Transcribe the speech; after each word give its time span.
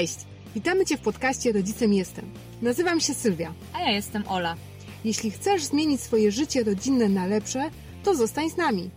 Cześć! 0.00 0.16
Witamy 0.54 0.86
Cię 0.86 0.96
w 0.96 1.00
podcaście 1.00 1.52
Rodzicem 1.52 1.92
Jestem. 1.92 2.24
Nazywam 2.62 3.00
się 3.00 3.14
Sylwia. 3.14 3.52
A 3.72 3.80
ja 3.80 3.90
jestem 3.90 4.28
Ola. 4.28 4.56
Jeśli 5.04 5.30
chcesz 5.30 5.64
zmienić 5.64 6.00
swoje 6.00 6.32
życie 6.32 6.64
rodzinne 6.64 7.08
na 7.08 7.26
lepsze, 7.26 7.70
to 8.04 8.14
zostań 8.14 8.50
z 8.50 8.56
nami. 8.56 8.90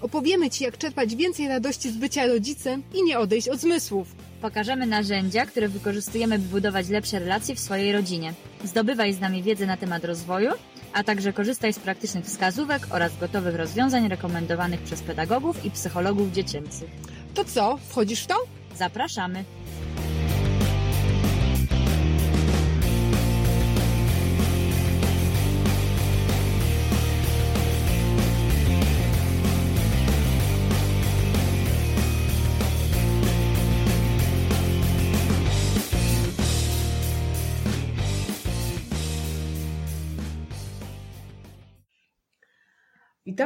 Opowiemy 0.00 0.50
Ci, 0.50 0.64
jak 0.64 0.78
czerpać 0.78 1.16
więcej 1.16 1.48
radości 1.48 1.90
z 1.90 1.96
bycia 1.96 2.26
rodzicem 2.26 2.82
i 2.94 3.02
nie 3.02 3.18
odejść 3.18 3.48
od 3.48 3.60
zmysłów. 3.60 4.14
Pokażemy 4.42 4.86
narzędzia, 4.86 5.46
które 5.46 5.68
wykorzystujemy, 5.68 6.38
by 6.38 6.48
budować 6.48 6.88
lepsze 6.88 7.18
relacje 7.18 7.54
w 7.54 7.60
swojej 7.60 7.92
rodzinie. 7.92 8.34
Zdobywaj 8.64 9.12
z 9.12 9.20
nami 9.20 9.42
wiedzę 9.42 9.66
na 9.66 9.76
temat 9.76 10.04
rozwoju, 10.04 10.50
a 10.92 11.04
także 11.04 11.32
korzystaj 11.32 11.72
z 11.72 11.78
praktycznych 11.78 12.24
wskazówek 12.24 12.86
oraz 12.90 13.18
gotowych 13.18 13.54
rozwiązań 13.54 14.08
rekomendowanych 14.08 14.80
przez 14.80 15.02
pedagogów 15.02 15.64
i 15.64 15.70
psychologów 15.70 16.32
dziecięcych. 16.32 16.90
To 17.34 17.44
co, 17.44 17.78
wchodzisz 17.88 18.22
w 18.22 18.26
to? 18.26 18.34
Zapraszamy! 18.76 19.44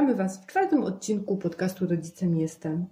Witamy 0.00 0.14
Was 0.14 0.38
w 0.38 0.46
czwartym 0.46 0.84
odcinku 0.84 1.36
podcastu 1.36 1.86
Rodzicem 1.86 2.36
Jestem. 2.36 2.86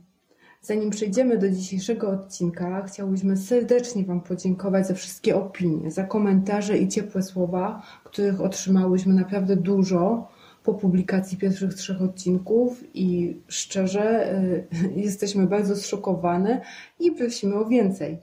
Zanim 0.62 0.90
przejdziemy 0.90 1.38
do 1.38 1.50
dzisiejszego 1.50 2.10
odcinka, 2.10 2.82
chciałyśmy 2.82 3.36
serdecznie 3.36 4.04
Wam 4.04 4.20
podziękować 4.20 4.86
za 4.86 4.94
wszystkie 4.94 5.36
opinie, 5.36 5.90
za 5.90 6.04
komentarze 6.04 6.78
i 6.78 6.88
ciepłe 6.88 7.22
słowa, 7.22 7.82
których 8.04 8.40
otrzymałyśmy 8.40 9.14
naprawdę 9.14 9.56
dużo 9.56 10.28
po 10.64 10.74
publikacji 10.74 11.38
pierwszych 11.38 11.74
trzech 11.74 12.02
odcinków 12.02 12.84
i 12.94 13.36
szczerze 13.48 14.34
y, 14.34 14.66
jesteśmy 15.06 15.46
bardzo 15.46 15.76
zszokowane 15.76 16.60
i 17.00 17.12
prosimy 17.12 17.54
o 17.54 17.64
więcej. 17.64 18.18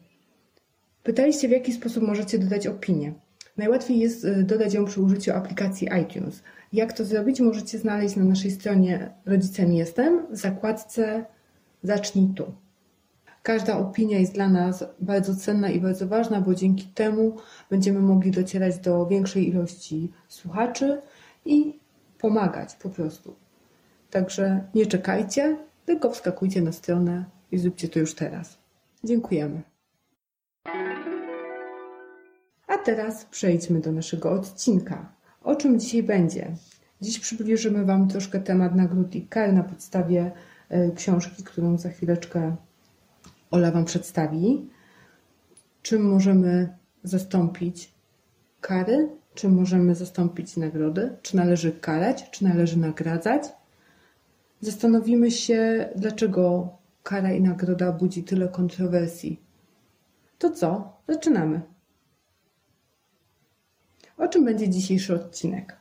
Pytaliście, 1.03 1.47
w 1.47 1.52
jaki 1.52 1.73
sposób 1.73 2.03
możecie 2.03 2.39
dodać 2.39 2.67
opinię. 2.67 3.13
Najłatwiej 3.58 4.00
jest 4.00 4.25
y, 4.25 4.44
dodać 4.44 4.73
ją 4.73 4.86
przy 4.86 5.02
użyciu 5.02 5.31
aplikacji 5.31 5.89
iTunes. 6.02 6.44
Jak 6.73 6.94
to 6.94 7.06
zrobić, 7.06 7.39
możecie 7.39 7.80
znaleźć 7.80 8.16
na 8.16 8.23
naszej 8.23 8.52
stronie 8.52 9.09
Rodzicem 9.25 9.73
Jestem 9.73 10.28
w 10.31 10.36
zakładce 10.38 11.25
Zacznij 11.84 12.28
tu. 12.36 12.53
Każda 13.44 13.78
opinia 13.78 14.20
jest 14.20 14.34
dla 14.34 14.50
nas 14.50 14.86
bardzo 15.00 15.36
cenna 15.36 15.70
i 15.70 15.80
bardzo 15.80 16.08
ważna, 16.08 16.42
bo 16.42 16.56
dzięki 16.56 16.86
temu 16.86 17.36
będziemy 17.70 18.00
mogli 18.00 18.31
docierać 18.31 18.78
do 18.80 19.06
większej 19.06 19.50
ilości 19.50 20.12
słuchaczy 20.28 21.02
i 21.45 21.80
pomagać 22.19 22.75
po 22.75 22.90
prostu. 22.90 23.36
Także 24.12 24.64
nie 24.75 24.86
czekajcie, 24.86 25.58
tylko 25.86 26.12
wskakujcie 26.12 26.62
na 26.62 26.72
stronę 26.72 27.25
i 27.52 27.58
zróbcie 27.58 27.90
to 27.90 28.00
już 28.00 28.16
teraz. 28.16 28.58
Dziękujemy. 29.03 29.62
A 32.68 32.78
teraz 32.78 33.26
przejdźmy 33.26 33.80
do 33.80 33.92
naszego 33.92 34.32
odcinka. 34.32 35.14
O 35.44 35.56
czym 35.56 35.80
dzisiaj 35.80 36.04
będzie? 36.04 36.56
Dziś 37.02 37.20
przybliżymy 37.20 37.86
Wam 37.86 38.08
troszkę 38.08 38.40
temat 38.40 38.76
nagród 38.76 39.16
i 39.16 39.28
kar 39.28 39.53
na 39.53 39.64
podstawie 39.64 40.31
e, 40.70 40.92
książki, 40.92 41.44
którą 41.44 41.78
za 41.78 41.90
chwileczkę 41.90 42.56
Ola 43.52 43.72
Wam 43.72 43.86
przedstawi. 43.86 44.70
Czym 45.81 46.09
możemy 46.09 46.70
zastąpić 47.04 47.94
kary? 48.62 49.09
Czym 49.34 49.54
możemy 49.54 49.96
zastąpić 49.96 50.58
nagrody? 50.58 51.18
Czy 51.22 51.36
należy 51.36 51.72
karać? 51.72 52.30
Czy 52.31 52.44
należy 52.44 52.80
nagradzać? 52.80 53.44
Zastanowimy 54.62 55.31
się, 55.31 55.90
dlaczego 55.96 56.70
kara 57.04 57.31
i 57.31 57.42
nagroda 57.42 57.92
budzi 57.92 58.24
tyle 58.24 58.48
kontrowersji. 58.48 59.40
To 60.38 60.50
co? 60.50 60.98
Zaczynamy. 61.08 61.62
O 64.18 64.28
czym 64.28 64.46
będzie 64.46 64.70
dzisiejszy 64.70 65.16
odcinek? 65.16 65.76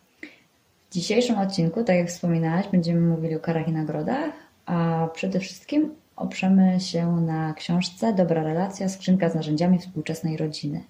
W 0.91 0.93
dzisiejszym 0.95 1.39
odcinku, 1.39 1.85
tak 1.85 1.97
jak 1.97 2.09
wspominałaś, 2.09 2.69
będziemy 2.69 3.01
mówili 3.01 3.37
o 3.37 3.41
karach 3.41 3.69
i 3.69 3.73
nagrodach, 3.73 4.33
a 4.67 5.09
przede 5.15 5.41
wszystkim 5.41 5.95
oprzemy 6.17 6.81
się 6.81 7.17
na 7.17 7.55
książce 7.55 8.13
Dobra 8.13 8.43
relacja, 8.43 8.89
skrzynka 8.89 9.29
z 9.29 9.35
narzędziami 9.35 9.79
współczesnej 9.79 10.37
rodziny. 10.37 10.85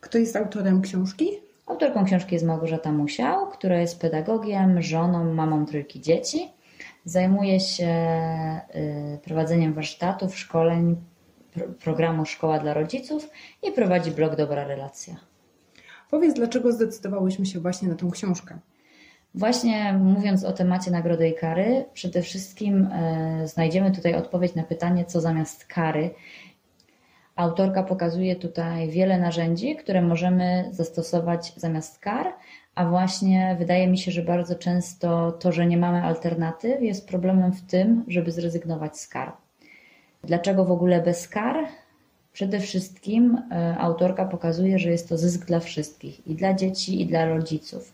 Kto 0.00 0.18
jest 0.18 0.36
autorem 0.36 0.82
książki? 0.82 1.28
Autorką 1.66 2.04
książki 2.04 2.34
jest 2.34 2.46
Małgorzata 2.46 2.92
Musiał, 2.92 3.50
która 3.50 3.80
jest 3.80 4.00
pedagogiem, 4.00 4.82
żoną, 4.82 5.34
mamą 5.34 5.66
trójki 5.66 6.00
dzieci. 6.00 6.48
Zajmuje 7.04 7.60
się 7.60 7.90
y, 8.74 9.18
prowadzeniem 9.24 9.72
warsztatów, 9.72 10.38
szkoleń, 10.38 10.96
programu 11.80 12.26
Szkoła 12.26 12.58
dla 12.58 12.74
Rodziców 12.74 13.30
i 13.62 13.72
prowadzi 13.72 14.10
blog 14.10 14.36
Dobra 14.36 14.64
Relacja. 14.64 15.31
Powiedz, 16.12 16.34
dlaczego 16.34 16.72
zdecydowałyśmy 16.72 17.46
się 17.46 17.60
właśnie 17.60 17.88
na 17.88 17.94
tą 17.94 18.10
książkę? 18.10 18.58
Właśnie 19.34 19.92
mówiąc 19.92 20.44
o 20.44 20.52
temacie 20.52 20.90
nagrody 20.90 21.28
i 21.28 21.34
kary, 21.34 21.84
przede 21.92 22.22
wszystkim 22.22 22.88
e, 22.92 23.48
znajdziemy 23.48 23.90
tutaj 23.90 24.14
odpowiedź 24.14 24.54
na 24.54 24.62
pytanie, 24.62 25.04
co 25.04 25.20
zamiast 25.20 25.64
kary. 25.64 26.10
Autorka 27.36 27.82
pokazuje 27.82 28.36
tutaj 28.36 28.88
wiele 28.88 29.18
narzędzi, 29.18 29.76
które 29.76 30.02
możemy 30.02 30.68
zastosować 30.70 31.52
zamiast 31.56 31.98
kar, 31.98 32.34
a 32.74 32.86
właśnie 32.86 33.56
wydaje 33.58 33.88
mi 33.88 33.98
się, 33.98 34.10
że 34.12 34.22
bardzo 34.22 34.54
często 34.54 35.32
to, 35.32 35.52
że 35.52 35.66
nie 35.66 35.76
mamy 35.76 36.02
alternatyw, 36.02 36.82
jest 36.82 37.08
problemem 37.08 37.52
w 37.52 37.66
tym, 37.66 38.04
żeby 38.08 38.32
zrezygnować 38.32 38.98
z 38.98 39.08
kar. 39.08 39.32
Dlaczego 40.24 40.64
w 40.64 40.70
ogóle 40.70 41.02
bez 41.02 41.28
kar? 41.28 41.56
Przede 42.32 42.60
wszystkim 42.60 43.38
e, 43.50 43.76
autorka 43.78 44.24
pokazuje, 44.24 44.78
że 44.78 44.90
jest 44.90 45.08
to 45.08 45.18
zysk 45.18 45.46
dla 45.46 45.60
wszystkich 45.60 46.26
i 46.26 46.34
dla 46.34 46.54
dzieci, 46.54 47.00
i 47.00 47.06
dla 47.06 47.26
rodziców. 47.26 47.92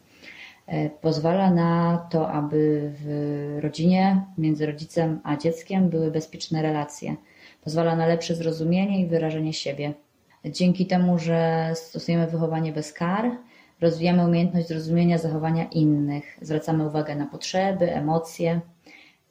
E, 0.66 0.90
pozwala 0.90 1.50
na 1.50 2.06
to, 2.10 2.30
aby 2.30 2.90
w 3.00 3.58
rodzinie 3.60 4.24
między 4.38 4.66
rodzicem 4.66 5.20
a 5.24 5.36
dzieckiem 5.36 5.88
były 5.88 6.10
bezpieczne 6.10 6.62
relacje. 6.62 7.16
Pozwala 7.64 7.96
na 7.96 8.06
lepsze 8.06 8.34
zrozumienie 8.34 9.00
i 9.00 9.06
wyrażenie 9.06 9.52
siebie. 9.52 9.94
Dzięki 10.44 10.86
temu, 10.86 11.18
że 11.18 11.70
stosujemy 11.74 12.26
wychowanie 12.26 12.72
bez 12.72 12.92
kar, 12.92 13.30
rozwijamy 13.80 14.24
umiejętność 14.24 14.68
zrozumienia 14.68 15.18
zachowania 15.18 15.64
innych, 15.64 16.38
zwracamy 16.42 16.86
uwagę 16.86 17.16
na 17.16 17.26
potrzeby, 17.26 17.94
emocje. 17.94 18.60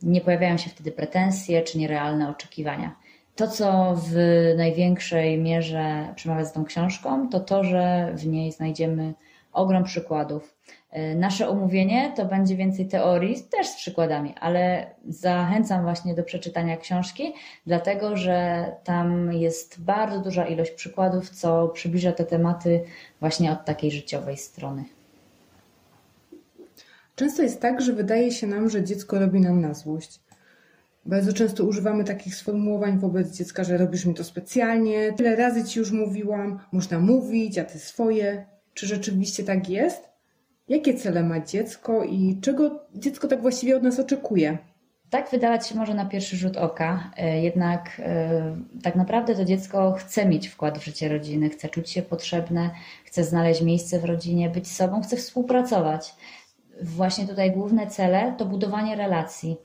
Nie 0.01 0.21
pojawiają 0.21 0.57
się 0.57 0.69
wtedy 0.69 0.91
pretensje 0.91 1.61
czy 1.61 1.77
nierealne 1.77 2.29
oczekiwania. 2.29 2.95
To, 3.37 3.47
co 3.47 3.95
w 3.95 4.15
największej 4.57 5.37
mierze 5.37 6.13
przemawia 6.15 6.45
z 6.45 6.53
tą 6.53 6.65
książką, 6.65 7.29
to 7.29 7.39
to, 7.39 7.63
że 7.63 8.11
w 8.15 8.27
niej 8.27 8.51
znajdziemy 8.51 9.13
ogrom 9.53 9.83
przykładów. 9.83 10.55
E, 10.91 11.15
nasze 11.15 11.49
omówienie 11.49 12.13
to 12.15 12.25
będzie 12.25 12.55
więcej 12.55 12.87
teorii, 12.87 13.43
też 13.43 13.67
z 13.67 13.75
przykładami, 13.75 14.35
ale 14.39 14.91
zachęcam 15.07 15.83
właśnie 15.83 16.15
do 16.15 16.23
przeczytania 16.23 16.77
książki, 16.77 17.33
dlatego 17.65 18.17
że 18.17 18.65
tam 18.83 19.33
jest 19.33 19.81
bardzo 19.81 20.19
duża 20.19 20.45
ilość 20.45 20.71
przykładów, 20.71 21.29
co 21.29 21.67
przybliża 21.67 22.11
te 22.11 22.25
tematy 22.25 22.83
właśnie 23.19 23.51
od 23.51 23.65
takiej 23.65 23.91
życiowej 23.91 24.37
strony. 24.37 24.83
Często 27.15 27.43
jest 27.43 27.61
tak, 27.61 27.81
że 27.81 27.93
wydaje 27.93 28.31
się 28.31 28.47
nam, 28.47 28.69
że 28.69 28.83
dziecko 28.83 29.19
robi 29.19 29.39
nam 29.39 29.61
na 29.61 29.73
złość. 29.73 30.26
Bardzo 31.07 31.33
często 31.33 31.63
używamy 31.63 32.03
takich 32.03 32.35
sformułowań 32.35 32.99
wobec 32.99 33.37
dziecka, 33.37 33.63
że 33.63 33.77
robisz 33.77 34.05
mi 34.05 34.13
to 34.13 34.23
specjalnie, 34.23 35.13
tyle 35.13 35.35
razy 35.35 35.63
ci 35.63 35.79
już 35.79 35.91
mówiłam, 35.91 36.59
można 36.71 36.99
mówić, 36.99 37.57
a 37.57 37.63
ty 37.63 37.79
swoje. 37.79 38.45
Czy 38.73 38.87
rzeczywiście 38.87 39.43
tak 39.43 39.69
jest? 39.69 40.09
Jakie 40.69 40.93
cele 40.93 41.23
ma 41.23 41.39
dziecko 41.39 42.03
i 42.03 42.39
czego 42.41 42.79
dziecko 42.95 43.27
tak 43.27 43.41
właściwie 43.41 43.77
od 43.77 43.83
nas 43.83 43.99
oczekuje? 43.99 44.57
Tak 45.09 45.29
wydawać 45.31 45.67
się 45.67 45.75
może 45.75 45.93
na 45.93 46.05
pierwszy 46.05 46.37
rzut 46.37 46.57
oka, 46.57 47.11
e, 47.17 47.41
jednak 47.41 48.01
e, 48.05 48.55
tak 48.83 48.95
naprawdę 48.95 49.35
to 49.35 49.45
dziecko 49.45 49.91
chce 49.91 50.25
mieć 50.25 50.47
wkład 50.47 50.79
w 50.79 50.85
życie 50.85 51.09
rodziny, 51.09 51.49
chce 51.49 51.69
czuć 51.69 51.89
się 51.89 52.01
potrzebne, 52.01 52.69
chce 53.05 53.23
znaleźć 53.23 53.61
miejsce 53.61 53.99
w 53.99 54.05
rodzinie, 54.05 54.49
być 54.49 54.71
sobą, 54.71 55.01
chce 55.01 55.17
współpracować. 55.17 56.15
Właśnie 56.81 57.27
tutaj 57.27 57.51
główne 57.51 57.87
cele 57.87 58.35
to 58.37 58.45
budowanie 58.45 58.95
relacji 58.95 59.57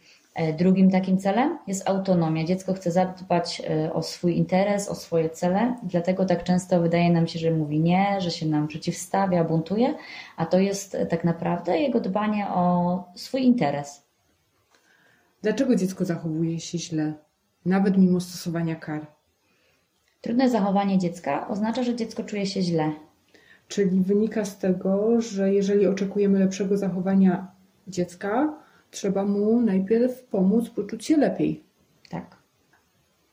drugim 0.58 0.90
takim 0.90 1.18
celem 1.18 1.58
jest 1.66 1.88
autonomia. 1.88 2.44
Dziecko 2.44 2.72
chce 2.74 2.90
zadbać 2.90 3.62
e, 3.70 3.92
o 3.92 4.02
swój 4.02 4.36
interes, 4.36 4.88
o 4.88 4.94
swoje 4.94 5.30
cele, 5.30 5.76
dlatego 5.82 6.24
tak 6.24 6.44
często 6.44 6.80
wydaje 6.80 7.12
nam 7.12 7.26
się, 7.26 7.38
że 7.38 7.50
mówi 7.50 7.80
nie, 7.80 8.20
że 8.20 8.30
się 8.30 8.46
nam 8.46 8.68
przeciwstawia, 8.68 9.44
buntuje, 9.44 9.94
a 10.36 10.46
to 10.46 10.58
jest 10.58 10.94
e, 10.94 11.06
tak 11.06 11.24
naprawdę 11.24 11.78
jego 11.78 12.00
dbanie 12.00 12.48
o 12.48 13.04
swój 13.14 13.42
interes. 13.42 14.02
Dlaczego 15.42 15.76
dziecko 15.76 16.04
zachowuje 16.04 16.60
się 16.60 16.78
źle, 16.78 17.12
nawet 17.66 17.98
mimo 17.98 18.20
stosowania 18.20 18.76
kar? 18.76 19.06
Trudne 20.20 20.50
zachowanie 20.50 20.98
dziecka 20.98 21.48
oznacza, 21.48 21.82
że 21.82 21.96
dziecko 21.96 22.24
czuje 22.24 22.46
się 22.46 22.62
źle. 22.62 22.92
Czyli 23.68 24.00
wynika 24.00 24.44
z 24.44 24.58
tego, 24.58 25.20
że 25.20 25.54
jeżeli 25.54 25.86
oczekujemy 25.86 26.38
lepszego 26.38 26.76
zachowania 26.76 27.46
dziecka, 27.88 28.61
trzeba 28.92 29.24
mu 29.24 29.60
najpierw 29.60 30.24
pomóc 30.24 30.70
poczuć 30.70 31.04
się 31.04 31.16
lepiej. 31.16 31.62
Tak. 32.08 32.36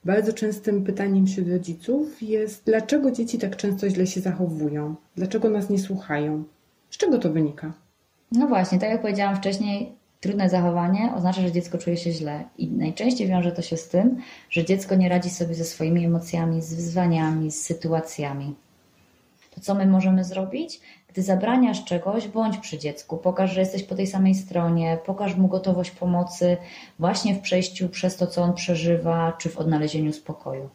Bardzo 0.06 0.34
częstym 0.34 0.84
pytaniem 0.84 1.28
wśród 1.28 1.50
rodziców 1.50 2.22
jest, 2.22 2.66
dlaczego 2.66 3.12
dzieci 3.12 3.38
tak 3.38 3.56
często 3.56 3.90
źle 3.90 4.08
się 4.08 4.22
zachowują? 4.22 4.96
Dlaczego 5.16 5.50
nas 5.50 5.70
nie 5.70 5.80
słuchają? 5.80 6.44
Z 6.90 6.98
czego 6.98 7.18
to 7.18 7.30
wynika? 7.30 7.74
No 8.32 8.48
właśnie, 8.48 8.80
tak 8.80 8.90
jak 8.90 9.02
powiedziałam 9.02 9.36
wcześniej, 9.36 9.96
trudne 10.20 10.50
zachowanie 10.50 11.14
oznacza, 11.16 11.42
że 11.42 11.52
dziecko 11.52 11.78
czuje 11.78 11.98
się 11.98 12.12
źle. 12.12 12.44
I 12.58 12.68
najczęściej 12.68 13.28
wiąże 13.28 13.52
to 13.52 13.62
się 13.62 13.78
z 13.78 13.90
tym, 13.90 14.18
że 14.50 14.66
dziecko 14.66 14.96
nie 14.96 15.10
radzi 15.10 15.30
sobie 15.30 15.56
ze 15.56 15.66
swoimi 15.66 16.06
emocjami, 16.06 16.62
z 16.62 16.74
wyzwaniami, 16.74 17.52
z 17.52 17.62
sytuacjami. 17.62 18.56
To 19.56 19.62
co 19.62 19.76
my 19.76 19.86
możemy 19.86 20.24
zrobić? 20.24 20.82
Gdy 21.20 21.26
zabraniasz 21.26 21.86
czegoś, 21.86 22.28
bądź 22.28 22.58
przy 22.58 22.78
dziecku, 22.78 23.18
pokaż, 23.18 23.54
że 23.54 23.60
jesteś 23.60 23.84
po 23.84 23.96
tej 23.96 24.08
samej 24.08 24.36
stronie, 24.36 24.98
pokaż 25.06 25.36
mu 25.36 25.48
gotowość 25.48 25.92
pomocy 25.92 26.58
właśnie 27.00 27.36
w 27.36 27.40
przejściu 27.40 27.90
przez 27.90 28.18
to, 28.18 28.28
co 28.28 28.42
on 28.42 28.54
przeżywa, 28.54 29.32
czy 29.32 29.50
w 29.50 29.58
odnalezieniu 29.58 30.14
spokoju. 30.14 30.70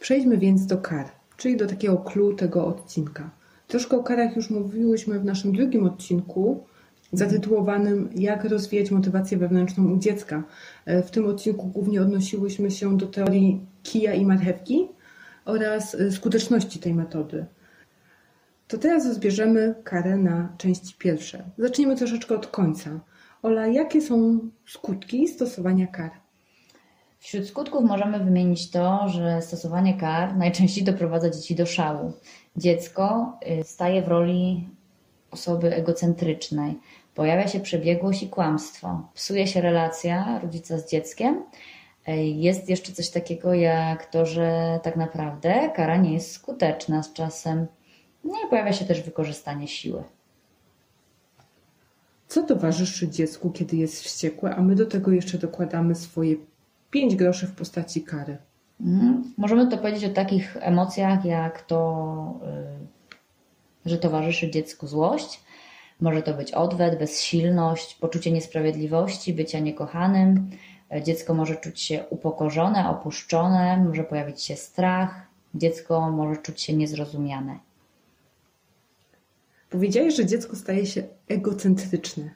Przejdźmy 0.00 0.38
więc 0.38 0.66
do 0.66 0.78
kar, 0.78 1.06
czyli 1.36 1.56
do 1.56 1.66
takiego 1.66 1.96
clue 1.96 2.34
tego 2.34 2.66
odcinka. 2.66 3.30
Troszkę 3.68 3.96
o 3.96 4.02
karach 4.02 4.36
już 4.36 4.50
mówiłyśmy 4.50 5.20
w 5.20 5.24
naszym 5.24 5.52
drugim 5.52 5.86
odcinku, 5.86 6.64
zatytułowanym 7.12 8.10
Jak 8.14 8.44
rozwijać 8.44 8.90
motywację 8.90 9.38
wewnętrzną 9.38 9.92
u 9.92 9.98
dziecka. 9.98 10.42
W 10.86 11.10
tym 11.10 11.26
odcinku 11.26 11.66
głównie 11.66 12.02
odnosiłyśmy 12.02 12.70
się 12.70 12.96
do 12.96 13.06
teorii 13.06 13.60
kija 13.82 14.14
i 14.14 14.26
marchewki 14.26 14.88
oraz 15.44 15.96
skuteczności 16.10 16.78
tej 16.78 16.94
metody. 16.94 17.46
To 18.72 18.78
teraz 18.78 19.06
rozbierzemy 19.06 19.74
karę 19.84 20.16
na 20.16 20.54
części 20.58 20.94
pierwsze. 20.98 21.44
Zaczniemy 21.58 21.96
troszeczkę 21.96 22.34
od 22.34 22.46
końca. 22.46 23.00
Ola, 23.42 23.66
jakie 23.66 24.00
są 24.00 24.38
skutki 24.66 25.28
stosowania 25.28 25.86
kar? 25.86 26.10
Wśród 27.18 27.46
skutków 27.46 27.84
możemy 27.84 28.24
wymienić 28.24 28.70
to, 28.70 29.08
że 29.08 29.42
stosowanie 29.42 29.96
kar 29.96 30.36
najczęściej 30.36 30.84
doprowadza 30.84 31.30
dzieci 31.30 31.54
do 31.54 31.66
szału. 31.66 32.12
Dziecko 32.56 33.38
y, 33.60 33.64
staje 33.64 34.02
w 34.02 34.08
roli 34.08 34.68
osoby 35.30 35.74
egocentrycznej. 35.74 36.78
Pojawia 37.14 37.48
się 37.48 37.60
przebiegłość 37.60 38.22
i 38.22 38.28
kłamstwo. 38.28 39.08
Psuje 39.14 39.46
się 39.46 39.60
relacja 39.60 40.40
rodzica 40.42 40.78
z 40.78 40.90
dzieckiem. 40.90 41.42
Y, 42.08 42.12
jest 42.16 42.68
jeszcze 42.68 42.92
coś 42.92 43.10
takiego 43.10 43.54
jak 43.54 44.06
to, 44.06 44.26
że 44.26 44.80
tak 44.82 44.96
naprawdę 44.96 45.70
kara 45.76 45.96
nie 45.96 46.14
jest 46.14 46.32
skuteczna 46.32 47.02
z 47.02 47.12
czasem. 47.12 47.66
No 48.24 48.34
i 48.46 48.50
pojawia 48.50 48.72
się 48.72 48.84
też 48.84 49.02
wykorzystanie 49.02 49.68
siły. 49.68 50.04
Co 52.28 52.42
towarzyszy 52.42 53.08
dziecku, 53.08 53.50
kiedy 53.50 53.76
jest 53.76 54.02
wściekłe, 54.02 54.54
a 54.54 54.62
my 54.62 54.74
do 54.74 54.86
tego 54.86 55.10
jeszcze 55.10 55.38
dokładamy 55.38 55.94
swoje 55.94 56.36
5 56.90 57.16
groszy 57.16 57.46
w 57.46 57.54
postaci 57.54 58.02
kary? 58.02 58.38
Mhm. 58.80 59.34
Możemy 59.36 59.66
to 59.66 59.78
powiedzieć 59.78 60.04
o 60.04 60.14
takich 60.14 60.56
emocjach, 60.60 61.24
jak 61.24 61.62
to, 61.62 62.40
y, 63.86 63.90
że 63.90 63.98
towarzyszy 63.98 64.50
dziecku 64.50 64.86
złość. 64.86 65.40
Może 66.00 66.22
to 66.22 66.34
być 66.34 66.52
odwet, 66.52 66.98
bezsilność, 66.98 67.94
poczucie 67.94 68.32
niesprawiedliwości, 68.32 69.34
bycia 69.34 69.58
niekochanym. 69.58 70.50
Dziecko 71.02 71.34
może 71.34 71.56
czuć 71.56 71.80
się 71.80 72.04
upokorzone, 72.10 72.88
opuszczone, 72.88 73.84
może 73.88 74.04
pojawić 74.04 74.42
się 74.42 74.56
strach. 74.56 75.26
Dziecko 75.54 76.10
może 76.10 76.40
czuć 76.40 76.60
się 76.60 76.72
niezrozumiane. 76.72 77.58
Powiedziałeś, 79.72 80.16
że 80.16 80.26
dziecko 80.26 80.56
staje 80.56 80.86
się 80.86 81.02
egocentryczne. 81.28 82.30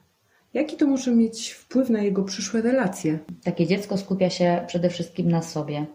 Jaki 0.54 0.76
to 0.76 0.86
może 0.86 1.14
mieć 1.14 1.50
wpływ 1.50 1.90
na 1.90 2.02
jego 2.02 2.24
przyszłe 2.24 2.62
relacje? 2.62 3.18
Takie 3.44 3.66
dziecko 3.66 3.98
skupia 3.98 4.30
się 4.30 4.64
przede 4.66 4.90
wszystkim 4.90 5.30
na 5.30 5.42
sobie. 5.42 5.86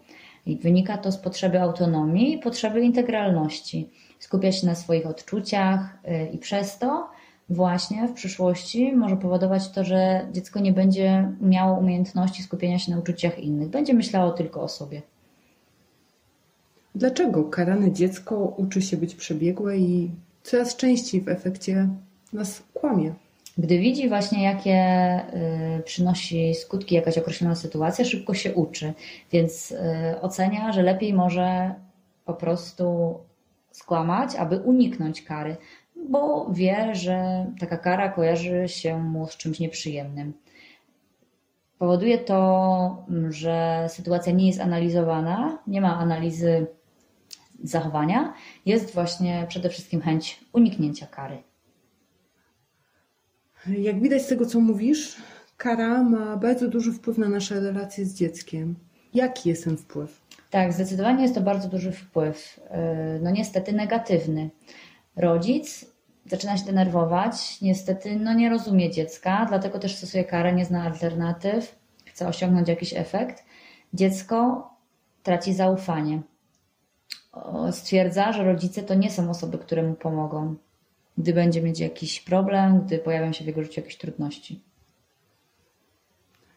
I 0.45 0.57
wynika 0.57 0.97
to 0.97 1.11
z 1.11 1.17
potrzeby 1.17 1.61
autonomii 1.61 2.33
i 2.33 2.39
potrzeby 2.39 2.81
integralności. 2.81 3.89
Skupia 4.19 4.51
się 4.51 4.67
na 4.67 4.75
swoich 4.75 5.07
odczuciach 5.07 5.97
y, 6.07 6.29
i 6.33 6.37
przez 6.37 6.77
to 6.77 7.09
właśnie 7.49 8.07
w 8.07 8.13
przyszłości 8.13 8.95
może 8.95 9.17
powodować 9.17 9.69
to, 9.69 9.83
że 9.83 10.27
dziecko 10.31 10.59
nie 10.59 10.73
będzie 10.73 11.31
miało 11.41 11.79
umiejętności 11.79 12.43
skupienia 12.43 12.79
się 12.79 12.91
na 12.91 12.99
uczuciach 12.99 13.39
innych. 13.39 13.69
Będzie 13.69 13.93
myślało 13.93 14.31
tylko 14.31 14.61
o 14.61 14.67
sobie. 14.67 15.01
Dlaczego 16.95 17.43
karane 17.43 17.91
dziecko 17.91 18.53
uczy 18.57 18.81
się 18.81 18.97
być 18.97 19.15
przebiegłe 19.15 19.77
i 19.77 20.11
coraz 20.43 20.75
częściej 20.75 21.21
w 21.21 21.29
efekcie 21.29 21.89
nas 22.33 22.63
kłamie? 22.73 23.13
Gdy 23.57 23.79
widzi 23.79 24.09
właśnie, 24.09 24.43
jakie 24.43 25.19
y, 25.79 25.83
przynosi 25.83 26.55
skutki 26.55 26.95
jakaś 26.95 27.17
określona 27.17 27.55
sytuacja, 27.55 28.05
szybko 28.05 28.33
się 28.33 28.53
uczy, 28.53 28.93
więc 29.31 29.71
y, 29.71 29.77
ocenia, 30.21 30.71
że 30.71 30.83
lepiej 30.83 31.13
może 31.13 31.75
po 32.25 32.33
prostu 32.33 33.15
skłamać, 33.71 34.35
aby 34.35 34.57
uniknąć 34.57 35.21
kary, 35.21 35.57
bo 36.09 36.47
wie, 36.51 36.95
że 36.95 37.45
taka 37.59 37.77
kara 37.77 38.09
kojarzy 38.09 38.67
się 38.67 38.97
mu 38.97 39.27
z 39.27 39.37
czymś 39.37 39.59
nieprzyjemnym. 39.59 40.33
Powoduje 41.77 42.17
to, 42.17 43.05
że 43.29 43.85
sytuacja 43.89 44.33
nie 44.33 44.47
jest 44.47 44.59
analizowana, 44.59 45.59
nie 45.67 45.81
ma 45.81 45.97
analizy 45.97 46.67
zachowania, 47.63 48.33
jest 48.65 48.93
właśnie 48.93 49.45
przede 49.49 49.69
wszystkim 49.69 50.01
chęć 50.01 50.45
uniknięcia 50.53 51.07
kary. 51.07 51.43
Jak 53.67 54.01
widać 54.01 54.21
z 54.21 54.27
tego, 54.27 54.45
co 54.45 54.59
mówisz, 54.59 55.15
kara 55.57 56.03
ma 56.03 56.37
bardzo 56.37 56.67
duży 56.67 56.93
wpływ 56.93 57.17
na 57.17 57.29
nasze 57.29 57.59
relacje 57.59 58.05
z 58.05 58.15
dzieckiem. 58.15 58.75
Jaki 59.13 59.49
jest 59.49 59.63
ten 59.63 59.77
wpływ? 59.77 60.21
Tak, 60.49 60.73
zdecydowanie 60.73 61.21
jest 61.21 61.35
to 61.35 61.41
bardzo 61.41 61.69
duży 61.69 61.91
wpływ. 61.91 62.59
No 63.21 63.31
niestety 63.31 63.73
negatywny. 63.73 64.49
Rodzic 65.15 65.85
zaczyna 66.25 66.57
się 66.57 66.65
denerwować, 66.65 67.61
niestety 67.61 68.15
no 68.15 68.33
nie 68.33 68.49
rozumie 68.49 68.91
dziecka, 68.91 69.45
dlatego 69.49 69.79
też 69.79 69.95
stosuje 69.95 70.23
karę, 70.23 70.53
nie 70.53 70.65
zna 70.65 70.83
alternatyw, 70.83 71.79
chce 72.05 72.27
osiągnąć 72.27 72.67
jakiś 72.67 72.93
efekt. 72.93 73.45
Dziecko 73.93 74.69
traci 75.23 75.53
zaufanie. 75.53 76.21
Stwierdza, 77.71 78.33
że 78.33 78.43
rodzice 78.43 78.83
to 78.83 78.93
nie 78.93 79.11
są 79.11 79.29
osoby, 79.29 79.57
które 79.57 79.83
mu 79.83 79.93
pomogą 79.93 80.55
gdy 81.17 81.33
będzie 81.33 81.61
mieć 81.61 81.79
jakiś 81.79 82.21
problem, 82.21 82.81
gdy 82.85 82.99
pojawią 82.99 83.33
się 83.33 83.43
w 83.43 83.47
jego 83.47 83.63
życiu 83.63 83.81
jakieś 83.81 83.97
trudności. 83.97 84.59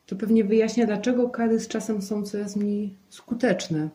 To 0.07 0.17
pewnie 0.17 0.45
wyjaśnia, 0.45 0.87
dlaczego 0.87 1.29
kary 1.29 1.61
z 1.61 1.69
czasem 1.69 2.03
są 2.03 2.23
coraz 2.23 2.57
mniej 2.57 2.95
skuteczne. 3.09 3.89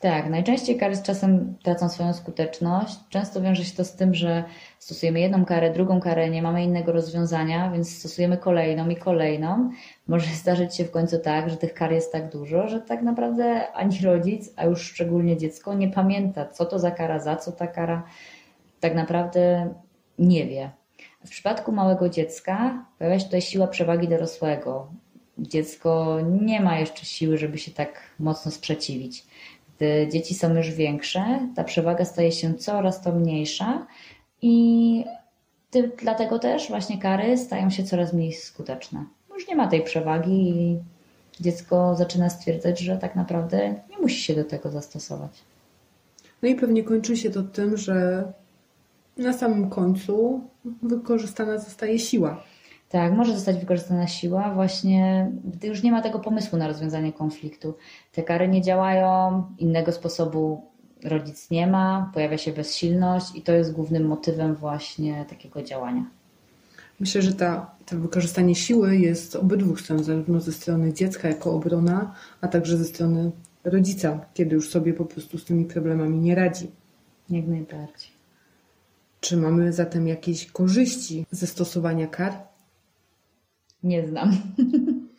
Tak, 0.00 0.30
najczęściej 0.30 0.76
kary 0.76 0.96
z 0.96 1.02
czasem 1.02 1.54
tracą 1.62 1.88
swoją 1.88 2.12
skuteczność. 2.12 2.96
Często 3.08 3.42
wiąże 3.42 3.64
się 3.64 3.76
to 3.76 3.84
z 3.84 3.92
tym, 3.92 4.14
że 4.14 4.44
stosujemy 4.78 5.20
jedną 5.20 5.44
karę, 5.44 5.72
drugą 5.72 6.00
karę, 6.00 6.30
nie 6.30 6.42
mamy 6.42 6.64
innego 6.64 6.92
rozwiązania, 6.92 7.70
więc 7.70 7.98
stosujemy 7.98 8.36
kolejną 8.36 8.88
i 8.88 8.96
kolejną. 8.96 9.70
Może 10.08 10.26
zdarzyć 10.26 10.76
się 10.76 10.84
w 10.84 10.90
końcu 10.90 11.18
tak, 11.18 11.50
że 11.50 11.56
tych 11.56 11.74
kar 11.74 11.92
jest 11.92 12.12
tak 12.12 12.32
dużo, 12.32 12.68
że 12.68 12.80
tak 12.80 13.02
naprawdę 13.02 13.72
ani 13.72 13.98
rodzic, 14.04 14.50
a 14.56 14.64
już 14.64 14.82
szczególnie 14.82 15.36
dziecko 15.36 15.74
nie 15.74 15.88
pamięta, 15.88 16.46
co 16.46 16.66
to 16.66 16.78
za 16.78 16.90
kara, 16.90 17.18
za 17.18 17.36
co 17.36 17.52
ta 17.52 17.66
kara 17.66 18.02
tak 18.80 18.94
naprawdę 18.94 19.74
nie 20.18 20.46
wie. 20.46 20.70
W 21.24 21.30
przypadku 21.30 21.72
małego 21.72 22.08
dziecka 22.08 22.84
pojawia 22.98 23.18
się 23.18 23.24
tutaj 23.24 23.42
siła 23.42 23.66
przewagi 23.66 24.08
dorosłego. 24.08 24.88
Dziecko 25.38 26.18
nie 26.40 26.60
ma 26.60 26.78
jeszcze 26.78 27.04
siły, 27.04 27.38
żeby 27.38 27.58
się 27.58 27.70
tak 27.70 28.00
mocno 28.18 28.50
sprzeciwić. 28.50 29.26
Gdy 29.80 30.08
dzieci 30.12 30.34
są 30.34 30.54
już 30.54 30.70
większe, 30.70 31.48
ta 31.56 31.64
przewaga 31.64 32.04
staje 32.04 32.32
się 32.32 32.54
coraz 32.54 33.02
to 33.02 33.12
mniejsza 33.12 33.86
i 34.42 35.04
dlatego 36.02 36.38
też 36.38 36.68
właśnie 36.68 36.98
kary 36.98 37.38
stają 37.38 37.70
się 37.70 37.84
coraz 37.84 38.12
mniej 38.12 38.32
skuteczne. 38.32 39.04
Już 39.34 39.48
nie 39.48 39.56
ma 39.56 39.66
tej 39.66 39.84
przewagi 39.84 40.50
i 40.50 40.78
dziecko 41.40 41.96
zaczyna 41.96 42.30
stwierdzać, 42.30 42.80
że 42.80 42.96
tak 42.96 43.16
naprawdę 43.16 43.74
nie 43.90 43.98
musi 43.98 44.22
się 44.22 44.34
do 44.34 44.44
tego 44.44 44.70
zastosować. 44.70 45.32
No 46.42 46.48
i 46.48 46.54
pewnie 46.54 46.84
kończy 46.84 47.16
się 47.16 47.30
to 47.30 47.42
tym, 47.42 47.76
że 47.76 48.24
na 49.16 49.32
samym 49.32 49.70
końcu 49.70 50.40
wykorzystana 50.82 51.58
zostaje 51.58 51.98
siła. 51.98 52.42
Tak, 52.90 53.12
może 53.12 53.34
zostać 53.34 53.56
wykorzystana 53.56 54.06
siła 54.06 54.54
właśnie, 54.54 55.30
gdy 55.44 55.66
już 55.66 55.82
nie 55.82 55.92
ma 55.92 56.02
tego 56.02 56.18
pomysłu 56.18 56.58
na 56.58 56.68
rozwiązanie 56.68 57.12
konfliktu. 57.12 57.74
Te 58.12 58.22
kary 58.22 58.48
nie 58.48 58.62
działają, 58.62 59.44
innego 59.58 59.92
sposobu 59.92 60.70
rodzic 61.04 61.50
nie 61.50 61.66
ma, 61.66 62.10
pojawia 62.14 62.38
się 62.38 62.52
bezsilność 62.52 63.36
i 63.36 63.42
to 63.42 63.52
jest 63.52 63.72
głównym 63.72 64.06
motywem 64.06 64.54
właśnie 64.54 65.24
takiego 65.28 65.62
działania. 65.62 66.04
Myślę, 67.00 67.22
że 67.22 67.32
ta, 67.32 67.70
to 67.86 67.98
wykorzystanie 67.98 68.54
siły 68.54 68.96
jest 68.96 69.36
obydwu 69.36 69.76
stron, 69.76 70.04
zarówno 70.04 70.40
ze 70.40 70.52
strony 70.52 70.92
dziecka 70.92 71.28
jako 71.28 71.52
obrona, 71.52 72.14
a 72.40 72.48
także 72.48 72.76
ze 72.76 72.84
strony 72.84 73.30
rodzica, 73.64 74.20
kiedy 74.34 74.54
już 74.54 74.70
sobie 74.70 74.94
po 74.94 75.04
prostu 75.04 75.38
z 75.38 75.44
tymi 75.44 75.64
problemami 75.64 76.18
nie 76.18 76.34
radzi. 76.34 76.70
Jak 77.30 77.46
najbardziej. 77.46 78.10
Czy 79.20 79.36
mamy 79.36 79.72
zatem 79.72 80.08
jakieś 80.08 80.46
korzyści 80.46 81.26
ze 81.30 81.46
stosowania 81.46 82.06
kar? 82.06 82.49
Nie 83.82 84.06
znam. 84.06 84.32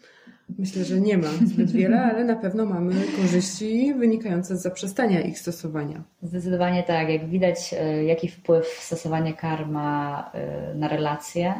Myślę, 0.60 0.84
że 0.86 1.01
nie 1.01 1.18
ma 1.18 1.27
zbyt 1.46 1.72
wiele, 1.72 2.01
ale 2.01 2.24
na 2.24 2.36
pewno 2.36 2.65
mamy 2.65 2.96
korzyści 3.22 3.94
wynikające 3.94 4.58
z 4.58 4.62
zaprzestania 4.62 5.22
ich 5.22 5.39
stosowania. 5.39 6.03
Zdecydowanie 6.24 6.84
tak. 6.84 7.10
Jak 7.10 7.30
widać, 7.30 7.74
e, 7.74 8.03
jaki 8.03 8.27
wpływ 8.27 8.68
stosowanie 8.68 9.34
kar 9.34 9.68
ma 9.68 10.32
e, 10.34 10.75
na 10.75 10.88
relacje, 10.88 11.53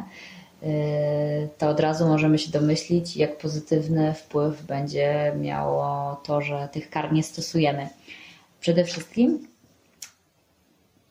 e, 0.62 1.48
to 1.58 1.68
od 1.68 1.80
razu 1.80 2.06
możemy 2.06 2.38
się 2.38 2.50
domyślić, 2.50 3.16
jak 3.16 3.38
pozytywny 3.38 4.14
wpływ 4.14 4.62
będzie 4.62 5.32
miało 5.40 6.16
to, 6.24 6.40
że 6.40 6.68
tych 6.72 6.90
kar 6.90 7.12
nie 7.12 7.22
stosujemy. 7.22 7.88
Przede 8.60 8.84
wszystkim 8.84 9.46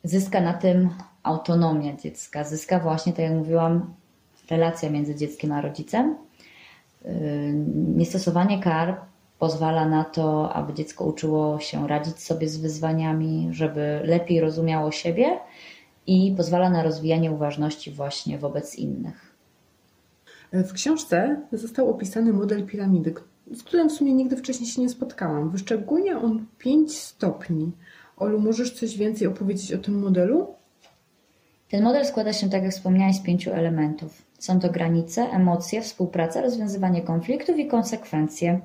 zyska 0.04 0.42
na 0.42 0.54
tym 0.54 0.90
autonomia 1.24 1.96
dziecka, 1.96 2.44
zyska 2.44 2.80
właśnie, 2.80 3.14
tak 3.14 3.26
jak 3.26 3.34
mówiłam, 3.34 3.94
relacja 4.50 4.90
między 4.90 5.16
dzieckiem 5.16 5.52
a 5.52 5.62
rodzicem. 5.62 6.16
Niestosowanie 7.96 8.60
kar 8.60 9.02
pozwala 9.40 9.90
na 9.90 10.04
to, 10.04 10.54
aby 10.54 10.74
dziecko 10.74 11.06
uczyło 11.06 11.60
się 11.60 11.88
radzić 11.88 12.20
sobie 12.20 12.50
z 12.50 12.58
wyzwaniami, 12.58 13.48
żeby 13.52 14.02
lepiej 14.04 14.42
rozumiało 14.42 14.92
siebie 14.92 15.40
i 16.08 16.34
pozwala 16.38 16.70
na 16.70 16.84
rozwijanie 16.84 17.32
uważności 17.32 17.92
właśnie 17.92 18.38
wobec 18.38 18.76
innych. 18.76 19.36
W 20.54 20.74
książce 20.74 21.42
został 21.52 21.90
opisany 21.90 22.34
model 22.34 22.66
piramidy, 22.66 23.14
z 23.52 23.64
którym 23.64 23.90
w 23.90 23.92
sumie 23.92 24.14
nigdy 24.14 24.38
wcześniej 24.38 24.70
się 24.70 24.82
nie 24.82 24.90
spotkałam. 24.90 25.50
Wyszczególnia 25.50 26.22
on 26.22 26.46
pięć 26.58 26.98
stopni. 26.98 27.72
Olu, 28.18 28.40
możesz 28.40 28.74
coś 28.74 28.98
więcej 28.98 29.28
opowiedzieć 29.28 29.74
o 29.74 29.78
tym 29.78 30.00
modelu? 30.00 30.48
Ten 31.70 31.84
model 31.84 32.06
składa 32.06 32.34
się, 32.34 32.50
tak 32.50 32.64
jak 32.64 32.72
wspomniałeś, 32.72 33.16
z 33.16 33.22
pięciu 33.22 33.52
elementów. 33.52 34.22
Są 34.42 34.60
to 34.60 34.70
granice, 34.70 35.22
emocje, 35.22 35.82
współpraca, 35.82 36.42
rozwiązywanie 36.42 37.02
konfliktów 37.02 37.60
i 37.60 37.68
konsekwencje. 37.68 38.60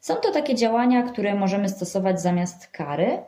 Są 0.00 0.14
to 0.14 0.32
takie 0.32 0.54
działania, 0.54 1.02
które 1.02 1.34
możemy 1.34 1.68
stosować 1.68 2.20
zamiast 2.20 2.66
kary. 2.66 3.18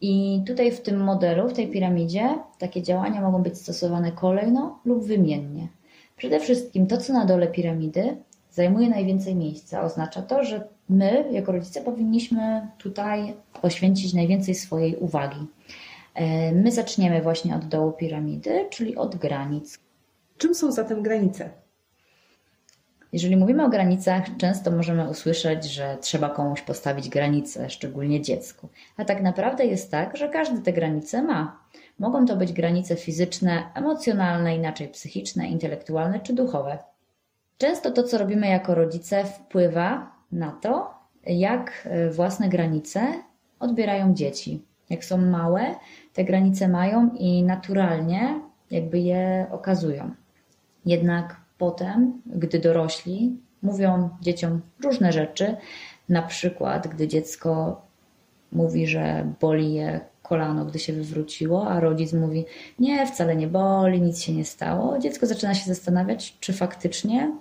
I 0.00 0.42
tutaj 0.46 0.72
w 0.72 0.80
tym 0.80 1.04
modelu, 1.04 1.48
w 1.48 1.52
tej 1.52 1.68
piramidzie, 1.68 2.38
takie 2.58 2.82
działania 2.82 3.20
mogą 3.20 3.42
być 3.42 3.58
stosowane 3.58 4.12
kolejno 4.12 4.78
lub 4.84 5.04
wymiennie. 5.04 5.68
Przede 6.16 6.40
wszystkim 6.40 6.86
to, 6.86 6.96
co 6.96 7.12
na 7.12 7.24
dole 7.24 7.46
piramidy, 7.46 8.16
zajmuje 8.50 8.88
najwięcej 8.88 9.34
miejsca. 9.34 9.82
Oznacza 9.82 10.22
to, 10.22 10.44
że 10.44 10.68
my, 10.88 11.24
jako 11.30 11.52
rodzice, 11.52 11.80
powinniśmy 11.80 12.68
tutaj 12.78 13.34
poświęcić 13.60 14.14
najwięcej 14.14 14.54
swojej 14.54 14.96
uwagi. 14.96 15.46
E, 16.14 16.52
my 16.52 16.72
zaczniemy 16.72 17.22
właśnie 17.22 17.56
od 17.56 17.64
dołu 17.64 17.92
piramidy, 17.92 18.66
czyli 18.70 18.96
od 18.96 19.16
granic. 19.16 19.78
Czym 20.42 20.54
są 20.54 20.72
zatem 20.72 21.02
granice? 21.02 21.50
Jeżeli 23.12 23.36
mówimy 23.36 23.64
o 23.64 23.68
granicach, 23.68 24.36
często 24.36 24.70
możemy 24.70 25.08
usłyszeć, 25.08 25.64
że 25.64 25.98
trzeba 26.00 26.28
komuś 26.28 26.62
postawić 26.62 27.08
granice, 27.08 27.70
szczególnie 27.70 28.20
dziecku. 28.22 28.68
A 28.96 29.04
tak 29.04 29.22
naprawdę 29.22 29.66
jest 29.66 29.90
tak, 29.90 30.16
że 30.16 30.28
każdy 30.28 30.62
te 30.62 30.72
granice 30.72 31.22
ma. 31.22 31.60
Mogą 31.98 32.26
to 32.26 32.36
być 32.36 32.52
granice 32.52 32.96
fizyczne, 32.96 33.62
emocjonalne, 33.74 34.56
inaczej 34.56 34.88
psychiczne, 34.88 35.48
intelektualne 35.48 36.20
czy 36.20 36.32
duchowe. 36.32 36.78
Często 37.58 37.90
to, 37.90 38.02
co 38.02 38.18
robimy 38.18 38.48
jako 38.48 38.74
rodzice, 38.74 39.24
wpływa 39.24 40.12
na 40.32 40.52
to, 40.52 40.94
jak 41.26 41.88
e, 41.90 42.10
własne 42.10 42.48
granice 42.48 43.00
odbierają 43.60 44.14
dzieci. 44.14 44.64
Jak 44.90 45.04
są 45.04 45.16
małe, 45.16 45.74
te 46.12 46.24
granice 46.24 46.68
mają 46.68 47.10
i 47.18 47.42
naturalnie 47.42 48.40
jakby 48.70 48.98
je 48.98 49.46
okazują. 49.50 50.21
Jednak 50.86 51.36
potem, 51.58 52.22
gdy 52.26 52.58
dorośli 52.58 53.36
mówią 53.62 54.10
dzieciom 54.20 54.60
różne 54.84 55.12
rzeczy, 55.12 55.56
na 56.08 56.22
przykład 56.22 56.88
gdy 56.88 57.08
dziecko 57.08 57.82
mówi, 58.52 58.86
że 58.86 59.32
boli 59.40 59.74
je 59.74 60.00
kolano, 60.22 60.64
gdy 60.64 60.78
się 60.78 60.92
wywróciło, 60.92 61.68
a 61.68 61.80
rodzic 61.80 62.12
mówi: 62.12 62.44
Nie, 62.78 63.06
wcale 63.06 63.36
nie 63.36 63.46
boli, 63.46 64.00
nic 64.00 64.20
się 64.20 64.32
nie 64.32 64.44
stało. 64.44 64.98
Dziecko 64.98 65.26
zaczyna 65.26 65.54
się 65.54 65.66
zastanawiać, 65.66 66.36
czy 66.40 66.52
faktycznie 66.52 67.32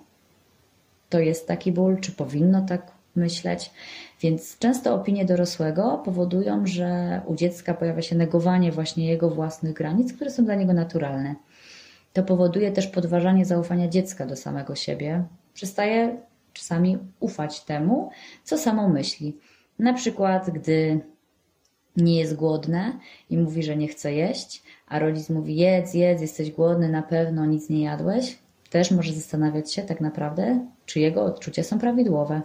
to 1.10 1.20
jest 1.20 1.48
taki 1.48 1.72
ból, 1.72 2.00
czy 2.00 2.12
powinno 2.12 2.62
tak 2.62 2.92
myśleć. 3.16 3.72
Więc 4.22 4.58
często 4.58 4.96
opinie 4.96 5.26
dorosłego 5.26 6.02
powodują, 6.06 6.68
że 6.68 7.22
u 7.26 7.36
dziecka 7.36 7.74
pojawia 7.74 8.02
się 8.02 8.16
negowanie 8.16 8.72
właśnie 8.72 9.08
jego 9.08 9.30
własnych 9.30 9.74
granic, 9.74 10.14
które 10.14 10.32
są 10.32 10.46
dla 10.46 10.56
niego 10.56 10.74
naturalne. 10.74 11.36
To 12.14 12.24
powoduje 12.24 12.72
też 12.72 12.88
podważanie 12.88 13.46
zaufania 13.46 13.88
dziecka 13.88 14.26
do 14.26 14.36
samego 14.36 14.76
siebie. 14.76 15.24
Przestaje 15.54 16.18
czasami 16.54 16.98
ufać 17.20 17.62
temu, 17.62 18.10
co 18.44 18.58
samo 18.58 18.90
myśli. 18.90 19.38
Na 19.80 19.94
przykład, 19.94 20.50
gdy 20.50 21.02
nie 21.98 22.20
jest 22.20 22.36
głodne 22.36 23.00
i 23.30 23.38
mówi, 23.38 23.64
że 23.64 23.76
nie 23.76 23.88
chce 23.88 24.14
jeść, 24.14 24.64
a 24.88 25.00
rodzic 25.00 25.30
mówi: 25.30 25.56
Jedz, 25.56 25.94
jedz, 25.94 26.22
jesteś 26.22 26.52
głodny, 26.52 26.90
na 26.90 27.02
pewno 27.02 27.46
nic 27.46 27.70
nie 27.70 27.84
jadłeś, 27.84 28.40
też 28.70 28.92
może 28.92 29.14
zastanawiać 29.14 29.74
się 29.74 29.82
tak 29.82 30.02
naprawdę, 30.02 30.68
czy 30.86 31.00
jego 31.00 31.24
odczucia 31.24 31.64
są 31.64 31.80
prawidłowe. 31.80 32.42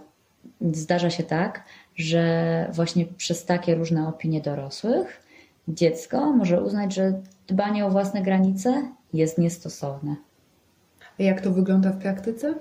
Zdarza 0.61 1.09
się 1.09 1.23
tak, 1.23 1.63
że 1.95 2.69
właśnie 2.73 3.05
przez 3.05 3.45
takie 3.45 3.75
różne 3.75 4.07
opinie 4.07 4.41
dorosłych 4.41 5.27
dziecko 5.67 6.33
może 6.33 6.63
uznać, 6.63 6.93
że 6.93 7.21
dbanie 7.47 7.85
o 7.85 7.89
własne 7.89 8.21
granice 8.21 8.91
jest 9.13 9.37
niestosowne. 9.37 10.15
A 11.19 11.23
jak 11.23 11.41
to 11.41 11.51
wygląda 11.51 11.91
w 11.91 11.99
praktyce? 11.99 12.53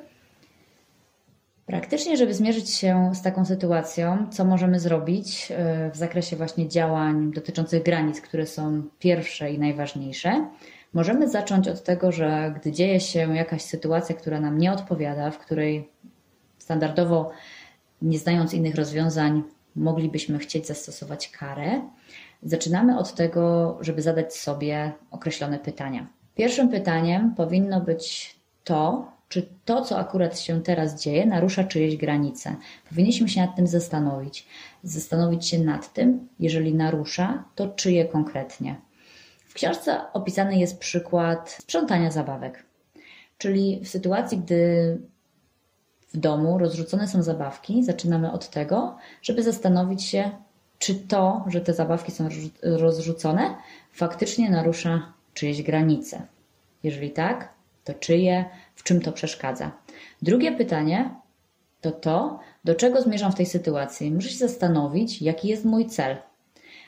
Praktycznie, 1.67 2.17
żeby 2.17 2.35
zmierzyć 2.35 2.71
się 2.71 3.11
z 3.15 3.23
taką 3.23 3.45
sytuacją, 3.45 4.27
co 4.31 4.45
możemy 4.45 4.81
zrobić 4.81 5.53
e, 5.53 5.91
w 5.91 5.97
zakresie 5.97 6.37
właśnie 6.37 6.69
działań 6.69 7.33
dotyczących 7.33 7.83
granic, 7.83 8.21
które 8.21 8.47
są 8.47 8.83
pierwsze 8.99 9.53
i 9.53 9.59
najważniejsze, 9.59 10.47
możemy 10.95 11.29
zacząć 11.29 11.69
od 11.69 11.83
tego, 11.83 12.13
że 12.13 12.55
gdy 12.61 12.73
dzieje 12.73 13.01
się 13.01 13.37
jakaś 13.37 13.63
sytuacja, 13.63 14.15
która 14.15 14.41
nam 14.41 14.59
nie 14.59 14.73
odpowiada, 14.73 15.31
w 15.31 15.39
której 15.39 15.89
standardowo, 16.59 17.31
nie 18.03 18.19
znając 18.19 18.55
innych 18.55 18.75
rozwiązań, 18.75 19.43
moglibyśmy 19.77 20.39
chcieć 20.39 20.67
zastosować 20.67 21.29
karę, 21.29 21.83
zaczynamy 22.43 22.99
od 22.99 23.15
tego, 23.15 23.77
żeby 23.81 24.03
zadać 24.03 24.37
sobie 24.37 24.93
określone 25.11 25.59
pytania. 25.59 26.07
Pierwszym 26.37 26.69
pytaniem 26.69 27.35
powinno 27.35 27.81
być 27.81 28.37
to, 28.65 29.13
czy 29.29 29.49
to, 29.65 29.83
co 29.83 29.99
akurat 29.99 30.39
się 30.39 30.63
teraz 30.63 31.03
dzieje, 31.03 31.27
narusza 31.27 31.65
czyjeś 31.65 31.97
granice. 31.97 32.57
Powinniśmy 32.89 33.29
się 33.29 33.41
nad 33.41 33.57
tym 33.57 33.67
zastanowić. 33.67 34.47
Zastanowić 34.83 35.49
się 35.49 35.59
nad 35.59 35.93
tym, 35.93 36.29
jeżeli 36.41 36.75
narusza, 36.75 37.45
to 37.55 37.69
czyje 37.69 38.05
konkretnie. 38.05 38.77
W 39.49 39.55
książce 39.55 40.13
opisany 40.13 40.59
jest 40.59 40.79
przykład 40.79 41.51
sprzątania 41.51 42.11
zabawek. 42.11 42.65
Czyli 43.39 43.81
w 43.85 43.89
sytuacji, 43.89 44.39
gdy 44.39 44.99
w 46.15 46.17
domu 46.17 46.59
rozrzucone 46.59 47.09
są 47.09 47.23
zabawki, 47.23 47.85
zaczynamy 47.85 48.33
od 48.33 48.51
tego, 48.51 48.97
żeby 49.23 49.43
zastanowić 49.43 50.05
się, 50.05 50.31
czy 50.79 50.95
to, 50.95 51.45
że 51.47 51.61
te 51.61 51.75
zabawki 51.75 52.13
są 52.13 52.29
rozrzucone, 52.63 53.55
faktycznie 53.93 54.51
narusza 54.51 55.16
czyjeś 55.37 55.63
granice. 55.63 56.27
Jeżeli 56.83 57.11
tak, 57.11 57.55
to 57.85 57.95
czyje, 57.95 58.45
w 58.75 58.83
czym 58.83 59.01
to 59.01 59.13
przeszkadza. 59.13 59.71
Drugie 60.23 60.53
pytanie 60.53 61.11
to 61.81 61.93
to, 61.93 62.41
do 62.65 62.75
czego 62.75 63.03
zmierzam 63.03 63.33
w 63.33 63.35
tej 63.35 63.47
sytuacji. 63.47 64.11
Muszę 64.13 64.29
się 64.29 64.39
zastanowić, 64.39 65.23
jaki 65.23 65.49
jest 65.49 65.65
mój 65.65 65.87
cel. 65.87 66.17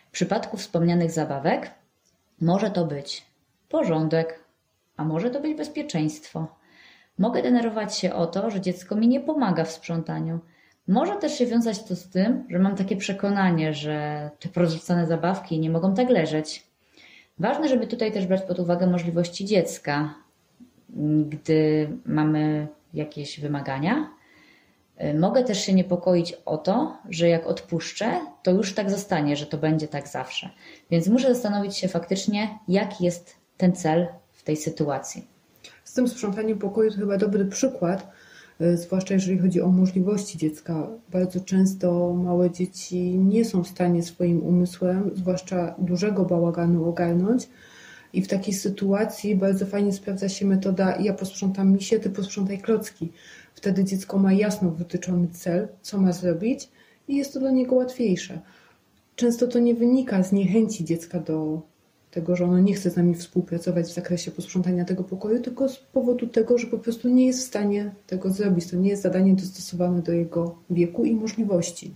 W 0.08 0.10
przypadku 0.10 0.56
wspomnianych 0.56 1.10
zabawek 1.10 1.70
może 2.40 2.70
to 2.70 2.84
być 2.84 3.24
porządek, 3.68 4.40
a 4.96 5.04
może 5.04 5.30
to 5.30 5.40
być 5.40 5.56
bezpieczeństwo. 5.56 6.46
Mogę 7.18 7.42
denerwować 7.42 7.98
się 7.98 8.14
o 8.14 8.26
to, 8.26 8.50
że 8.50 8.60
dziecko 8.60 8.96
mi 8.96 9.08
nie 9.08 9.20
pomaga 9.20 9.64
w 9.64 9.70
sprzątaniu. 9.70 10.38
Może 10.88 11.16
też 11.16 11.38
się 11.38 11.46
wiązać 11.46 11.84
to 11.84 11.96
z 11.96 12.08
tym, 12.08 12.44
że 12.50 12.58
mam 12.58 12.76
takie 12.76 12.96
przekonanie, 12.96 13.74
że 13.74 14.30
te 14.40 14.48
porozrzucane 14.48 15.06
zabawki 15.06 15.58
nie 15.58 15.70
mogą 15.70 15.94
tak 15.94 16.10
leżeć. 16.10 16.67
Ważne, 17.40 17.68
żeby 17.68 17.86
tutaj 17.86 18.12
też 18.12 18.26
brać 18.26 18.42
pod 18.42 18.58
uwagę 18.58 18.86
możliwości 18.86 19.44
dziecka, 19.44 20.14
gdy 21.28 21.88
mamy 22.04 22.68
jakieś 22.94 23.40
wymagania. 23.40 24.10
Mogę 25.18 25.44
też 25.44 25.60
się 25.60 25.72
niepokoić 25.72 26.32
o 26.44 26.58
to, 26.58 26.96
że 27.10 27.28
jak 27.28 27.46
odpuszczę, 27.46 28.20
to 28.42 28.50
już 28.50 28.74
tak 28.74 28.90
zostanie, 28.90 29.36
że 29.36 29.46
to 29.46 29.58
będzie 29.58 29.88
tak 29.88 30.08
zawsze. 30.08 30.50
Więc 30.90 31.08
muszę 31.08 31.34
zastanowić 31.34 31.76
się 31.76 31.88
faktycznie, 31.88 32.58
jaki 32.68 33.04
jest 33.04 33.36
ten 33.56 33.72
cel 33.72 34.06
w 34.32 34.42
tej 34.42 34.56
sytuacji. 34.56 35.26
Z 35.84 35.94
tym 35.94 36.08
sprzątaniem 36.08 36.58
pokoju 36.58 36.90
to 36.90 36.96
chyba 36.96 37.16
dobry 37.16 37.44
przykład, 37.44 38.12
zwłaszcza 38.74 39.14
jeżeli 39.14 39.38
chodzi 39.38 39.60
o 39.60 39.68
możliwości 39.68 40.38
dziecka. 40.38 40.88
Bardzo 41.12 41.40
często 41.40 42.14
małe 42.14 42.50
dzieci 42.50 43.18
nie 43.18 43.44
są 43.44 43.64
w 43.64 43.68
stanie 43.68 44.02
swoim 44.02 44.42
umysłem, 44.42 45.10
zwłaszcza 45.14 45.74
dużego 45.78 46.24
bałaganu 46.24 46.88
ogarnąć. 46.88 47.48
I 48.12 48.22
w 48.22 48.28
takiej 48.28 48.54
sytuacji 48.54 49.36
bardzo 49.36 49.66
fajnie 49.66 49.92
sprawdza 49.92 50.28
się 50.28 50.46
metoda 50.46 50.96
ja 50.96 51.14
posprzątam 51.14 51.72
misie, 51.72 51.98
ty 51.98 52.10
posprzątaj 52.10 52.58
klocki. 52.58 53.12
Wtedy 53.54 53.84
dziecko 53.84 54.18
ma 54.18 54.32
jasno 54.32 54.70
wytyczony 54.70 55.28
cel, 55.32 55.68
co 55.82 55.98
ma 55.98 56.12
zrobić 56.12 56.68
i 57.08 57.16
jest 57.16 57.34
to 57.34 57.40
dla 57.40 57.50
niego 57.50 57.74
łatwiejsze. 57.74 58.40
Często 59.16 59.46
to 59.46 59.58
nie 59.58 59.74
wynika 59.74 60.22
z 60.22 60.32
niechęci 60.32 60.84
dziecka 60.84 61.20
do 61.20 61.62
tego, 62.10 62.36
że 62.36 62.44
ono 62.44 62.60
nie 62.60 62.74
chce 62.74 62.90
z 62.90 62.96
nami 62.96 63.14
współpracować 63.14 63.86
w 63.86 63.94
zakresie 63.94 64.30
posprzątania 64.30 64.84
tego 64.84 65.04
pokoju, 65.04 65.42
tylko 65.42 65.68
z 65.68 65.76
powodu 65.76 66.26
tego, 66.26 66.58
że 66.58 66.66
po 66.66 66.78
prostu 66.78 67.08
nie 67.08 67.26
jest 67.26 67.40
w 67.40 67.46
stanie 67.46 67.90
tego 68.06 68.30
zrobić. 68.30 68.70
To 68.70 68.76
nie 68.76 68.88
jest 68.88 69.02
zadanie 69.02 69.34
dostosowane 69.34 70.02
do 70.02 70.12
jego 70.12 70.58
wieku 70.70 71.04
i 71.04 71.14
możliwości. 71.14 71.94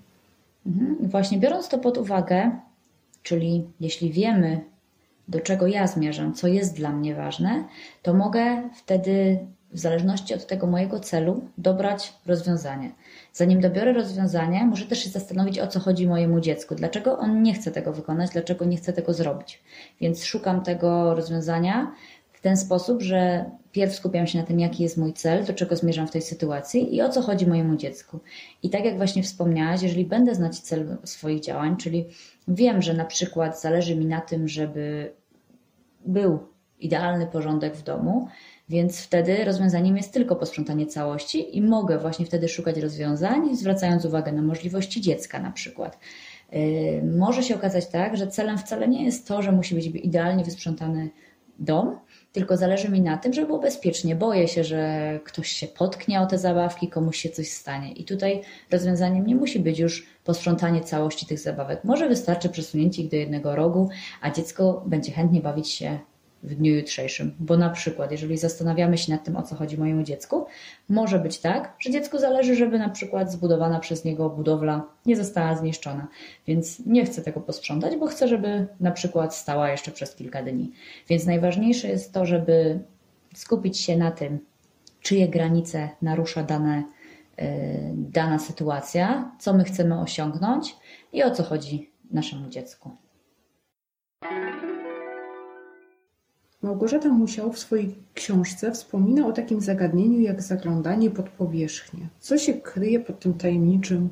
Mhm. 0.66 0.96
Właśnie 1.00 1.38
biorąc 1.38 1.68
to 1.68 1.78
pod 1.78 1.98
uwagę, 1.98 2.50
czyli 3.22 3.64
jeśli 3.80 4.12
wiemy, 4.12 4.60
do 5.28 5.40
czego 5.40 5.66
ja 5.66 5.86
zmierzam, 5.86 6.34
co 6.34 6.48
jest 6.48 6.76
dla 6.76 6.92
mnie 6.92 7.14
ważne, 7.14 7.64
to 8.02 8.14
mogę 8.14 8.70
wtedy 8.74 9.38
w 9.72 9.78
zależności 9.78 10.34
od 10.34 10.46
tego 10.46 10.66
mojego 10.66 11.00
celu 11.00 11.40
dobrać 11.58 12.12
rozwiązanie. 12.26 12.92
Zanim 13.32 13.60
dobiorę 13.60 13.92
rozwiązanie, 13.92 14.64
muszę 14.64 14.86
też 14.86 15.04
się 15.04 15.10
zastanowić, 15.10 15.58
o 15.58 15.66
co 15.66 15.80
chodzi 15.80 16.06
mojemu 16.06 16.40
dziecku, 16.40 16.74
dlaczego 16.74 17.18
on 17.18 17.42
nie 17.42 17.54
chce 17.54 17.70
tego 17.70 17.92
wykonać, 17.92 18.30
dlaczego 18.30 18.64
nie 18.64 18.76
chce 18.76 18.92
tego 18.92 19.14
zrobić. 19.14 19.62
Więc 20.00 20.24
szukam 20.24 20.62
tego 20.62 21.14
rozwiązania 21.14 21.92
w 22.32 22.40
ten 22.40 22.56
sposób, 22.56 23.02
że 23.02 23.44
pierw 23.72 23.94
skupiam 23.94 24.26
się 24.26 24.38
na 24.38 24.44
tym, 24.44 24.60
jaki 24.60 24.82
jest 24.82 24.96
mój 24.96 25.12
cel, 25.12 25.44
do 25.44 25.54
czego 25.54 25.76
zmierzam 25.76 26.06
w 26.06 26.10
tej 26.10 26.22
sytuacji 26.22 26.94
i 26.96 27.02
o 27.02 27.08
co 27.08 27.22
chodzi 27.22 27.46
mojemu 27.46 27.76
dziecku. 27.76 28.20
I 28.62 28.70
tak 28.70 28.84
jak 28.84 28.96
właśnie 28.96 29.22
wspomniałaś, 29.22 29.82
jeżeli 29.82 30.04
będę 30.04 30.34
znać 30.34 30.58
cel 30.58 30.96
swoich 31.04 31.40
działań, 31.40 31.76
czyli 31.76 32.04
wiem, 32.48 32.82
że 32.82 32.94
na 32.94 33.04
przykład 33.04 33.60
zależy 33.60 33.96
mi 33.96 34.06
na 34.06 34.20
tym, 34.20 34.48
żeby 34.48 35.12
był 36.06 36.51
idealny 36.84 37.26
porządek 37.26 37.76
w 37.76 37.82
domu, 37.82 38.28
więc 38.68 39.00
wtedy 39.00 39.44
rozwiązaniem 39.44 39.96
jest 39.96 40.12
tylko 40.12 40.36
posprzątanie 40.36 40.86
całości 40.86 41.56
i 41.56 41.62
mogę 41.62 41.98
właśnie 41.98 42.26
wtedy 42.26 42.48
szukać 42.48 42.76
rozwiązań, 42.78 43.56
zwracając 43.56 44.04
uwagę 44.04 44.32
na 44.32 44.42
możliwości 44.42 45.00
dziecka 45.00 45.38
na 45.38 45.50
przykład. 45.50 45.98
Yy, 46.52 46.60
może 47.18 47.42
się 47.42 47.54
okazać 47.54 47.86
tak, 47.86 48.16
że 48.16 48.26
celem 48.26 48.58
wcale 48.58 48.88
nie 48.88 49.04
jest 49.04 49.28
to, 49.28 49.42
że 49.42 49.52
musi 49.52 49.74
być 49.74 49.86
idealnie 49.86 50.44
wysprzątany 50.44 51.10
dom, 51.58 51.98
tylko 52.32 52.56
zależy 52.56 52.88
mi 52.88 53.00
na 53.00 53.16
tym, 53.16 53.32
żeby 53.32 53.46
było 53.46 53.58
bezpiecznie. 53.58 54.16
Boję 54.16 54.48
się, 54.48 54.64
że 54.64 55.20
ktoś 55.24 55.48
się 55.48 55.66
potknie 55.66 56.20
o 56.20 56.26
te 56.26 56.38
zabawki, 56.38 56.88
komuś 56.88 57.16
się 57.16 57.28
coś 57.28 57.48
stanie. 57.48 57.92
I 57.92 58.04
tutaj 58.04 58.42
rozwiązaniem 58.70 59.26
nie 59.26 59.34
musi 59.34 59.60
być 59.60 59.78
już 59.78 60.06
posprzątanie 60.24 60.80
całości 60.80 61.26
tych 61.26 61.38
zabawek. 61.38 61.84
Może 61.84 62.08
wystarczy 62.08 62.48
przesunięcie 62.48 63.02
ich 63.02 63.10
do 63.10 63.16
jednego 63.16 63.56
rogu, 63.56 63.88
a 64.20 64.30
dziecko 64.30 64.84
będzie 64.86 65.12
chętnie 65.12 65.40
bawić 65.40 65.68
się 65.68 65.98
w 66.42 66.54
dniu 66.54 66.74
jutrzejszym. 66.74 67.34
Bo 67.40 67.56
na 67.56 67.70
przykład, 67.70 68.12
jeżeli 68.12 68.38
zastanawiamy 68.38 68.98
się 68.98 69.12
nad 69.12 69.24
tym, 69.24 69.36
o 69.36 69.42
co 69.42 69.54
chodzi 69.54 69.78
mojemu 69.78 70.02
dziecku, 70.02 70.46
może 70.88 71.18
być 71.18 71.38
tak, 71.38 71.76
że 71.78 71.90
dziecku 71.90 72.18
zależy, 72.18 72.56
żeby 72.56 72.78
na 72.78 72.88
przykład 72.88 73.32
zbudowana 73.32 73.80
przez 73.80 74.04
niego 74.04 74.30
budowla 74.30 74.84
nie 75.06 75.16
została 75.16 75.56
zniszczona. 75.56 76.08
Więc 76.46 76.86
nie 76.86 77.04
chcę 77.04 77.22
tego 77.22 77.40
posprzątać, 77.40 77.96
bo 77.96 78.06
chcę, 78.06 78.28
żeby 78.28 78.66
na 78.80 78.90
przykład 78.90 79.34
stała 79.34 79.70
jeszcze 79.70 79.90
przez 79.90 80.14
kilka 80.14 80.42
dni. 80.42 80.72
Więc 81.08 81.26
najważniejsze 81.26 81.88
jest 81.88 82.12
to, 82.12 82.26
żeby 82.26 82.80
skupić 83.34 83.78
się 83.78 83.96
na 83.96 84.10
tym, 84.10 84.38
czyje 85.00 85.28
granice 85.28 85.88
narusza 86.02 86.42
dane, 86.42 86.82
yy, 87.38 87.44
dana 87.94 88.38
sytuacja, 88.38 89.32
co 89.38 89.54
my 89.54 89.64
chcemy 89.64 90.00
osiągnąć 90.00 90.76
i 91.12 91.22
o 91.22 91.30
co 91.30 91.42
chodzi 91.42 91.90
naszemu 92.10 92.48
dziecku. 92.48 92.90
Małgorzata 96.62 97.08
Musiał 97.08 97.52
w 97.52 97.58
swojej 97.58 97.94
książce 98.14 98.72
wspomina 98.72 99.26
o 99.26 99.32
takim 99.32 99.60
zagadnieniu 99.60 100.20
jak 100.20 100.42
zaglądanie 100.42 101.10
pod 101.10 101.28
powierzchnię. 101.28 102.08
Co 102.20 102.38
się 102.38 102.54
kryje 102.54 103.00
pod 103.00 103.20
tym 103.20 103.34
tajemniczym 103.34 104.08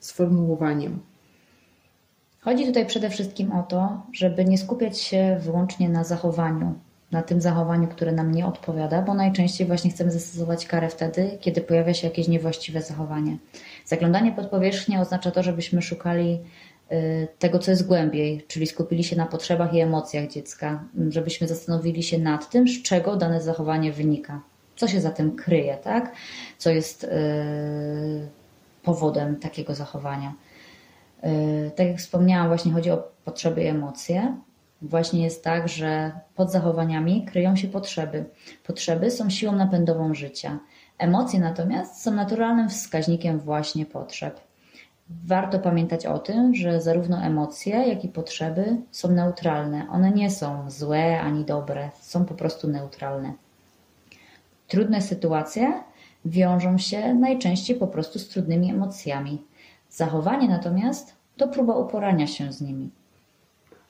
sformułowaniem? 0.00 0.98
Chodzi 2.40 2.66
tutaj 2.66 2.86
przede 2.86 3.10
wszystkim 3.10 3.52
o 3.52 3.62
to, 3.62 4.02
żeby 4.12 4.44
nie 4.44 4.58
skupiać 4.58 5.00
się 5.00 5.40
wyłącznie 5.42 5.88
na 5.88 6.04
zachowaniu, 6.04 6.74
na 7.12 7.22
tym 7.22 7.40
zachowaniu, 7.40 7.88
które 7.88 8.12
nam 8.12 8.32
nie 8.32 8.46
odpowiada, 8.46 9.02
bo 9.02 9.14
najczęściej 9.14 9.66
właśnie 9.66 9.90
chcemy 9.90 10.10
zastosować 10.10 10.66
karę 10.66 10.88
wtedy, 10.88 11.38
kiedy 11.40 11.60
pojawia 11.60 11.94
się 11.94 12.06
jakieś 12.06 12.28
niewłaściwe 12.28 12.82
zachowanie. 12.82 13.36
Zaglądanie 13.84 14.32
pod 14.32 14.46
powierzchnię 14.46 15.00
oznacza 15.00 15.30
to, 15.30 15.42
żebyśmy 15.42 15.82
szukali 15.82 16.38
tego, 17.38 17.58
co 17.58 17.70
jest 17.70 17.86
głębiej, 17.86 18.44
czyli 18.48 18.66
skupili 18.66 19.04
się 19.04 19.16
na 19.16 19.26
potrzebach 19.26 19.74
i 19.74 19.80
emocjach 19.80 20.28
dziecka, 20.28 20.84
żebyśmy 21.08 21.48
zastanowili 21.48 22.02
się 22.02 22.18
nad 22.18 22.50
tym, 22.50 22.68
z 22.68 22.82
czego 22.82 23.16
dane 23.16 23.42
zachowanie 23.42 23.92
wynika, 23.92 24.40
co 24.76 24.88
się 24.88 25.00
za 25.00 25.10
tym 25.10 25.36
kryje, 25.36 25.76
tak? 25.76 26.12
co 26.58 26.70
jest 26.70 27.04
y, 27.04 27.08
powodem 28.82 29.36
takiego 29.36 29.74
zachowania. 29.74 30.32
Y, 31.24 31.70
tak 31.76 31.86
jak 31.86 31.98
wspomniałam, 31.98 32.48
właśnie 32.48 32.72
chodzi 32.72 32.90
o 32.90 33.08
potrzeby 33.24 33.62
i 33.62 33.66
emocje. 33.66 34.36
Właśnie 34.82 35.24
jest 35.24 35.44
tak, 35.44 35.68
że 35.68 36.12
pod 36.34 36.52
zachowaniami 36.52 37.24
kryją 37.24 37.56
się 37.56 37.68
potrzeby. 37.68 38.24
Potrzeby 38.66 39.10
są 39.10 39.30
siłą 39.30 39.52
napędową 39.52 40.14
życia. 40.14 40.58
Emocje 40.98 41.40
natomiast 41.40 42.02
są 42.02 42.10
naturalnym 42.10 42.68
wskaźnikiem 42.68 43.38
właśnie 43.38 43.86
potrzeb. 43.86 44.47
Warto 45.10 45.58
pamiętać 45.58 46.06
o 46.06 46.18
tym, 46.18 46.54
że 46.54 46.80
zarówno 46.80 47.22
emocje, 47.22 47.74
jak 47.74 48.04
i 48.04 48.08
potrzeby 48.08 48.76
są 48.90 49.10
neutralne. 49.10 49.86
One 49.90 50.10
nie 50.10 50.30
są 50.30 50.70
złe 50.70 51.20
ani 51.20 51.44
dobre, 51.44 51.90
są 52.00 52.24
po 52.24 52.34
prostu 52.34 52.68
neutralne. 52.68 53.32
Trudne 54.68 55.02
sytuacje 55.02 55.72
wiążą 56.24 56.78
się 56.78 57.14
najczęściej 57.14 57.76
po 57.76 57.86
prostu 57.86 58.18
z 58.18 58.28
trudnymi 58.28 58.70
emocjami. 58.70 59.42
Zachowanie 59.90 60.48
natomiast 60.48 61.12
to 61.36 61.48
próba 61.48 61.76
uporania 61.76 62.26
się 62.26 62.52
z 62.52 62.60
nimi. 62.60 62.90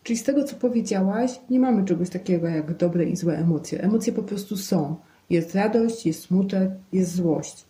Czyli 0.02 0.18
z 0.18 0.22
tego, 0.22 0.44
co 0.44 0.57
powiedziałaś, 0.57 1.40
nie 1.50 1.61
mamy 1.61 1.85
czegoś 1.85 2.11
takiego 2.11 2.48
jak 2.48 2.76
dobre 2.76 3.04
i 3.04 3.16
złe 3.16 3.38
emocje. 3.38 3.81
Emocje 3.81 4.12
po 4.12 4.22
prostu 4.22 4.57
są. 4.57 4.96
Jest 5.31 5.54
radość, 5.54 6.07
jest 6.07 6.22
smutek, 6.22 6.70
jest 6.92 7.14
złość. 7.14 7.64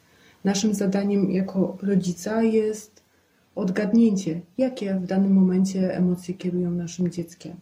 Naszym 0.44 0.74
zadaniem 0.74 1.30
jako 1.30 1.76
rodzica 1.82 2.42
jest 2.42 2.97
odgadnięcie, 3.58 4.40
jakie 4.58 4.94
w 4.94 5.06
danym 5.06 5.32
momencie 5.32 5.96
emocje 5.96 6.34
kierują 6.34 6.70
naszym 6.70 7.10
dzieckiem. 7.10 7.56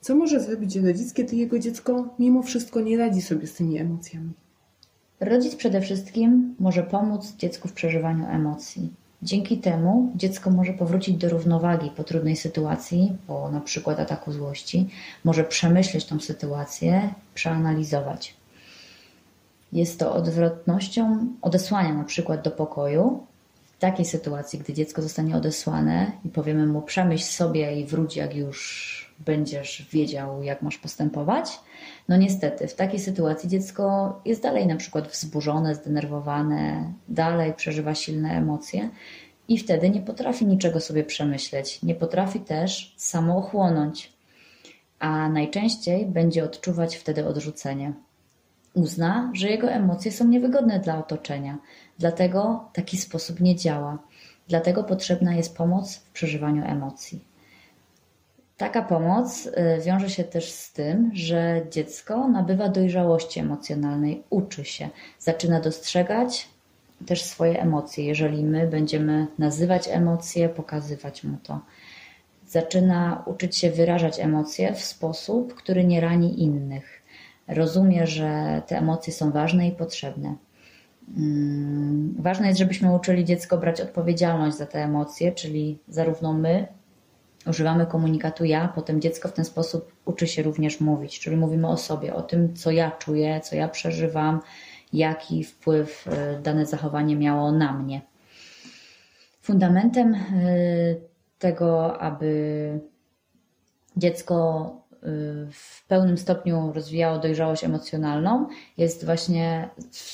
Co 0.00 0.14
może 0.14 0.40
zrobić 0.40 0.76
rodzic, 0.76 1.12
kiedy 1.12 1.36
jego 1.36 1.58
dziecko 1.58 2.08
mimo 2.18 2.42
wszystko 2.42 2.80
nie 2.80 2.98
radzi 2.98 3.22
sobie 3.22 3.46
z 3.46 3.54
tymi 3.54 3.78
emocjami? 3.78 4.32
Rodzic 5.20 5.54
przede 5.54 5.80
wszystkim 5.80 6.54
może 6.58 6.82
pomóc 6.82 7.36
dziecku 7.36 7.68
w 7.68 7.72
przeżywaniu 7.72 8.26
emocji. 8.26 8.92
Dzięki 9.22 9.58
temu 9.58 10.12
dziecko 10.16 10.50
może 10.50 10.72
powrócić 10.72 11.16
do 11.16 11.28
równowagi 11.28 11.90
po 11.90 12.04
trudnej 12.04 12.36
sytuacji, 12.36 13.16
po 13.26 13.50
na 13.50 13.60
przykład 13.60 14.00
ataku 14.00 14.32
złości, 14.32 14.88
może 15.24 15.44
przemyśleć 15.44 16.04
tą 16.04 16.20
sytuację, 16.20 17.14
przeanalizować. 17.34 18.34
Jest 19.72 19.98
to 19.98 20.14
odwrotnością 20.14 21.26
odesłania 21.42 21.94
na 21.94 22.04
przykład 22.04 22.42
do 22.42 22.50
pokoju, 22.50 23.26
takiej 23.78 24.04
sytuacji, 24.04 24.58
gdy 24.58 24.72
dziecko 24.72 25.02
zostanie 25.02 25.36
odesłane 25.36 26.12
i 26.24 26.28
powiemy 26.28 26.66
mu 26.66 26.82
przemyśl 26.82 27.24
sobie 27.24 27.80
i 27.80 27.84
wróć, 27.84 28.16
jak 28.16 28.36
już 28.36 29.08
będziesz 29.18 29.88
wiedział, 29.92 30.42
jak 30.42 30.62
masz 30.62 30.78
postępować, 30.78 31.60
no 32.08 32.16
niestety 32.16 32.68
w 32.68 32.74
takiej 32.74 33.00
sytuacji 33.00 33.48
dziecko 33.48 34.14
jest 34.24 34.42
dalej 34.42 34.66
na 34.66 34.76
przykład 34.76 35.08
wzburzone, 35.08 35.74
zdenerwowane, 35.74 36.92
dalej 37.08 37.54
przeżywa 37.54 37.94
silne 37.94 38.30
emocje 38.30 38.90
i 39.48 39.58
wtedy 39.58 39.90
nie 39.90 40.00
potrafi 40.00 40.46
niczego 40.46 40.80
sobie 40.80 41.04
przemyśleć, 41.04 41.82
nie 41.82 41.94
potrafi 41.94 42.40
też 42.40 42.94
samo 42.96 43.38
ochłonąć, 43.38 44.12
a 44.98 45.28
najczęściej 45.28 46.06
będzie 46.06 46.44
odczuwać 46.44 46.96
wtedy 46.96 47.26
odrzucenie. 47.26 47.92
Uzna, 48.74 49.30
że 49.34 49.48
jego 49.48 49.70
emocje 49.70 50.12
są 50.12 50.28
niewygodne 50.28 50.80
dla 50.80 50.98
otoczenia, 50.98 51.58
Dlatego 51.98 52.70
taki 52.72 52.96
sposób 52.96 53.40
nie 53.40 53.56
działa. 53.56 53.98
Dlatego 54.48 54.84
potrzebna 54.84 55.34
jest 55.34 55.56
pomoc 55.56 55.96
w 55.96 56.10
przeżywaniu 56.10 56.64
emocji. 56.64 57.24
Taka 58.56 58.82
pomoc 58.82 59.46
y, 59.46 59.52
wiąże 59.84 60.10
się 60.10 60.24
też 60.24 60.50
z 60.50 60.72
tym, 60.72 61.10
że 61.14 61.62
dziecko 61.70 62.28
nabywa 62.28 62.68
dojrzałości 62.68 63.40
emocjonalnej, 63.40 64.22
uczy 64.30 64.64
się, 64.64 64.88
zaczyna 65.18 65.60
dostrzegać 65.60 66.48
też 67.06 67.22
swoje 67.22 67.62
emocje. 67.62 68.04
Jeżeli 68.04 68.44
my 68.44 68.66
będziemy 68.66 69.26
nazywać 69.38 69.88
emocje, 69.88 70.48
pokazywać 70.48 71.24
mu 71.24 71.36
to, 71.42 71.60
zaczyna 72.46 73.22
uczyć 73.26 73.56
się 73.56 73.70
wyrażać 73.70 74.20
emocje 74.20 74.74
w 74.74 74.84
sposób, 74.84 75.54
który 75.54 75.84
nie 75.84 76.00
rani 76.00 76.42
innych. 76.42 77.02
Rozumie, 77.48 78.06
że 78.06 78.62
te 78.66 78.78
emocje 78.78 79.12
są 79.12 79.30
ważne 79.30 79.68
i 79.68 79.72
potrzebne. 79.72 80.34
Mm, 81.16 82.14
ważne 82.18 82.46
jest, 82.46 82.58
żebyśmy 82.58 82.94
uczyli 82.94 83.24
dziecko 83.24 83.58
brać 83.58 83.80
odpowiedzialność 83.80 84.56
za 84.56 84.66
te 84.66 84.84
emocje, 84.84 85.32
czyli 85.32 85.78
zarówno 85.88 86.32
my 86.32 86.66
używamy 87.46 87.86
komunikatu 87.86 88.44
ja, 88.44 88.72
potem 88.74 89.00
dziecko 89.00 89.28
w 89.28 89.32
ten 89.32 89.44
sposób 89.44 89.92
uczy 90.04 90.26
się 90.26 90.42
również 90.42 90.80
mówić, 90.80 91.20
czyli 91.20 91.36
mówimy 91.36 91.68
o 91.68 91.76
sobie, 91.76 92.14
o 92.14 92.22
tym, 92.22 92.54
co 92.54 92.70
ja 92.70 92.90
czuję, 92.90 93.40
co 93.40 93.56
ja 93.56 93.68
przeżywam, 93.68 94.40
jaki 94.92 95.44
wpływ 95.44 96.06
y, 96.06 96.42
dane 96.42 96.66
zachowanie 96.66 97.16
miało 97.16 97.52
na 97.52 97.72
mnie. 97.72 98.00
Fundamentem 99.42 100.14
y, 100.14 101.00
tego, 101.38 102.00
aby 102.00 102.80
dziecko 103.96 104.70
w 105.52 105.86
pełnym 105.88 106.18
stopniu 106.18 106.72
rozwijało 106.72 107.18
dojrzałość 107.18 107.64
emocjonalną, 107.64 108.46
jest 108.76 109.04
właśnie 109.04 109.68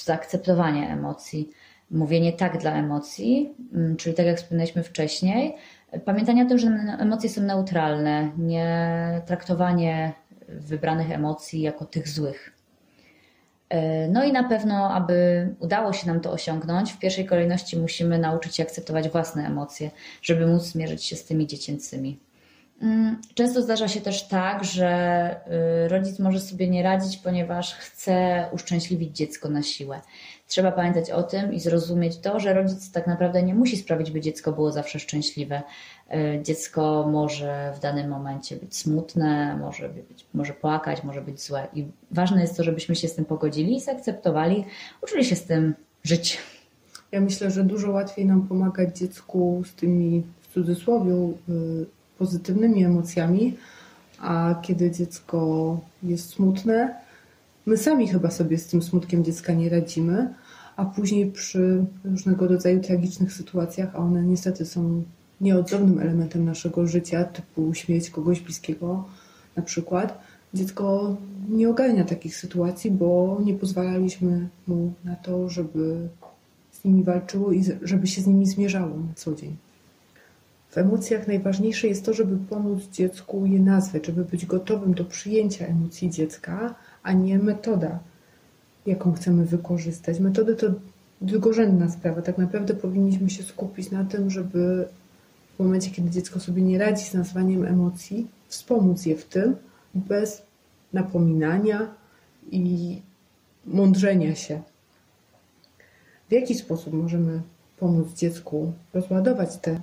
zaakceptowanie 0.04 0.88
emocji, 0.88 1.50
mówienie 1.90 2.32
tak 2.32 2.58
dla 2.58 2.72
emocji, 2.72 3.54
mm, 3.74 3.96
czyli 3.96 4.14
tak 4.14 4.26
jak 4.26 4.36
wspomnieliśmy 4.36 4.82
wcześniej, 4.82 5.56
pamiętanie 6.04 6.44
o 6.44 6.48
tym, 6.48 6.58
że 6.58 6.68
emocje 6.98 7.30
są 7.30 7.42
neutralne, 7.42 8.32
nie 8.38 9.22
traktowanie 9.26 10.12
wybranych 10.48 11.10
emocji 11.10 11.60
jako 11.60 11.84
tych 11.84 12.08
złych. 12.08 12.52
E, 13.68 14.08
no 14.08 14.24
i 14.24 14.32
na 14.32 14.44
pewno, 14.44 14.90
aby 14.90 15.48
udało 15.58 15.92
się 15.92 16.06
nam 16.06 16.20
to 16.20 16.32
osiągnąć, 16.32 16.92
w 16.92 16.98
pierwszej 16.98 17.26
kolejności 17.26 17.78
musimy 17.78 18.18
nauczyć 18.18 18.56
się 18.56 18.62
akceptować 18.62 19.08
własne 19.08 19.46
emocje, 19.46 19.90
żeby 20.22 20.46
móc 20.46 20.62
zmierzyć 20.62 21.04
się 21.04 21.16
z 21.16 21.24
tymi 21.24 21.46
dziecięcymi. 21.46 22.18
Mm, 22.82 23.20
często 23.34 23.62
zdarza 23.62 23.88
się 23.88 24.00
też 24.00 24.28
tak, 24.28 24.64
że 24.64 25.30
y, 25.84 25.88
rodzic 25.88 26.18
może 26.18 26.40
sobie 26.40 26.68
nie 26.68 26.82
radzić, 26.82 27.16
ponieważ 27.16 27.74
chce 27.74 28.46
uszczęśliwić 28.52 29.16
dziecko 29.16 29.48
na 29.48 29.62
siłę. 29.62 30.00
Trzeba 30.48 30.72
pamiętać 30.72 31.10
o 31.10 31.22
tym 31.22 31.52
i 31.52 31.60
zrozumieć 31.60 32.18
to, 32.18 32.40
że 32.40 32.54
rodzic 32.54 32.92
tak 32.92 33.06
naprawdę 33.06 33.42
nie 33.42 33.54
musi 33.54 33.76
sprawić, 33.76 34.10
by 34.10 34.20
dziecko 34.20 34.52
było 34.52 34.72
zawsze 34.72 34.98
szczęśliwe. 34.98 35.62
Y, 36.12 36.42
dziecko 36.42 37.08
może 37.12 37.72
w 37.76 37.80
danym 37.80 38.08
momencie 38.08 38.56
być 38.56 38.76
smutne, 38.76 39.56
może, 39.56 39.88
być, 39.88 40.26
może 40.34 40.52
płakać, 40.52 41.04
może 41.04 41.20
być 41.20 41.42
złe. 41.42 41.66
I 41.74 41.84
ważne 42.10 42.40
jest 42.40 42.56
to, 42.56 42.64
żebyśmy 42.64 42.96
się 42.96 43.08
z 43.08 43.14
tym 43.14 43.24
pogodzili, 43.24 43.80
zaakceptowali, 43.80 44.64
uczyli 45.02 45.24
się 45.24 45.36
z 45.36 45.44
tym 45.44 45.74
żyć. 46.02 46.38
Ja 47.12 47.20
myślę, 47.20 47.50
że 47.50 47.64
dużo 47.64 47.90
łatwiej 47.90 48.26
nam 48.26 48.48
pomagać 48.48 48.98
dziecku 48.98 49.62
z 49.66 49.74
tymi 49.74 50.22
w 50.40 50.54
cudzysłowie 50.54 51.12
y, 51.48 51.86
pozytywnymi 52.18 52.84
emocjami, 52.84 53.56
a 54.20 54.54
kiedy 54.62 54.90
dziecko 54.90 55.80
jest 56.02 56.28
smutne, 56.28 56.94
my 57.66 57.76
sami 57.76 58.08
chyba 58.08 58.30
sobie 58.30 58.58
z 58.58 58.66
tym 58.66 58.82
smutkiem 58.82 59.24
dziecka 59.24 59.52
nie 59.52 59.68
radzimy, 59.68 60.34
a 60.76 60.84
później 60.84 61.30
przy 61.30 61.84
różnego 62.04 62.48
rodzaju 62.48 62.80
tragicznych 62.80 63.32
sytuacjach, 63.32 63.94
a 63.94 63.98
one 63.98 64.22
niestety 64.22 64.66
są 64.66 65.02
nieodzownym 65.40 65.98
elementem 65.98 66.44
naszego 66.44 66.86
życia, 66.86 67.24
typu 67.24 67.74
śmierć 67.74 68.10
kogoś 68.10 68.40
bliskiego 68.40 69.04
na 69.56 69.62
przykład, 69.62 70.18
dziecko 70.54 71.16
nie 71.48 71.68
ogarnia 71.68 72.04
takich 72.04 72.36
sytuacji, 72.36 72.90
bo 72.90 73.40
nie 73.44 73.54
pozwalaliśmy 73.54 74.48
mu 74.66 74.92
na 75.04 75.16
to, 75.16 75.48
żeby 75.48 76.08
z 76.72 76.84
nimi 76.84 77.04
walczyło 77.04 77.52
i 77.52 77.64
żeby 77.82 78.06
się 78.06 78.22
z 78.22 78.26
nimi 78.26 78.46
zmierzało 78.46 78.96
na 78.96 79.14
co 79.14 79.34
dzień. 79.34 79.56
W 80.74 80.78
emocjach 80.78 81.26
najważniejsze 81.26 81.88
jest 81.88 82.04
to, 82.04 82.14
żeby 82.14 82.36
pomóc 82.48 82.82
dziecku 82.92 83.46
je 83.46 83.60
nazwać, 83.60 84.06
żeby 84.06 84.24
być 84.24 84.46
gotowym 84.46 84.94
do 84.94 85.04
przyjęcia 85.04 85.66
emocji 85.66 86.10
dziecka, 86.10 86.74
a 87.02 87.12
nie 87.12 87.38
metoda, 87.38 87.98
jaką 88.86 89.12
chcemy 89.12 89.46
wykorzystać. 89.46 90.20
Metody 90.20 90.56
to 90.56 90.66
drugorzędna 91.20 91.90
sprawa. 91.90 92.22
Tak 92.22 92.38
naprawdę 92.38 92.74
powinniśmy 92.74 93.30
się 93.30 93.42
skupić 93.42 93.90
na 93.90 94.04
tym, 94.04 94.30
żeby 94.30 94.88
w 95.56 95.62
momencie, 95.62 95.90
kiedy 95.90 96.10
dziecko 96.10 96.40
sobie 96.40 96.62
nie 96.62 96.78
radzi 96.78 97.04
z 97.04 97.14
nazwaniem 97.14 97.64
emocji, 97.64 98.26
wspomóc 98.48 99.06
je 99.06 99.16
w 99.16 99.24
tym 99.24 99.56
bez 99.94 100.42
napominania 100.92 101.94
i 102.50 103.00
mądrzenia 103.66 104.34
się. 104.34 104.62
W 106.28 106.32
jaki 106.32 106.54
sposób 106.54 106.92
możemy 106.92 107.42
pomóc 107.78 108.14
dziecku 108.14 108.72
rozładować 108.94 109.56
te 109.56 109.80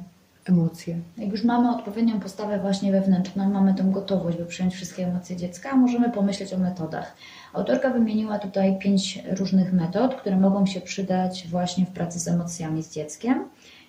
emocje. 0.51 0.99
Jak 1.17 1.31
już 1.31 1.43
mamy 1.43 1.71
odpowiednią 1.71 2.19
postawę 2.19 2.59
właśnie 2.59 2.91
wewnętrzną, 2.91 3.49
mamy 3.49 3.73
tą 3.73 3.91
gotowość, 3.91 4.37
by 4.37 4.45
przyjąć 4.45 4.73
wszystkie 4.73 5.07
emocje 5.07 5.35
dziecka, 5.35 5.75
możemy 5.75 6.09
pomyśleć 6.09 6.53
o 6.53 6.57
metodach. 6.57 7.15
Autorka 7.53 7.89
wymieniła 7.89 8.39
tutaj 8.39 8.79
pięć 8.79 9.23
różnych 9.31 9.73
metod, 9.73 10.15
które 10.15 10.37
mogą 10.37 10.65
się 10.65 10.81
przydać 10.81 11.47
właśnie 11.47 11.85
w 11.85 11.89
pracy 11.89 12.19
z 12.19 12.27
emocjami 12.27 12.83
z 12.83 12.93
dzieckiem. 12.93 13.45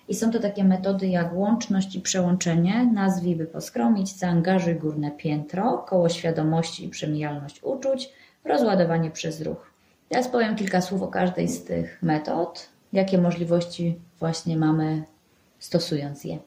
I 0.07 0.15
są 0.15 0.31
to 0.31 0.39
takie 0.39 0.63
metody 0.63 1.07
jak 1.07 1.35
łączność 1.35 1.95
i 1.95 2.01
przełączenie, 2.01 2.85
nazwij 2.93 3.35
by 3.35 3.45
poskromić, 3.45 4.17
zaangażuj 4.17 4.75
górne 4.75 5.11
piętro, 5.11 5.77
koło 5.77 6.09
świadomości 6.09 6.85
i 6.85 6.89
przemijalność 6.89 7.63
uczuć, 7.63 8.09
rozładowanie 8.45 9.11
przez 9.11 9.41
ruch. 9.41 9.71
Teraz 10.09 10.27
powiem 10.27 10.55
kilka 10.55 10.81
słów 10.81 11.01
o 11.01 11.07
każdej 11.07 11.47
z 11.47 11.63
tych 11.63 11.99
metod, 12.01 12.69
jakie 12.93 13.17
możliwości 13.17 13.99
właśnie 14.19 14.57
mamy 14.57 15.03
stosując 15.59 16.23
je. 16.23 16.39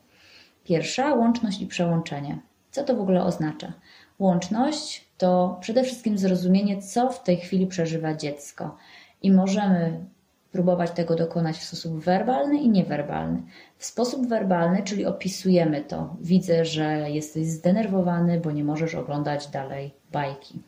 Pierwsza 0.66 1.14
łączność 1.14 1.61
i 1.61 1.66
przełączenie. 1.66 2.38
Co 2.70 2.85
to 2.85 2.96
w 2.96 3.00
ogóle 3.00 3.24
oznacza? 3.24 3.72
Łączność 4.18 5.09
to 5.18 5.59
przede 5.61 5.83
wszystkim 5.83 6.18
zrozumienie, 6.18 6.83
co 6.83 7.11
w 7.11 7.22
tej 7.22 7.37
chwili 7.37 7.66
przeżywa 7.66 8.14
dziecko, 8.14 8.76
i 9.22 9.33
możemy 9.33 10.05
próbować 10.52 10.90
tego 10.90 11.14
dokonać 11.14 11.57
w 11.57 11.64
sposób 11.64 11.98
werbalny 11.98 12.57
i 12.57 12.68
niewerbalny. 12.68 13.42
W 13.79 13.85
sposób 13.85 14.26
werbalny, 14.26 14.83
czyli 14.83 15.07
opisujemy 15.07 15.81
to. 15.81 16.16
Widzę, 16.20 16.64
że 16.64 17.11
jesteś 17.11 17.46
zdenerwowany, 17.46 18.40
bo 18.40 18.50
nie 18.50 18.64
możesz 18.64 18.94
oglądać 18.94 19.48
dalej 19.48 19.94
bajki. 20.12 20.62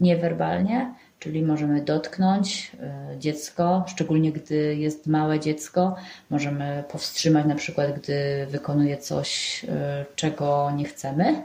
Niewerbalnie 0.00 0.94
czyli 1.26 1.42
możemy 1.42 1.82
dotknąć 1.82 2.72
e, 2.80 3.18
dziecko, 3.18 3.84
szczególnie 3.86 4.32
gdy 4.32 4.76
jest 4.76 5.06
małe 5.06 5.40
dziecko, 5.40 5.96
możemy 6.30 6.84
powstrzymać 6.90 7.46
na 7.46 7.54
przykład, 7.54 8.00
gdy 8.00 8.46
wykonuje 8.50 8.96
coś, 8.96 9.60
e, 9.68 10.04
czego 10.16 10.70
nie 10.76 10.84
chcemy. 10.84 11.42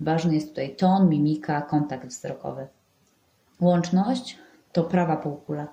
Ważny 0.00 0.34
jest 0.34 0.48
tutaj 0.48 0.76
ton, 0.76 1.08
mimika, 1.08 1.62
kontakt 1.62 2.06
wzrokowy. 2.06 2.66
Łączność 3.60 4.38
to 4.72 4.84
prawa 4.84 5.16
półkula, 5.16 5.66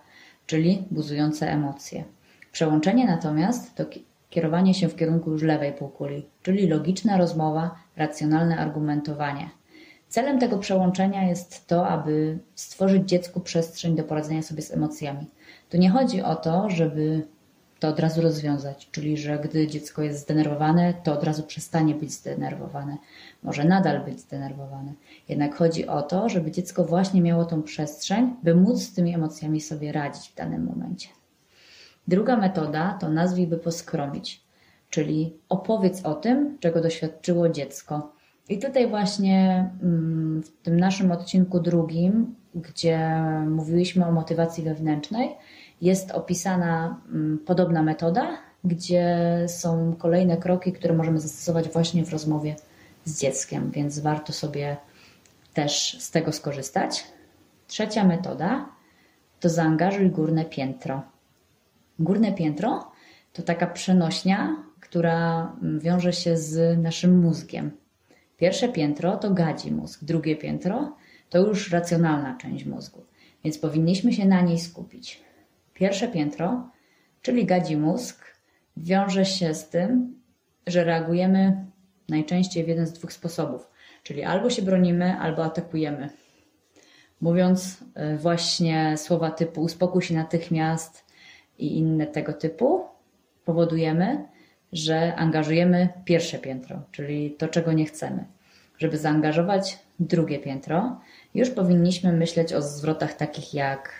czyli 0.45 0.87
buzujące 0.91 1.51
emocje. 1.51 2.03
Przełączenie 2.51 3.05
natomiast 3.05 3.75
to 3.75 3.85
kierowanie 4.29 4.73
się 4.73 4.87
w 4.87 4.95
kierunku 4.95 5.31
już 5.31 5.41
lewej 5.41 5.73
półkuli, 5.73 6.25
czyli 6.43 6.67
logiczna 6.67 7.17
rozmowa, 7.17 7.75
racjonalne 7.97 8.57
argumentowanie. 8.57 9.49
Celem 10.15 10.39
tego 10.39 10.57
przełączenia 10.57 11.23
jest 11.23 11.67
to, 11.67 11.87
aby 11.87 12.39
stworzyć 12.55 13.09
dziecku 13.09 13.39
przestrzeń 13.39 13.95
do 13.95 14.03
poradzenia 14.03 14.41
sobie 14.41 14.61
z 14.61 14.71
emocjami. 14.71 15.25
Tu 15.69 15.77
nie 15.77 15.89
chodzi 15.89 16.21
o 16.21 16.35
to, 16.35 16.69
żeby 16.69 17.27
to 17.79 17.87
od 17.87 17.99
razu 17.99 18.21
rozwiązać, 18.21 18.89
czyli 18.91 19.17
że 19.17 19.39
gdy 19.39 19.67
dziecko 19.67 20.01
jest 20.01 20.19
zdenerwowane, 20.19 20.93
to 21.03 21.13
od 21.13 21.23
razu 21.23 21.43
przestanie 21.43 21.95
być 21.95 22.11
zdenerwowane. 22.11 22.97
Może 23.43 23.63
nadal 23.63 24.05
być 24.05 24.19
zdenerwowane. 24.19 24.93
Jednak 25.29 25.55
chodzi 25.55 25.87
o 25.87 26.01
to, 26.01 26.29
żeby 26.29 26.51
dziecko 26.51 26.83
właśnie 26.83 27.21
miało 27.21 27.45
tą 27.45 27.63
przestrzeń, 27.63 28.35
by 28.43 28.55
móc 28.55 28.81
z 28.81 28.93
tymi 28.93 29.15
emocjami 29.15 29.61
sobie 29.61 29.91
radzić 29.91 30.29
w 30.29 30.35
danym 30.35 30.65
momencie. 30.65 31.09
Druga 32.07 32.37
metoda 32.37 32.97
to 33.01 33.09
nazwij, 33.09 33.47
by 33.47 33.57
poskromić, 33.57 34.43
czyli 34.89 35.37
opowiedz 35.49 36.05
o 36.05 36.13
tym, 36.13 36.57
czego 36.59 36.81
doświadczyło 36.81 37.49
dziecko 37.49 38.15
i 38.49 38.59
tutaj 38.59 38.87
właśnie 38.87 39.69
mm, 39.83 40.43
w 40.43 40.51
tym 40.63 40.79
naszym 40.79 41.11
odcinku 41.11 41.59
drugim, 41.59 42.35
gdzie 42.55 43.23
mówiliśmy 43.49 44.05
o 44.05 44.11
motywacji 44.11 44.63
wewnętrznej, 44.63 45.35
jest 45.81 46.11
opisana 46.11 47.01
mm, 47.09 47.39
podobna 47.45 47.83
metoda, 47.83 48.37
gdzie 48.63 49.17
są 49.47 49.95
kolejne 49.99 50.37
kroki, 50.37 50.73
które 50.73 50.93
możemy 50.93 51.19
zastosować 51.19 51.69
właśnie 51.69 52.05
w 52.05 52.11
rozmowie 52.11 52.55
z 53.05 53.21
dzieckiem, 53.21 53.71
więc 53.71 53.99
warto 53.99 54.33
sobie 54.33 54.77
też 55.53 55.97
z 55.99 56.11
tego 56.11 56.31
skorzystać. 56.31 57.03
Trzecia 57.67 58.03
metoda 58.03 58.69
to 59.39 59.49
zaangażuj 59.49 60.09
górne 60.09 60.45
piętro. 60.45 61.01
Górne 61.99 62.33
piętro 62.33 62.91
to 63.33 63.43
taka 63.43 63.67
przenośnia, 63.67 64.55
która 64.79 65.51
mm, 65.61 65.79
wiąże 65.79 66.13
się 66.13 66.37
z 66.37 66.79
naszym 66.79 67.19
mózgiem. 67.19 67.71
Pierwsze 68.37 68.69
piętro 68.69 69.17
to 69.17 69.33
gadzi 69.33 69.71
mózg, 69.71 70.03
drugie 70.03 70.35
piętro 70.35 70.95
to 71.29 71.39
już 71.39 71.71
racjonalna 71.71 72.37
część 72.37 72.65
mózgu, 72.65 73.03
więc 73.43 73.57
powinniśmy 73.57 74.13
się 74.13 74.25
na 74.25 74.41
niej 74.41 74.59
skupić. 74.59 75.21
Pierwsze 75.73 76.07
piętro, 76.07 76.69
czyli 77.21 77.45
gadzi 77.45 77.77
mózg, 77.77 78.25
wiąże 78.77 79.25
się 79.25 79.53
z 79.53 79.69
tym, 79.69 80.21
że 80.67 80.83
reagujemy 80.83 81.65
najczęściej 82.09 82.63
w 82.63 82.67
jeden 82.67 82.87
z 82.87 82.93
dwóch 82.93 83.13
sposobów, 83.13 83.69
czyli 84.03 84.23
albo 84.23 84.49
się 84.49 84.61
bronimy, 84.61 85.17
albo 85.19 85.43
atakujemy. 85.43 86.09
Mówiąc 87.21 87.77
e, 87.93 88.17
właśnie 88.17 88.97
słowa 88.97 89.31
typu 89.31 89.61
uspokój 89.61 90.01
się 90.01 90.15
natychmiast, 90.15 91.05
i 91.59 91.77
inne 91.77 92.07
tego 92.07 92.33
typu, 92.33 92.85
powodujemy, 93.45 94.27
że 94.75 95.15
angażujemy 95.15 95.89
pierwsze 96.05 96.37
piętro, 96.37 96.81
czyli 96.91 97.31
to, 97.31 97.47
czego 97.47 97.73
nie 97.73 97.85
chcemy. 97.85 98.25
Żeby 98.77 98.97
zaangażować 98.97 99.79
drugie 99.99 100.39
piętro, 100.39 100.99
już 101.35 101.49
powinniśmy 101.49 102.13
myśleć 102.13 102.53
o 102.53 102.61
zwrotach 102.61 103.13
takich 103.13 103.53
jak 103.53 103.93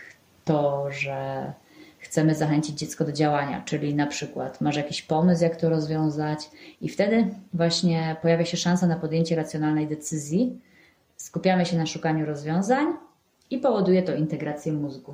to, 0.46 0.92
że 0.92 1.54
chcemy 2.00 2.36
zachęcić 2.36 2.80
dziecko 2.80 3.06
do 3.06 3.12
działania, 3.12 3.62
czyli 3.66 3.96
na 3.96 4.08
przykład 4.08 4.62
masz 4.62 4.76
jakiś 4.76 5.02
pomysł, 5.02 5.44
jak 5.44 5.56
to 5.56 5.70
rozwiązać, 5.70 6.50
i 6.82 6.90
wtedy 6.90 7.28
właśnie 7.54 8.16
pojawia 8.22 8.46
się 8.46 8.58
szansa 8.58 8.88
na 8.88 8.96
podjęcie 8.96 9.36
racjonalnej 9.36 9.88
decyzji. 9.88 10.60
Skupiamy 11.18 11.66
się 11.66 11.78
na 11.78 11.86
szukaniu 11.86 12.26
rozwiązań 12.26 12.88
i 13.50 13.58
powoduje 13.58 14.04
to 14.04 14.16
integrację 14.16 14.74
mózgu. 14.74 15.14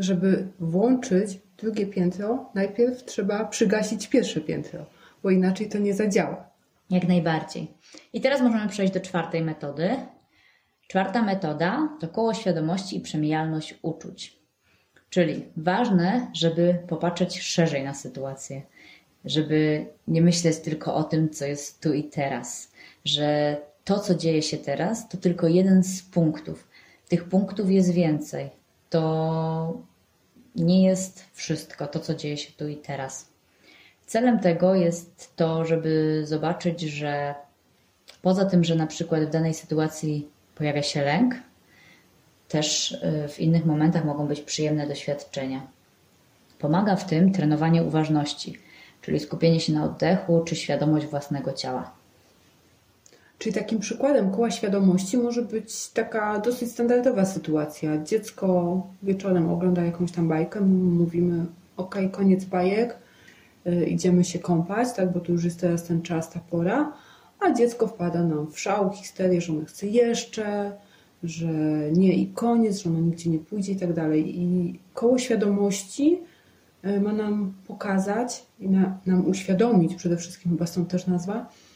Żeby 0.00 0.48
włączyć 0.60 1.40
drugie 1.58 1.86
piętro, 1.86 2.50
najpierw 2.54 3.04
trzeba 3.04 3.44
przygasić 3.44 4.08
pierwsze 4.08 4.40
piętro, 4.40 4.86
bo 5.22 5.30
inaczej 5.30 5.68
to 5.68 5.78
nie 5.78 5.94
zadziała. 5.94 6.50
Jak 6.90 7.08
najbardziej. 7.08 7.68
I 8.12 8.20
teraz 8.20 8.40
możemy 8.40 8.68
przejść 8.68 8.92
do 8.92 9.00
czwartej 9.00 9.42
metody. 9.42 9.90
Czwarta 10.88 11.22
metoda 11.22 11.88
to 12.00 12.08
koło 12.08 12.34
świadomości 12.34 12.96
i 12.96 13.00
przemijalność 13.00 13.78
uczuć. 13.82 14.36
Czyli 15.10 15.44
ważne, 15.56 16.30
żeby 16.32 16.78
popatrzeć 16.88 17.40
szerzej 17.40 17.84
na 17.84 17.94
sytuację, 17.94 18.62
żeby 19.24 19.86
nie 20.08 20.22
myśleć 20.22 20.58
tylko 20.58 20.94
o 20.94 21.04
tym, 21.04 21.30
co 21.30 21.44
jest 21.44 21.82
tu 21.82 21.92
i 21.92 22.04
teraz, 22.04 22.72
że 23.04 23.56
to, 23.84 23.98
co 23.98 24.14
dzieje 24.14 24.42
się 24.42 24.56
teraz, 24.56 25.08
to 25.08 25.16
tylko 25.18 25.48
jeden 25.48 25.84
z 25.84 26.02
punktów. 26.02 26.68
Tych 27.08 27.24
punktów 27.24 27.70
jest 27.70 27.92
więcej. 27.92 28.50
To 28.90 29.89
nie 30.56 30.86
jest 30.86 31.24
wszystko 31.32 31.86
to, 31.86 32.00
co 32.00 32.14
dzieje 32.14 32.36
się 32.36 32.52
tu 32.52 32.68
i 32.68 32.76
teraz. 32.76 33.28
Celem 34.06 34.38
tego 34.38 34.74
jest 34.74 35.36
to, 35.36 35.64
żeby 35.64 36.22
zobaczyć, 36.24 36.80
że 36.80 37.34
poza 38.22 38.44
tym, 38.44 38.64
że 38.64 38.74
na 38.74 38.86
przykład 38.86 39.22
w 39.22 39.30
danej 39.30 39.54
sytuacji 39.54 40.28
pojawia 40.54 40.82
się 40.82 41.02
lęk, 41.02 41.34
też 42.48 42.92
y, 42.92 43.28
w 43.28 43.40
innych 43.40 43.66
momentach 43.66 44.04
mogą 44.04 44.26
być 44.26 44.40
przyjemne 44.40 44.86
doświadczenia. 44.86 45.66
Pomaga 46.58 46.96
w 46.96 47.06
tym 47.06 47.32
trenowanie 47.32 47.82
uważności, 47.82 48.58
czyli 49.02 49.20
skupienie 49.20 49.60
się 49.60 49.72
na 49.72 49.84
oddechu 49.84 50.42
czy 50.44 50.56
świadomość 50.56 51.06
własnego 51.06 51.52
ciała. 51.52 51.99
Czyli 53.40 53.54
takim 53.54 53.78
przykładem 53.78 54.30
koła 54.30 54.50
świadomości 54.50 55.18
może 55.18 55.42
być 55.42 55.88
taka 55.88 56.38
dosyć 56.38 56.70
standardowa 56.72 57.24
sytuacja. 57.24 58.02
Dziecko 58.04 58.82
wieczorem 59.02 59.50
ogląda 59.50 59.84
jakąś 59.84 60.12
tam 60.12 60.28
bajkę, 60.28 60.60
mówimy 60.60 61.46
ok, 61.76 61.96
koniec 62.12 62.44
bajek, 62.44 62.98
yy, 63.64 63.84
idziemy 63.84 64.24
się 64.24 64.38
kąpać, 64.38 64.92
tak, 64.92 65.12
bo 65.12 65.20
to 65.20 65.32
już 65.32 65.44
jest 65.44 65.60
teraz 65.60 65.84
ten 65.84 66.02
czas, 66.02 66.30
ta 66.30 66.40
pora, 66.50 66.92
a 67.40 67.52
dziecko 67.52 67.86
wpada 67.86 68.24
nam 68.24 68.50
w 68.50 68.60
szał, 68.60 68.90
histerię, 68.92 69.40
że 69.40 69.52
ono 69.52 69.64
chce 69.64 69.86
jeszcze, 69.86 70.72
że 71.22 71.48
nie 71.92 72.12
i 72.12 72.26
koniec, 72.26 72.78
że 72.78 72.90
ono 72.90 73.00
nigdzie 73.00 73.30
nie 73.30 73.38
pójdzie 73.38 73.72
i 73.72 73.76
tak 73.76 73.92
dalej. 73.92 74.40
I 74.40 74.78
koło 74.94 75.18
świadomości 75.18 76.20
y, 76.84 77.00
ma 77.00 77.12
nam 77.12 77.54
pokazać 77.66 78.46
i 78.58 78.68
na, 78.68 78.98
nam 79.06 79.26
uświadomić, 79.26 79.94
przede 79.94 80.16
wszystkim 80.16 80.52
chyba 80.52 80.66
stąd 80.66 80.88
też 80.88 81.06
nazwa, 81.06 81.46
y, 81.46 81.69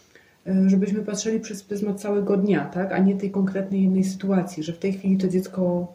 żebyśmy 0.67 1.03
patrzyli 1.03 1.41
przez 1.41 1.63
pryzmat 1.63 2.01
całego 2.01 2.37
dnia, 2.37 2.65
tak? 2.65 2.93
a 2.93 2.99
nie 2.99 3.17
tej 3.17 3.31
konkretnej 3.31 3.83
jednej 3.83 4.05
sytuacji, 4.05 4.63
że 4.63 4.73
w 4.73 4.79
tej 4.79 4.93
chwili 4.93 5.19
to 5.19 5.29
dziecko 5.29 5.95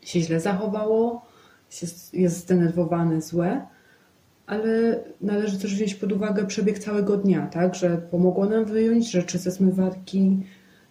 się 0.00 0.20
źle 0.20 0.40
zachowało, 0.40 1.26
jest 2.12 2.38
zdenerwowane, 2.38 3.22
złe, 3.22 3.66
ale 4.46 5.00
należy 5.20 5.58
też 5.58 5.74
wziąć 5.74 5.94
pod 5.94 6.12
uwagę 6.12 6.46
przebieg 6.46 6.78
całego 6.78 7.16
dnia, 7.16 7.46
tak? 7.46 7.74
że 7.74 7.98
pomogło 7.98 8.46
nam 8.46 8.64
wyjąć 8.64 9.10
rzeczy 9.10 9.38
ze 9.38 9.50
zmywarki, 9.50 10.40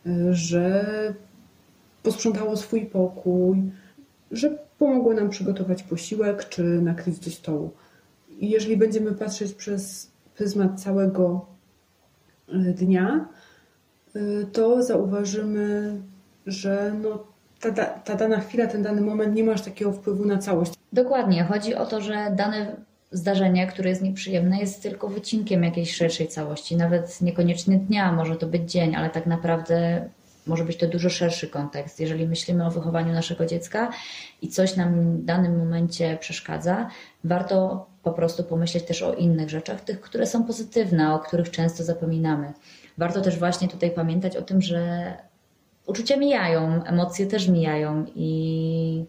y, 0.08 0.34
że 0.34 0.86
posprzątało 2.04 2.58
swój 2.58 2.86
pokój, 2.86 3.71
że 4.32 4.58
pomogło 4.78 5.13
nam 5.13 5.30
przygotować 5.30 5.84
posiłek 5.84 6.50
czy 6.50 6.63
nakryć 6.63 7.19
do 7.19 7.32
stołu. 7.32 7.71
I 8.39 8.50
jeżeli 8.50 8.78
będziemy 8.78 9.12
patrzeć 9.12 9.54
przez 9.54 10.12
pryzmat 10.36 10.82
całego 10.82 11.45
dnia, 12.53 13.25
e, 14.15 14.19
to 14.45 14.83
zauważymy, 14.83 15.97
że 16.45 16.93
no, 17.03 17.23
ta, 17.60 17.86
ta 17.86 18.15
dana 18.15 18.39
chwila, 18.39 18.67
ten 18.67 18.83
dany 18.83 19.01
moment 19.01 19.36
nie 19.36 19.43
ma 19.43 19.53
aż 19.53 19.62
takiego 19.62 19.91
wpływu 19.91 20.25
na 20.25 20.38
całość. 20.38 20.73
Dokładnie. 20.93 21.43
Chodzi 21.43 21.75
o 21.75 21.86
to, 21.86 22.01
że 22.01 22.31
dane 22.36 22.75
zdarzenie, 23.12 23.67
które 23.67 23.89
jest 23.89 24.01
nieprzyjemne, 24.01 24.60
jest 24.60 24.83
tylko 24.83 25.07
wycinkiem 25.07 25.63
jakiejś 25.63 25.95
szerszej 25.95 26.27
całości. 26.27 26.77
Nawet 26.77 27.21
niekoniecznie 27.21 27.77
dnia, 27.77 28.12
może 28.12 28.36
to 28.36 28.47
być 28.47 28.71
dzień, 28.71 28.95
ale 28.95 29.10
tak 29.10 29.25
naprawdę 29.25 30.10
może 30.47 30.63
być 30.63 30.77
to 30.77 30.88
dużo 30.88 31.10
szerszy 31.10 31.47
kontekst. 31.47 31.99
Jeżeli 31.99 32.27
myślimy 32.27 32.65
o 32.65 32.71
wychowaniu 32.71 33.13
naszego 33.13 33.45
dziecka 33.45 33.89
i 34.41 34.49
coś 34.49 34.75
nam 34.75 35.17
w 35.17 35.25
danym 35.25 35.57
momencie 35.57 36.17
przeszkadza, 36.19 36.89
warto 37.23 37.86
po 38.09 38.13
prostu 38.13 38.43
pomyśleć 38.43 38.83
też 38.83 39.01
o 39.03 39.13
innych 39.13 39.49
rzeczach, 39.49 39.81
tych, 39.81 40.01
które 40.01 40.25
są 40.25 40.43
pozytywne, 40.43 41.13
o 41.13 41.19
których 41.19 41.51
często 41.51 41.83
zapominamy. 41.83 42.53
Warto 42.97 43.21
też 43.21 43.39
właśnie 43.39 43.67
tutaj 43.67 43.91
pamiętać 43.91 44.37
o 44.37 44.41
tym, 44.41 44.61
że 44.61 45.13
uczucia 45.85 46.17
mijają, 46.17 46.83
emocje 46.83 47.27
też 47.27 47.47
mijają 47.47 48.05
i 48.15 49.05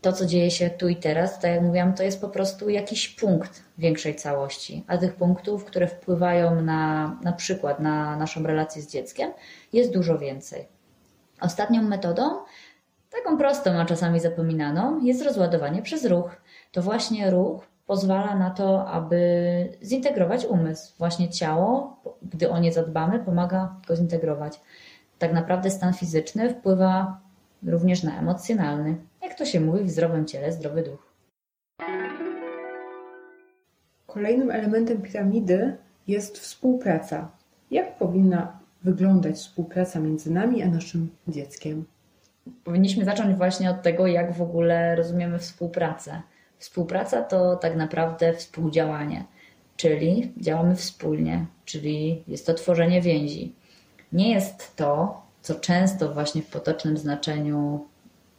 to, 0.00 0.12
co 0.12 0.26
dzieje 0.26 0.50
się 0.50 0.70
tu 0.70 0.88
i 0.88 0.96
teraz, 0.96 1.40
tak 1.40 1.50
jak 1.50 1.62
mówiłam, 1.62 1.94
to 1.94 2.02
jest 2.02 2.20
po 2.20 2.28
prostu 2.28 2.68
jakiś 2.68 3.08
punkt 3.08 3.62
większej 3.78 4.14
całości. 4.14 4.84
A 4.86 4.98
tych 4.98 5.14
punktów, 5.14 5.64
które 5.64 5.86
wpływają 5.86 6.62
na, 6.62 7.16
na 7.22 7.32
przykład 7.32 7.80
na 7.80 8.16
naszą 8.16 8.42
relację 8.42 8.82
z 8.82 8.86
dzieckiem, 8.86 9.32
jest 9.72 9.92
dużo 9.92 10.18
więcej. 10.18 10.68
Ostatnią 11.40 11.82
metodą, 11.82 12.22
taką 13.10 13.38
prostą, 13.38 13.70
a 13.70 13.84
czasami 13.84 14.20
zapominaną, 14.20 15.00
jest 15.04 15.22
rozładowanie 15.22 15.82
przez 15.82 16.04
ruch. 16.04 16.36
To 16.72 16.82
właśnie 16.82 17.30
ruch 17.30 17.73
pozwala 17.86 18.34
na 18.34 18.50
to, 18.50 18.88
aby 18.88 19.18
zintegrować 19.82 20.46
umysł. 20.46 20.94
Właśnie 20.98 21.28
ciało, 21.28 21.96
gdy 22.22 22.50
o 22.50 22.58
nie 22.58 22.72
zadbamy, 22.72 23.18
pomaga 23.18 23.76
go 23.88 23.96
zintegrować. 23.96 24.60
Tak 25.18 25.32
naprawdę 25.32 25.70
stan 25.70 25.94
fizyczny 25.94 26.50
wpływa 26.50 27.20
również 27.66 28.02
na 28.02 28.18
emocjonalny. 28.18 28.96
Jak 29.22 29.34
to 29.34 29.44
się 29.44 29.60
mówi, 29.60 29.84
w 29.84 29.90
zdrowym 29.90 30.26
ciele 30.26 30.52
zdrowy 30.52 30.82
duch. 30.82 31.14
Kolejnym 34.06 34.50
elementem 34.50 35.02
piramidy 35.02 35.76
jest 36.06 36.38
współpraca. 36.38 37.30
Jak 37.70 37.98
powinna 37.98 38.58
wyglądać 38.84 39.36
współpraca 39.36 40.00
między 40.00 40.32
nami 40.32 40.62
a 40.62 40.68
naszym 40.68 41.10
dzieckiem? 41.28 41.84
Powinniśmy 42.64 43.04
zacząć 43.04 43.36
właśnie 43.36 43.70
od 43.70 43.82
tego, 43.82 44.06
jak 44.06 44.32
w 44.32 44.42
ogóle 44.42 44.96
rozumiemy 44.96 45.38
współpracę. 45.38 46.22
Współpraca 46.64 47.22
to 47.22 47.56
tak 47.56 47.76
naprawdę 47.76 48.32
współdziałanie, 48.32 49.24
czyli 49.76 50.32
działamy 50.36 50.76
wspólnie, 50.76 51.46
czyli 51.64 52.24
jest 52.28 52.46
to 52.46 52.54
tworzenie 52.54 53.00
więzi. 53.02 53.54
Nie 54.12 54.32
jest 54.32 54.76
to, 54.76 55.22
co 55.42 55.54
często 55.54 56.14
właśnie 56.14 56.42
w 56.42 56.46
potocznym 56.46 56.96
znaczeniu 56.98 57.86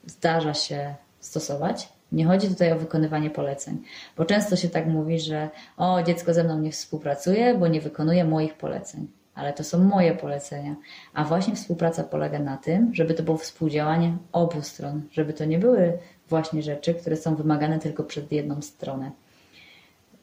zdarza 0.06 0.54
się 0.54 0.96
stosować. 1.20 1.90
Nie 2.12 2.26
chodzi 2.26 2.48
tutaj 2.48 2.72
o 2.72 2.80
wykonywanie 2.80 3.30
poleceń, 3.30 3.82
bo 4.18 4.26
często 4.26 4.56
się 4.56 4.70
tak 4.70 4.88
mówi, 4.88 5.20
że 5.20 5.50
o, 5.78 6.04
dziecko 6.04 6.34
ze 6.34 6.44
mną 6.44 6.60
nie 6.60 6.72
współpracuje, 6.72 7.58
bo 7.58 7.68
nie 7.68 7.82
wykonuje 7.82 8.26
moich 8.26 8.54
poleceń. 8.54 9.08
Ale 9.36 9.54
to 9.54 9.64
są 9.64 9.84
moje 9.84 10.16
polecenia. 10.16 10.76
A 11.14 11.24
właśnie 11.24 11.56
współpraca 11.56 12.04
polega 12.04 12.40
na 12.40 12.58
tym, 12.58 12.96
żeby 12.96 13.14
to 13.14 13.24
było 13.24 13.38
współdziałanie 13.38 14.18
obu 14.32 14.62
stron, 14.62 15.02
żeby 15.12 15.34
to 15.34 15.46
nie 15.46 15.60
były 15.60 16.00
właśnie 16.30 16.62
rzeczy, 16.62 16.94
które 16.94 17.16
są 17.18 17.36
wymagane 17.36 17.80
tylko 17.80 18.04
przez 18.04 18.32
jedną 18.32 18.62
stronę. 18.62 19.12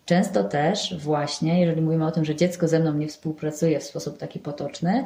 Często 0.04 0.44
też 0.44 0.98
właśnie, 0.98 1.60
jeżeli 1.60 1.82
mówimy 1.82 2.06
o 2.06 2.10
tym, 2.10 2.24
że 2.24 2.36
dziecko 2.36 2.68
ze 2.68 2.80
mną 2.80 2.94
nie 2.94 3.08
współpracuje 3.08 3.80
w 3.80 3.84
sposób 3.84 4.18
taki 4.18 4.38
potoczny, 4.38 5.04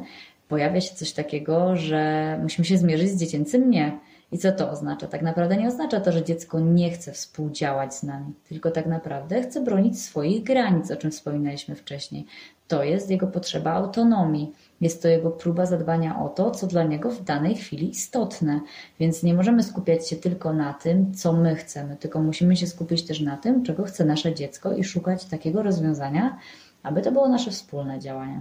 pojawia 0.48 0.80
się 0.80 0.94
coś 0.94 1.12
takiego, 1.12 1.76
że 1.76 2.38
musimy 2.42 2.64
się 2.64 2.78
zmierzyć 2.78 3.10
z 3.10 3.20
dziecięcym 3.20 3.70
nie. 3.70 3.98
I 4.32 4.38
co 4.38 4.52
to 4.52 4.70
oznacza? 4.70 5.06
Tak 5.06 5.22
naprawdę 5.22 5.56
nie 5.56 5.68
oznacza 5.68 6.00
to, 6.00 6.12
że 6.12 6.24
dziecko 6.24 6.60
nie 6.60 6.90
chce 6.90 7.12
współdziałać 7.12 7.94
z 7.94 8.02
nami, 8.02 8.32
tylko 8.48 8.70
tak 8.70 8.86
naprawdę 8.86 9.42
chce 9.42 9.60
bronić 9.60 10.02
swoich 10.02 10.42
granic, 10.42 10.90
o 10.90 10.96
czym 10.96 11.10
wspominaliśmy 11.10 11.74
wcześniej. 11.74 12.26
To 12.68 12.84
jest 12.84 13.10
jego 13.10 13.26
potrzeba 13.26 13.72
autonomii. 13.72 14.52
Jest 14.80 15.02
to 15.02 15.08
jego 15.08 15.30
próba 15.30 15.66
zadbania 15.66 16.22
o 16.24 16.28
to, 16.28 16.50
co 16.50 16.66
dla 16.66 16.84
niego 16.84 17.10
w 17.10 17.24
danej 17.24 17.54
chwili 17.54 17.90
istotne. 17.90 18.60
Więc 19.00 19.22
nie 19.22 19.34
możemy 19.34 19.62
skupiać 19.62 20.08
się 20.08 20.16
tylko 20.16 20.52
na 20.52 20.74
tym, 20.74 21.14
co 21.14 21.32
my 21.32 21.54
chcemy, 21.54 21.96
tylko 21.96 22.20
musimy 22.20 22.56
się 22.56 22.66
skupić 22.66 23.02
też 23.06 23.20
na 23.20 23.36
tym, 23.36 23.62
czego 23.62 23.84
chce 23.84 24.04
nasze 24.04 24.34
dziecko 24.34 24.72
i 24.72 24.84
szukać 24.84 25.24
takiego 25.24 25.62
rozwiązania, 25.62 26.38
aby 26.82 27.02
to 27.02 27.12
było 27.12 27.28
nasze 27.28 27.50
wspólne 27.50 28.00
działanie. 28.00 28.40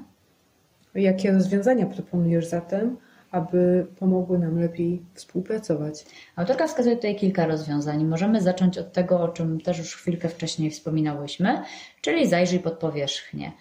Jakie 0.95 1.31
rozwiązania 1.31 1.85
proponujesz 1.85 2.45
zatem, 2.45 2.97
aby 3.31 3.87
pomogły 3.99 4.39
nam 4.39 4.59
lepiej 4.59 5.01
współpracować. 5.13 6.05
Autorka 6.35 6.67
wskazuje 6.67 6.95
tutaj 6.95 7.15
kilka 7.15 7.45
rozwiązań. 7.45 8.05
Możemy 8.05 8.41
zacząć 8.41 8.77
od 8.77 8.93
tego, 8.93 9.21
o 9.21 9.27
czym 9.27 9.61
też 9.61 9.77
już 9.77 9.95
chwilkę 9.95 10.29
wcześniej 10.29 10.71
wspominałyśmy, 10.71 11.61
czyli 12.01 12.27
zajrzyj 12.27 12.59
pod 12.59 12.73
powierzchnię. 12.73 13.51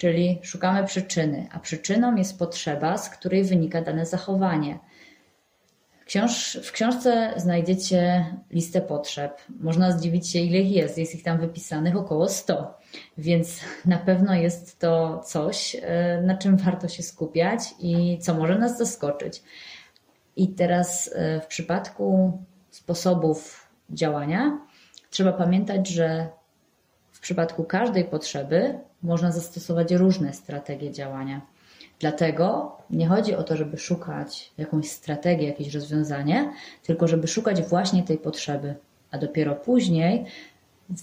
Czyli 0.00 0.38
szukamy 0.42 0.86
przyczyny, 0.86 1.48
a 1.52 1.58
przyczyną 1.58 2.16
jest 2.16 2.38
potrzeba, 2.38 2.98
z 2.98 3.10
której 3.10 3.44
wynika 3.44 3.82
dane 3.82 4.06
zachowanie. 4.06 4.78
Książ 6.04 6.58
w 6.62 6.72
książce 6.72 7.34
znajdziecie 7.36 8.26
listę 8.50 8.80
potrzeb. 8.80 9.40
Można 9.60 9.92
zdziwić 9.92 10.30
się, 10.30 10.38
ile 10.38 10.58
ich 10.58 10.76
jest. 10.76 10.98
Jest 10.98 11.14
ich 11.14 11.22
tam 11.22 11.40
wypisanych 11.40 11.96
około 11.96 12.28
100. 12.28 12.78
Więc 13.18 13.60
na 13.84 13.98
pewno 13.98 14.34
jest 14.34 14.78
to 14.78 15.18
coś, 15.18 15.76
e, 15.82 16.22
na 16.22 16.36
czym 16.36 16.56
warto 16.56 16.88
się 16.88 17.02
skupiać 17.02 17.60
i 17.78 18.18
co 18.18 18.34
może 18.34 18.58
nas 18.58 18.78
zaskoczyć. 18.78 19.42
I 20.36 20.48
teraz 20.48 21.10
e, 21.14 21.40
w 21.40 21.46
przypadku 21.46 22.38
sposobów 22.70 23.68
działania 23.90 24.58
trzeba 25.10 25.32
pamiętać, 25.32 25.88
że 25.88 26.28
w 27.12 27.20
przypadku 27.20 27.64
każdej 27.64 28.04
potrzeby 28.04 28.89
można 29.02 29.32
zastosować 29.32 29.92
różne 29.92 30.32
strategie 30.32 30.92
działania. 30.92 31.40
Dlatego 32.00 32.76
nie 32.90 33.08
chodzi 33.08 33.34
o 33.34 33.42
to, 33.42 33.56
żeby 33.56 33.78
szukać 33.78 34.52
jakąś 34.58 34.90
strategię, 34.90 35.46
jakieś 35.46 35.74
rozwiązanie, 35.74 36.52
tylko 36.82 37.08
żeby 37.08 37.28
szukać 37.28 37.62
właśnie 37.62 38.02
tej 38.02 38.18
potrzeby, 38.18 38.74
a 39.10 39.18
dopiero 39.18 39.54
później 39.54 40.24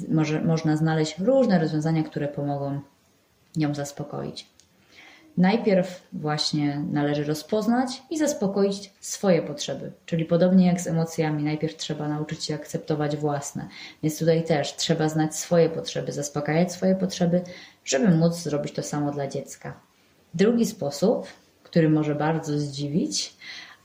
może, 0.10 0.42
można 0.42 0.78
znaleźć 0.78 1.20
różne 1.20 1.60
rozwiązania, 1.60 2.04
które 2.04 2.28
pomogą 2.28 2.80
ją 3.56 3.76
zaspokoić. 3.76 4.57
Najpierw 5.38 6.08
właśnie 6.14 6.82
należy 6.92 7.24
rozpoznać 7.24 8.02
i 8.10 8.18
zaspokoić 8.18 8.94
swoje 9.00 9.42
potrzeby, 9.42 9.92
czyli 10.06 10.26
podobnie 10.26 10.68
jak 10.68 10.82
z 10.82 10.88
emocjami, 10.88 11.44
najpierw 11.44 11.76
trzeba 11.76 12.08
nauczyć 12.08 12.44
się 12.44 12.56
akceptować 12.56 13.18
własne. 13.18 13.68
Więc 14.04 14.20
tutaj 14.20 14.44
też 14.44 14.76
trzeba 14.76 15.10
znać 15.10 15.36
swoje 15.36 15.70
potrzeby, 15.70 16.12
zaspokajać 16.12 16.72
swoje 16.72 16.96
potrzeby, 16.96 17.42
żeby 17.86 18.10
móc 18.10 18.36
zrobić 18.36 18.74
to 18.74 18.84
samo 18.84 19.12
dla 19.12 19.28
dziecka. 19.28 19.80
Drugi 20.34 20.66
sposób, 20.66 21.28
który 21.64 21.90
może 21.90 22.16
bardzo 22.16 22.60
zdziwić, 22.60 23.34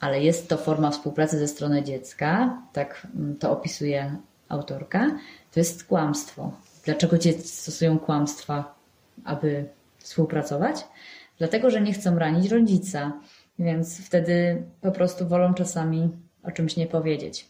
ale 0.00 0.22
jest 0.22 0.48
to 0.48 0.56
forma 0.56 0.90
współpracy 0.90 1.38
ze 1.38 1.48
strony 1.48 1.82
dziecka, 1.82 2.58
tak 2.72 3.06
mm, 3.14 3.36
to 3.36 3.50
opisuje 3.50 4.16
autorka, 4.48 5.18
to 5.52 5.60
jest 5.60 5.84
kłamstwo. 5.84 6.52
Dlaczego 6.84 7.18
dzieci 7.18 7.48
stosują 7.48 7.98
kłamstwa, 7.98 8.74
aby 9.24 9.68
współpracować? 9.98 10.76
Dlatego, 11.38 11.70
że 11.70 11.80
nie 11.80 11.92
chcą 11.92 12.18
ranić 12.18 12.50
rodzica, 12.50 13.12
więc 13.58 14.06
wtedy 14.06 14.62
po 14.80 14.92
prostu 14.92 15.28
wolą 15.28 15.54
czasami 15.54 16.10
o 16.42 16.50
czymś 16.50 16.76
nie 16.76 16.86
powiedzieć. 16.86 17.48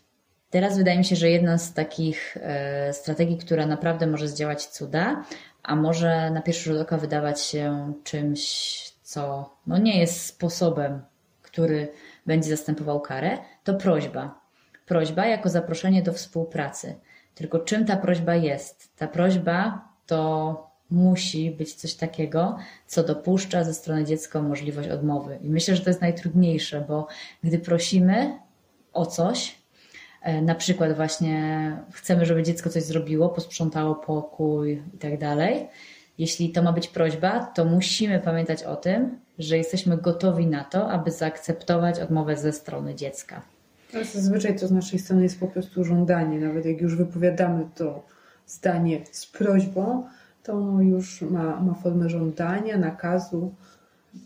Teraz 0.50 0.78
wydaje 0.78 0.98
mi 0.98 1.04
się, 1.04 1.16
że 1.16 1.30
jedna 1.30 1.58
z 1.58 1.74
takich 1.74 2.36
e, 2.40 2.92
strategii, 2.92 3.38
która 3.38 3.66
naprawdę 3.66 4.06
może 4.06 4.28
zdziałać 4.28 4.66
cuda, 4.66 5.24
a 5.62 5.76
może 5.76 6.30
na 6.30 6.42
pierwszy 6.42 6.64
rzut 6.70 6.80
oka 6.80 6.98
wydawać 6.98 7.40
się 7.40 7.92
czymś, 8.04 8.92
co 9.02 9.50
no 9.66 9.78
nie 9.78 10.00
jest 10.00 10.26
sposobem, 10.26 11.02
który 11.42 11.88
będzie 12.26 12.50
zastępował 12.56 13.00
karę, 13.00 13.38
to 13.64 13.74
prośba. 13.74 14.40
Prośba 14.86 15.26
jako 15.26 15.48
zaproszenie 15.48 16.02
do 16.02 16.12
współpracy. 16.12 16.94
Tylko 17.34 17.58
czym 17.58 17.84
ta 17.84 17.96
prośba 17.96 18.34
jest? 18.34 18.96
Ta 18.96 19.06
prośba 19.08 19.88
to 20.06 20.71
musi 20.92 21.50
być 21.50 21.74
coś 21.74 21.94
takiego, 21.94 22.56
co 22.86 23.02
dopuszcza 23.02 23.64
ze 23.64 23.74
strony 23.74 24.04
dziecka 24.04 24.42
możliwość 24.42 24.88
odmowy. 24.88 25.38
I 25.42 25.50
myślę, 25.50 25.76
że 25.76 25.82
to 25.82 25.90
jest 25.90 26.00
najtrudniejsze, 26.00 26.84
bo 26.88 27.06
gdy 27.44 27.58
prosimy 27.58 28.38
o 28.92 29.06
coś, 29.06 29.58
e, 30.22 30.42
na 30.42 30.54
przykład 30.54 30.96
właśnie 30.96 31.76
chcemy, 31.92 32.26
żeby 32.26 32.42
dziecko 32.42 32.70
coś 32.70 32.82
zrobiło, 32.82 33.28
posprzątało 33.28 33.94
pokój 33.94 34.82
i 34.94 34.98
tak 34.98 35.18
dalej. 35.18 35.68
Jeśli 36.18 36.52
to 36.52 36.62
ma 36.62 36.72
być 36.72 36.88
prośba, 36.88 37.46
to 37.46 37.64
musimy 37.64 38.20
pamiętać 38.20 38.62
o 38.62 38.76
tym, 38.76 39.18
że 39.38 39.56
jesteśmy 39.56 39.96
gotowi 39.96 40.46
na 40.46 40.64
to, 40.64 40.90
aby 40.90 41.10
zaakceptować 41.10 42.00
odmowę 42.00 42.36
ze 42.36 42.52
strony 42.52 42.94
dziecka. 42.94 43.42
Zazwyczaj 44.14 44.58
to 44.58 44.68
z 44.68 44.70
naszej 44.70 44.98
strony 44.98 45.22
jest 45.22 45.40
po 45.40 45.48
prostu 45.48 45.84
żądanie. 45.84 46.38
Nawet 46.38 46.66
jak 46.66 46.80
już 46.80 46.96
wypowiadamy 46.96 47.66
to 47.74 48.02
zdanie 48.46 49.00
z 49.12 49.26
prośbą, 49.26 50.06
to 50.42 50.52
ono 50.52 50.82
już 50.82 51.22
ma, 51.22 51.60
ma 51.60 51.74
formę 51.74 52.10
żądania, 52.10 52.78
nakazu. 52.78 53.54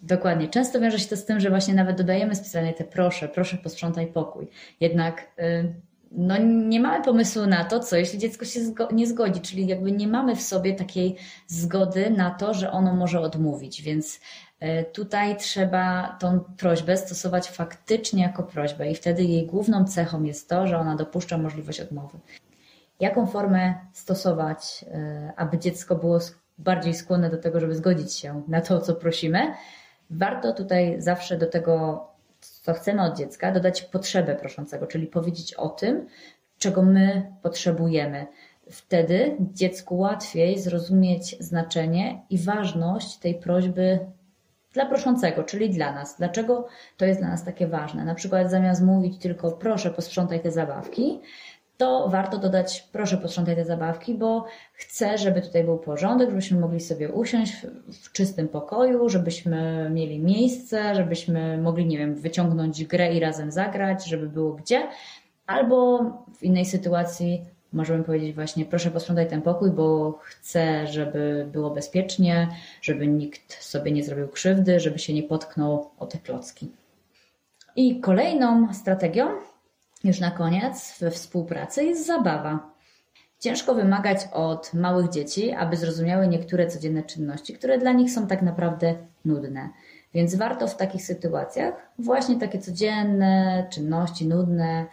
Dokładnie. 0.03 0.49
Często 0.49 0.81
wiąże 0.81 0.99
się 0.99 1.09
to 1.09 1.17
z 1.17 1.25
tym, 1.25 1.41
że 1.41 1.51
właśnie 1.51 1.75
nawet 1.75 1.97
dodajemy 1.97 2.35
specjalnie 2.35 2.75
te 2.75 2.85
proszę, 2.85 3.29
proszę 3.29 3.57
posprzątaj 3.57 4.07
pokój. 4.07 4.49
Jednak 4.81 5.29
y, 5.39 5.75
no, 6.13 6.39
nie 6.69 6.81
mamy 6.81 7.05
pomysłu 7.05 7.47
na 7.47 7.65
to, 7.65 7.81
co 7.81 7.97
jeśli 7.97 8.19
dziecko 8.19 8.45
się 8.45 8.61
nie 8.93 9.07
zgodzi, 9.07 9.41
czyli 9.41 9.67
jakby 9.67 9.93
nie 9.93 10.09
mamy 10.09 10.37
w 10.37 10.43
sobie 10.43 10.75
takiej 10.75 11.17
zgody 11.47 12.11
na 12.11 12.31
to, 12.31 12.55
że 12.55 12.71
ono 12.71 12.95
może 12.95 13.21
odmówić, 13.21 13.83
więc 13.83 14.21
y, 14.63 14.85
tutaj 14.93 15.37
trzeba 15.37 16.17
tą 16.21 16.41
prośbę 16.41 16.97
stosować 16.97 17.49
faktycznie 17.49 18.23
jako 18.23 18.43
prośbę 18.43 18.91
i 18.91 18.95
wtedy 18.95 19.25
jej 19.25 19.47
główną 19.47 19.85
cechą 19.85 20.23
jest 20.23 20.49
to, 20.49 20.67
że 20.67 20.79
ona 20.79 20.97
dopuszcza 20.97 21.39
możliwość 21.39 21.81
odmowy 21.81 22.19
jaką 23.01 23.27
formę 23.27 23.75
stosować, 23.93 24.85
e, 24.91 25.33
aby 25.37 25.59
dziecko 25.59 25.97
było 25.97 26.19
bardziej 26.59 26.95
skłonne 26.95 27.31
do 27.31 27.39
tego, 27.39 27.61
żeby 27.61 27.75
zgodzić 27.75 28.13
się 28.13 28.43
na 28.49 28.61
to, 28.61 28.77
o 28.77 28.81
co 28.81 28.95
prosimy. 28.95 29.55
Warto 30.11 30.53
tutaj 30.53 30.97
zawsze 30.99 31.39
do 31.39 31.47
tego, 31.47 32.07
co 32.41 32.73
chcemy 32.73 33.03
od 33.03 33.17
dziecka, 33.17 33.53
dodać 33.53 33.83
potrzebę 33.83 34.35
proszącego, 34.35 34.87
czyli 34.87 35.07
powiedzieć 35.07 35.55
o 35.55 35.69
tym, 35.69 36.07
czego 36.59 36.83
my 36.83 37.33
potrzebujemy. 37.43 38.27
Wtedy 38.71 39.37
dziecku 39.41 39.99
łatwiej 39.99 40.59
zrozumieć 40.59 41.37
znaczenie 41.41 42.23
i 42.31 42.39
ważność 42.39 43.17
tej 43.17 43.35
prośby 43.35 43.99
dla 44.73 44.87
proszącego, 44.87 45.45
czyli 45.45 45.71
dla 45.71 45.93
nas. 45.93 46.17
Dlaczego 46.17 46.67
to 46.97 47.05
jest 47.05 47.21
dla 47.21 47.29
nas 47.29 47.45
takie 47.45 47.67
ważne? 47.67 48.05
Na 48.05 48.15
przykład 48.15 48.51
zamiast 48.51 48.83
mówić 48.83 49.19
tylko 49.19 49.53
proszę 49.53 49.91
posprzątaj 49.91 50.41
te 50.41 50.51
zabawki, 50.51 51.21
to 51.77 52.09
warto 52.09 52.39
dodać, 52.39 52.89
proszę 52.93 53.17
posprzątaj 53.17 53.57
te 53.57 53.65
zabawki, 53.65 54.15
bo 54.15 54.45
chcę, 54.73 55.19
żeby 55.19 55.43
tutaj 55.43 55.65
był 55.65 55.79
porządek, 55.79 56.31
żebyśmy 56.31 56.61
mogli 56.61 56.81
sobie 56.81 57.13
usiąść 57.13 57.53
w, 57.93 58.13
czystym 58.13 58.49
pokoju, 58.49 59.09
żebyśmy 59.09 59.91
mieli 59.91 60.19
miejsce, 60.19 60.95
żebyśmy 60.95 61.59
mogli, 61.59 61.87
nie 61.87 61.99
wiem, 61.99 62.15
wyciągnąć 62.15 62.85
grę 62.85 63.15
i 63.15 63.21
razem 63.21 63.53
zagrać, 63.53 64.07
żeby 64.07 64.29
było 64.29 64.53
gdzie. 64.53 64.89
Albo 65.47 65.99
w 66.39 66.43
innej 66.43 66.65
sytuacji 66.65 67.45
możemy 67.73 68.05
powiedzieć 68.05 68.35
właśnie, 68.35 68.65
proszę 68.65 68.91
posprzątaj 68.91 69.29
ten 69.29 69.43
pokój, 69.43 69.71
bo 69.71 70.19
chcę, 70.23 70.87
żeby 70.87 71.49
było 71.53 71.71
bezpiecznie, 71.71 72.49
żeby 72.83 73.07
nikt 73.07 73.65
sobie 73.65 73.93
nie 73.93 74.05
zrobił 74.05 74.29
krzywdy, 74.29 74.81
żeby 74.81 74.99
się 74.99 75.15
nie 75.15 75.23
potknął 75.23 75.91
o 75.99 76.07
te 76.07 76.19
klocki. 76.19 76.71
I 77.77 78.01
kolejną 78.01 78.75
strategią 78.75 79.27
już 80.07 80.21
na 80.21 80.31
koniec, 80.31 80.99
we 81.01 81.11
współpracy 81.11 81.85
jest 81.85 82.07
zabawa. 82.07 82.71
Ciężko 83.39 83.75
wymagać 83.75 84.19
od 84.33 84.75
małych 84.75 85.11
dzieci, 85.11 85.53
aby 85.53 85.77
zrozumiały 85.77 86.29
niektóre 86.29 86.67
codzienne 86.67 87.03
czynności, 87.03 87.55
które 87.55 87.79
dla 87.79 87.93
nich 87.93 88.11
są 88.11 88.27
tak 88.27 88.43
naprawdę 88.43 88.95
nudne. 89.25 89.69
Więc 90.15 90.35
warto 90.35 90.69
w 90.69 90.77
takich 90.77 91.03
sytuacjach 91.03 91.75
właśnie 91.99 92.39
takie 92.39 92.59
codzienne 92.59 93.67
czynności 93.71 94.27
nudne 94.27 94.87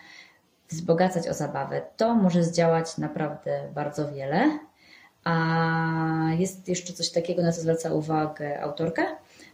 wzbogacać 0.70 1.28
o 1.28 1.34
zabawę. 1.34 1.82
To 1.98 2.16
może 2.16 2.44
zdziałać 2.44 2.98
naprawdę 2.98 3.70
bardzo 3.74 4.12
wiele. 4.12 4.60
A 5.24 5.36
jest 6.38 6.70
jeszcze 6.70 6.94
coś 6.94 7.12
takiego, 7.12 7.42
na 7.42 7.52
co 7.52 7.62
zwraca 7.62 7.94
uwagę 7.94 8.62
autorka, 8.62 9.04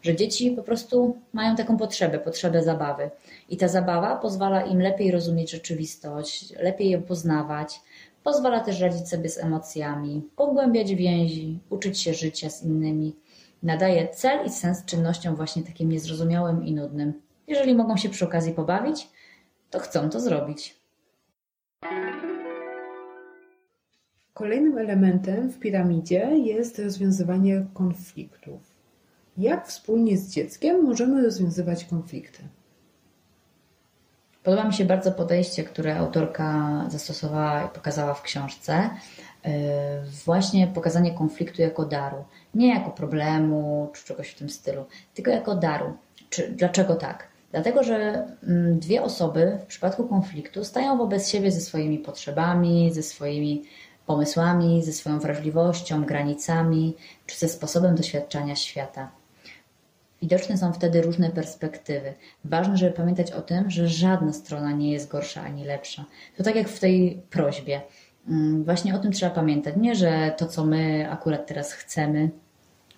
że 0.02 0.16
dzieci 0.16 0.52
po 0.52 0.64
prostu 0.64 1.18
mają 1.34 1.56
taką 1.56 1.78
potrzebę, 1.78 2.20
potrzebę 2.20 2.64
zabawy. 2.64 3.10
I 3.50 3.58
ta 3.58 3.68
zabawa 3.68 4.16
pozwala 4.16 4.62
im 4.62 4.82
lepiej 4.82 5.12
rozumieć 5.12 5.52
rzeczywistość, 5.52 6.54
lepiej 6.60 6.90
ją 6.90 7.02
poznawać, 7.02 7.82
pozwala 8.24 8.60
też 8.60 8.80
radzić 8.80 9.10
sobie 9.10 9.30
z 9.30 9.38
emocjami, 9.38 10.30
pogłębiać 10.36 10.96
więzi, 10.96 11.60
uczyć 11.70 12.02
się 12.02 12.14
życia 12.14 12.50
z 12.50 12.64
innymi. 12.64 13.16
Nadaje 13.64 14.08
cel 14.08 14.46
i 14.46 14.50
sens 14.50 14.86
czynnościom 14.86 15.36
właśnie 15.36 15.64
takim 15.64 15.92
niezrozumiałym 15.92 16.66
i 16.66 16.74
nudnym. 16.74 17.14
Jeżeli 17.48 17.76
mogą 17.76 17.98
się 17.98 18.10
przy 18.10 18.26
okazji 18.26 18.54
pobawić, 18.54 19.10
to 19.70 19.80
chcą 19.80 20.10
to 20.10 20.20
zrobić. 20.20 20.80
Kolejnym 24.34 24.78
elementem 24.78 25.50
w 25.50 25.60
piramidzie 25.60 26.30
jest 26.38 26.80
rozwiązywanie 26.80 27.66
konfliktów. 27.74 28.69
Jak 29.38 29.68
wspólnie 29.68 30.18
z 30.18 30.30
dzieckiem 30.30 30.84
możemy 30.84 31.24
rozwiązywać 31.24 31.86
konflikty? 31.86 32.44
Podoba 34.44 34.64
mi 34.64 34.74
się 34.74 34.86
bardzo 34.86 35.12
podejście, 35.12 35.64
które 35.64 35.98
autorka 35.98 36.86
zastosowała 36.90 37.64
i 37.64 37.70
pokazała 37.70 38.14
w 38.14 38.22
książce. 38.22 38.90
Yy, 39.46 39.52
właśnie 40.26 40.68
pokazanie 40.68 41.14
konfliktu 41.14 41.62
jako 41.62 41.86
daru. 41.86 42.24
Nie 42.54 42.70
jako 42.70 42.92
problemu 42.92 43.90
czy 43.94 44.06
czegoś 44.06 44.30
w 44.30 44.36
tym 44.36 44.50
stylu, 44.50 44.86
tylko 45.14 45.32
jako 45.32 45.56
daru. 45.56 45.94
Czy, 46.30 46.52
dlaczego 46.52 46.96
tak? 46.96 47.28
Dlatego, 47.52 47.84
że 47.84 48.28
mm, 48.44 48.80
dwie 48.80 49.04
osoby 49.04 49.58
w 49.62 49.66
przypadku 49.66 50.08
konfliktu 50.08 50.64
stają 50.64 50.98
wobec 50.98 51.30
siebie 51.30 51.52
ze 51.52 51.62
swoimi 51.62 52.00
potrzebami, 52.00 52.94
ze 52.94 53.04
swoimi 53.04 53.64
pomysłami, 54.06 54.84
ze 54.84 54.94
swoją 54.94 55.20
wrażliwością, 55.20 56.06
granicami 56.06 56.96
czy 57.26 57.40
ze 57.40 57.50
sposobem 57.50 57.96
doświadczania 57.96 58.56
świata. 58.56 59.19
Widoczne 60.22 60.58
są 60.58 60.74
wtedy 60.74 61.02
różne 61.02 61.30
perspektywy. 61.30 62.14
Ważne, 62.46 62.78
żeby 62.78 62.92
pamiętać 62.92 63.32
o 63.32 63.42
tym, 63.42 63.70
że 63.70 63.88
żadna 63.88 64.34
strona 64.34 64.72
nie 64.72 64.92
jest 64.92 65.12
gorsza 65.12 65.42
ani 65.42 65.66
lepsza. 65.66 66.06
To 66.38 66.44
tak 66.44 66.56
jak 66.56 66.70
w 66.70 66.80
tej 66.80 67.22
prośbie. 67.30 67.82
Mm, 68.28 68.64
właśnie 68.64 68.96
o 68.96 69.00
tym 69.00 69.12
trzeba 69.12 69.36
pamiętać. 69.36 69.76
Nie, 69.78 69.96
że 69.96 70.34
to, 70.38 70.48
co 70.48 70.66
my 70.66 71.12
akurat 71.12 71.48
teraz 71.48 71.74
chcemy, 71.74 72.30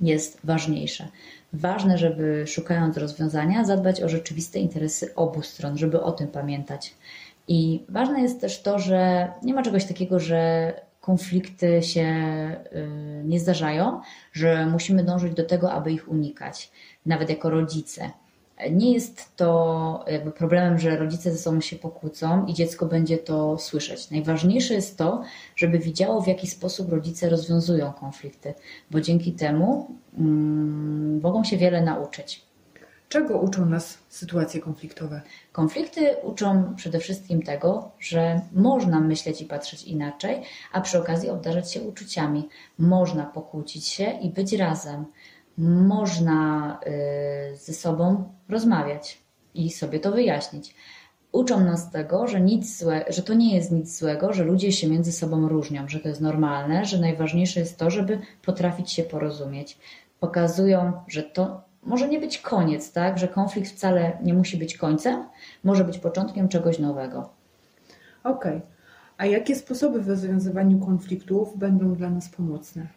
jest 0.01 0.39
ważniejsze. 0.43 1.07
Ważne, 1.53 1.97
żeby 1.97 2.43
szukając 2.47 2.97
rozwiązania, 2.97 3.65
zadbać 3.65 4.01
o 4.01 4.09
rzeczywiste 4.09 4.59
interesy 4.59 5.15
obu 5.15 5.41
stron, 5.41 5.77
żeby 5.77 6.01
o 6.01 6.11
tym 6.11 6.27
pamiętać. 6.27 6.95
I 7.47 7.83
ważne 7.89 8.21
jest 8.21 8.41
też 8.41 8.61
to, 8.61 8.79
że 8.79 9.31
nie 9.43 9.53
ma 9.53 9.63
czegoś 9.63 9.85
takiego, 9.85 10.19
że 10.19 10.73
konflikty 11.01 11.83
się 11.83 12.05
y, 12.73 13.23
nie 13.25 13.39
zdarzają, 13.39 14.01
że 14.33 14.65
musimy 14.65 15.03
dążyć 15.03 15.33
do 15.33 15.45
tego, 15.45 15.71
aby 15.71 15.91
ich 15.91 16.09
unikać, 16.09 16.71
nawet 17.05 17.29
jako 17.29 17.49
rodzice. 17.49 18.11
Nie 18.71 18.93
jest 18.93 19.35
to 19.35 20.05
jakby 20.07 20.31
problemem, 20.31 20.79
że 20.79 20.97
rodzice 20.97 21.31
ze 21.31 21.37
sobą 21.37 21.61
się 21.61 21.75
pokłócą 21.75 22.45
i 22.45 22.53
dziecko 22.53 22.85
będzie 22.85 23.17
to 23.17 23.57
słyszeć. 23.57 24.11
Najważniejsze 24.11 24.73
jest 24.73 24.97
to, 24.97 25.23
żeby 25.55 25.79
widziało, 25.79 26.21
w 26.21 26.27
jaki 26.27 26.47
sposób 26.47 26.89
rodzice 26.89 27.29
rozwiązują 27.29 27.93
konflikty, 27.93 28.53
bo 28.91 29.01
dzięki 29.01 29.33
temu 29.33 29.87
mm, 30.17 31.21
mogą 31.21 31.43
się 31.43 31.57
wiele 31.57 31.81
nauczyć. 31.81 32.50
Czego 33.11 33.37
uczą 33.37 33.65
nas 33.65 33.97
sytuacje 34.09 34.61
konfliktowe? 34.61 35.21
Konflikty 35.51 36.15
uczą 36.23 36.75
przede 36.75 36.99
wszystkim 36.99 37.41
tego, 37.41 37.91
że 37.99 38.41
można 38.53 38.99
myśleć 38.99 39.41
i 39.41 39.45
patrzeć 39.45 39.83
inaczej, 39.83 40.41
a 40.71 40.81
przy 40.81 40.99
okazji 40.99 41.29
obdarzać 41.29 41.73
się 41.73 41.81
uczuciami. 41.81 42.49
Można 42.77 43.25
pokłócić 43.25 43.87
się 43.87 44.11
i 44.21 44.29
być 44.29 44.53
razem. 44.53 45.05
Można 45.57 46.79
y, 47.53 47.57
ze 47.57 47.73
sobą 47.73 48.33
rozmawiać 48.49 49.21
i 49.53 49.71
sobie 49.71 49.99
to 49.99 50.11
wyjaśnić. 50.11 50.75
Uczą 51.31 51.59
nas 51.59 51.91
tego, 51.91 52.27
że, 52.27 52.41
nic 52.41 52.79
złe, 52.79 53.05
że 53.09 53.23
to 53.23 53.33
nie 53.33 53.55
jest 53.55 53.71
nic 53.71 53.99
złego, 53.99 54.33
że 54.33 54.43
ludzie 54.43 54.71
się 54.71 54.87
między 54.87 55.11
sobą 55.11 55.47
różnią, 55.47 55.87
że 55.87 55.99
to 55.99 56.09
jest 56.09 56.21
normalne, 56.21 56.85
że 56.85 56.99
najważniejsze 56.99 57.59
jest 57.59 57.77
to, 57.77 57.89
żeby 57.89 58.19
potrafić 58.41 58.91
się 58.91 59.03
porozumieć. 59.03 59.77
Pokazują, 60.19 60.93
że 61.07 61.23
to 61.23 61.70
może 61.83 62.09
nie 62.09 62.19
być 62.19 62.37
koniec, 62.37 62.91
tak? 62.91 63.17
Że 63.17 63.27
konflikt 63.27 63.71
wcale 63.71 64.17
nie 64.23 64.33
musi 64.33 64.57
być 64.57 64.77
końcem, 64.77 65.25
może 65.63 65.83
być 65.83 65.97
początkiem 65.97 66.47
czegoś 66.47 66.79
nowego. 66.79 67.29
Okej. 68.23 68.57
Okay. 68.57 68.61
A 69.17 69.25
jakie 69.25 69.55
sposoby 69.55 70.01
w 70.01 70.09
rozwiązywaniu 70.09 70.79
konfliktów 70.79 71.57
będą 71.57 71.95
dla 71.95 72.09
nas 72.09 72.29
pomocne? 72.29 72.87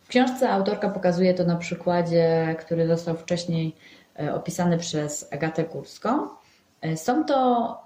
W 0.00 0.08
książce 0.08 0.50
autorka 0.50 0.90
pokazuje 0.90 1.34
to 1.34 1.44
na 1.44 1.56
przykładzie, 1.56 2.56
który 2.60 2.86
został 2.86 3.16
wcześniej 3.16 3.76
e, 4.20 4.34
opisany 4.34 4.78
przez 4.78 5.32
Agatę 5.32 5.64
Górską. 5.64 6.28
E, 6.80 6.96
są 6.96 7.24
to 7.24 7.78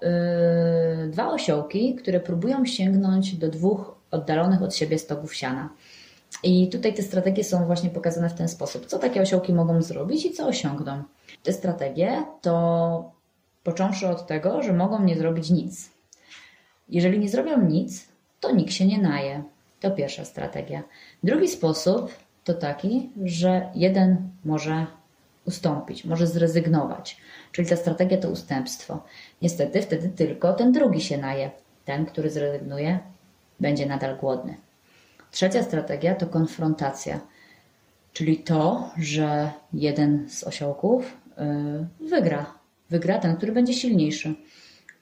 yy, 1.01 1.07
dwa 1.07 1.29
osiołki, 1.29 1.95
które 1.95 2.19
próbują 2.19 2.65
sięgnąć 2.65 3.35
do 3.35 3.49
dwóch 3.49 3.95
oddalonych 4.11 4.61
od 4.61 4.75
siebie 4.75 4.99
stogów 4.99 5.35
siana. 5.35 5.69
I 6.43 6.69
tutaj 6.69 6.93
te 6.93 7.03
strategie 7.03 7.43
są 7.43 7.65
właśnie 7.65 7.89
pokazane 7.89 8.29
w 8.29 8.33
ten 8.33 8.47
sposób. 8.47 8.85
Co 8.85 8.99
takie 8.99 9.21
osiołki 9.21 9.53
mogą 9.53 9.81
zrobić 9.81 10.25
i 10.25 10.31
co 10.31 10.47
osiągną? 10.47 11.03
Te 11.43 11.53
strategie 11.53 12.23
to 12.41 13.11
począwszy 13.63 14.09
od 14.09 14.27
tego, 14.27 14.63
że 14.63 14.73
mogą 14.73 15.03
nie 15.03 15.17
zrobić 15.17 15.49
nic. 15.49 15.89
Jeżeli 16.89 17.19
nie 17.19 17.29
zrobią 17.29 17.61
nic, 17.61 18.07
to 18.39 18.55
nikt 18.55 18.73
się 18.73 18.85
nie 18.85 19.01
naje. 19.01 19.43
To 19.79 19.91
pierwsza 19.91 20.25
strategia. 20.25 20.83
Drugi 21.23 21.47
sposób 21.47 22.11
to 22.43 22.53
taki, 22.53 23.09
że 23.25 23.69
jeden 23.75 24.29
może 24.45 24.85
ustąpić, 25.45 26.05
może 26.05 26.27
zrezygnować. 26.27 27.17
Czyli 27.51 27.67
ta 27.67 27.75
strategia 27.75 28.17
to 28.17 28.29
ustępstwo. 28.29 29.03
Niestety 29.41 29.81
wtedy 29.81 30.09
tylko 30.09 30.53
ten 30.53 30.71
drugi 30.71 31.01
się 31.01 31.17
naje. 31.17 31.51
Ten, 31.85 32.05
który 32.05 32.29
zrezygnuje, 32.29 32.99
będzie 33.59 33.85
nadal 33.85 34.17
głodny. 34.17 34.57
Trzecia 35.31 35.63
strategia 35.63 36.15
to 36.15 36.27
konfrontacja, 36.27 37.19
czyli 38.13 38.37
to, 38.37 38.89
że 38.97 39.51
jeden 39.73 40.29
z 40.29 40.43
osiołków 40.43 41.17
y, 42.01 42.07
wygra. 42.07 42.53
Wygra 42.89 43.19
ten, 43.19 43.35
który 43.35 43.51
będzie 43.51 43.73
silniejszy. 43.73 44.35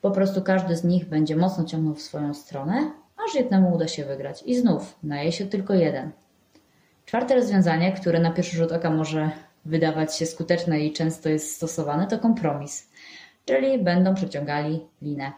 Po 0.01 0.11
prostu 0.11 0.41
każdy 0.41 0.75
z 0.75 0.83
nich 0.83 1.05
będzie 1.05 1.35
mocno 1.35 1.65
ciągnął 1.65 1.93
w 1.93 2.01
swoją 2.01 2.33
stronę, 2.33 2.91
aż 3.25 3.35
jednemu 3.35 3.75
uda 3.75 3.87
się 3.87 4.05
wygrać. 4.05 4.43
I 4.45 4.55
znów 4.55 4.95
naje 5.03 5.31
się 5.31 5.45
tylko 5.45 5.73
jeden. 5.73 6.11
Czwarte 7.05 7.35
rozwiązanie, 7.35 7.91
które 7.91 8.19
na 8.19 8.31
pierwszy 8.31 8.57
rzut 8.57 8.71
oka 8.71 8.89
może 8.89 9.31
wydawać 9.65 10.15
się 10.15 10.25
skuteczne 10.25 10.79
i 10.79 10.93
często 10.93 11.29
jest 11.29 11.55
stosowane, 11.55 12.07
to 12.07 12.19
kompromis. 12.19 12.89
Czyli 13.45 13.79
będą 13.79 14.15
przeciągali 14.15 14.81
linę. 15.01 15.31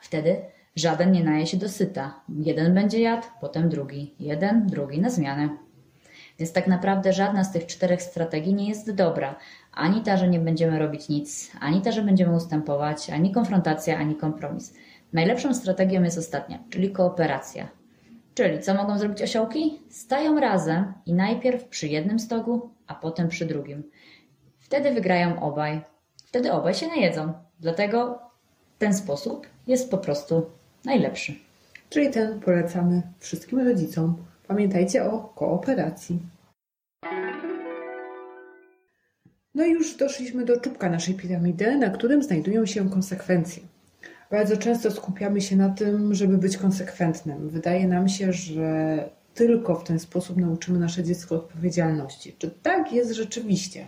Wtedy 0.00 0.36
Żaden 0.76 1.12
nie 1.12 1.24
naje 1.24 1.46
się 1.46 1.56
dosyta. 1.56 2.20
Jeden 2.28 2.74
będzie 2.74 3.00
jadł, 3.00 3.26
potem 3.40 3.68
drugi. 3.68 4.14
Jeden, 4.20 4.66
drugi 4.66 5.00
na 5.00 5.10
zmianę. 5.10 5.48
Więc 6.38 6.52
tak 6.52 6.66
naprawdę 6.66 7.12
żadna 7.12 7.44
z 7.44 7.52
tych 7.52 7.66
czterech 7.66 8.02
strategii 8.02 8.54
nie 8.54 8.68
jest 8.68 8.94
dobra. 8.94 9.36
Ani 9.72 10.02
ta, 10.02 10.16
że 10.16 10.28
nie 10.28 10.38
będziemy 10.38 10.78
robić 10.78 11.08
nic, 11.08 11.52
ani 11.60 11.82
ta, 11.82 11.92
że 11.92 12.02
będziemy 12.02 12.36
ustępować, 12.36 13.10
ani 13.10 13.32
konfrontacja, 13.32 13.98
ani 13.98 14.16
kompromis. 14.16 14.74
Najlepszą 15.12 15.54
strategią 15.54 16.02
jest 16.02 16.18
ostatnia, 16.18 16.58
czyli 16.70 16.90
kooperacja. 16.90 17.68
Czyli 18.34 18.60
co 18.60 18.74
mogą 18.74 18.98
zrobić 18.98 19.22
osiołki? 19.22 19.82
Stają 19.90 20.40
razem 20.40 20.92
i 21.06 21.14
najpierw 21.14 21.64
przy 21.64 21.88
jednym 21.88 22.18
stogu, 22.18 22.70
a 22.86 22.94
potem 22.94 23.28
przy 23.28 23.46
drugim. 23.46 23.82
Wtedy 24.58 24.90
wygrają 24.90 25.40
obaj. 25.40 25.80
Wtedy 26.24 26.52
obaj 26.52 26.74
się 26.74 26.86
najedzą. 26.86 27.32
Dlatego 27.60 28.18
ten 28.78 28.94
sposób 28.94 29.46
jest 29.66 29.90
po 29.90 29.98
prostu 29.98 30.46
najlepszy. 30.84 31.34
Czyli 31.90 32.10
ten 32.10 32.40
polecamy 32.40 33.02
wszystkim 33.20 33.58
rodzicom. 33.60 34.16
Pamiętajcie 34.48 35.04
o 35.04 35.18
kooperacji. 35.18 36.18
No 39.54 39.64
i 39.64 39.70
już 39.70 39.96
doszliśmy 39.96 40.44
do 40.44 40.60
czubka 40.60 40.90
naszej 40.90 41.14
piramidy, 41.14 41.76
na 41.76 41.90
którym 41.90 42.22
znajdują 42.22 42.66
się 42.66 42.90
konsekwencje. 42.90 43.62
Bardzo 44.30 44.56
często 44.56 44.90
skupiamy 44.90 45.40
się 45.40 45.56
na 45.56 45.68
tym, 45.68 46.14
żeby 46.14 46.38
być 46.38 46.56
konsekwentnym. 46.56 47.48
Wydaje 47.48 47.88
nam 47.88 48.08
się, 48.08 48.32
że 48.32 48.98
tylko 49.34 49.74
w 49.74 49.84
ten 49.84 49.98
sposób 49.98 50.36
nauczymy 50.36 50.78
nasze 50.78 51.04
dziecko 51.04 51.34
odpowiedzialności. 51.34 52.36
Czy 52.38 52.50
tak 52.50 52.92
jest 52.92 53.12
rzeczywiście? 53.12 53.86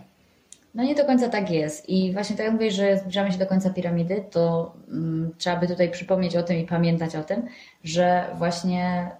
No 0.77 0.83
nie 0.83 0.95
do 0.95 1.05
końca 1.05 1.29
tak 1.29 1.51
jest. 1.51 1.89
I 1.89 2.13
właśnie 2.13 2.35
tak 2.35 2.45
jak 2.45 2.53
mówię, 2.53 2.71
że 2.71 2.97
zbliżamy 2.97 3.31
się 3.31 3.37
do 3.37 3.47
końca 3.47 3.69
piramidy, 3.69 4.25
to 4.31 4.73
um, 4.87 5.31
trzeba 5.37 5.55
by 5.55 5.67
tutaj 5.67 5.91
przypomnieć 5.91 6.35
o 6.35 6.43
tym 6.43 6.57
i 6.57 6.67
pamiętać 6.67 7.15
o 7.15 7.23
tym, 7.23 7.47
że 7.83 8.25
właśnie 8.35 9.11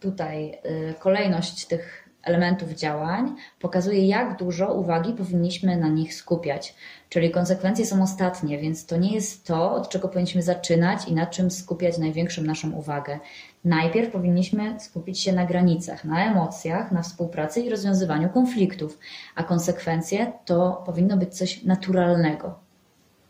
tutaj 0.00 0.58
y, 0.90 0.94
kolejność 0.98 1.66
tych 1.66 2.05
elementów 2.26 2.70
działań 2.70 3.36
pokazuje, 3.60 4.06
jak 4.06 4.38
dużo 4.38 4.74
uwagi 4.74 5.12
powinniśmy 5.12 5.76
na 5.76 5.88
nich 5.88 6.14
skupiać. 6.14 6.74
Czyli 7.08 7.30
konsekwencje 7.30 7.86
są 7.86 8.02
ostatnie, 8.02 8.58
więc 8.58 8.86
to 8.86 8.96
nie 8.96 9.14
jest 9.14 9.46
to, 9.46 9.72
od 9.72 9.88
czego 9.88 10.08
powinniśmy 10.08 10.42
zaczynać 10.42 11.08
i 11.08 11.14
na 11.14 11.26
czym 11.26 11.50
skupiać 11.50 11.98
największą 11.98 12.42
naszą 12.42 12.72
uwagę. 12.72 13.18
Najpierw 13.64 14.12
powinniśmy 14.12 14.80
skupić 14.80 15.20
się 15.20 15.32
na 15.32 15.46
granicach, 15.46 16.04
na 16.04 16.30
emocjach, 16.30 16.92
na 16.92 17.02
współpracy 17.02 17.60
i 17.60 17.70
rozwiązywaniu 17.70 18.28
konfliktów, 18.28 18.98
a 19.34 19.42
konsekwencje 19.42 20.32
to 20.44 20.82
powinno 20.86 21.16
być 21.16 21.34
coś 21.34 21.62
naturalnego. 21.62 22.66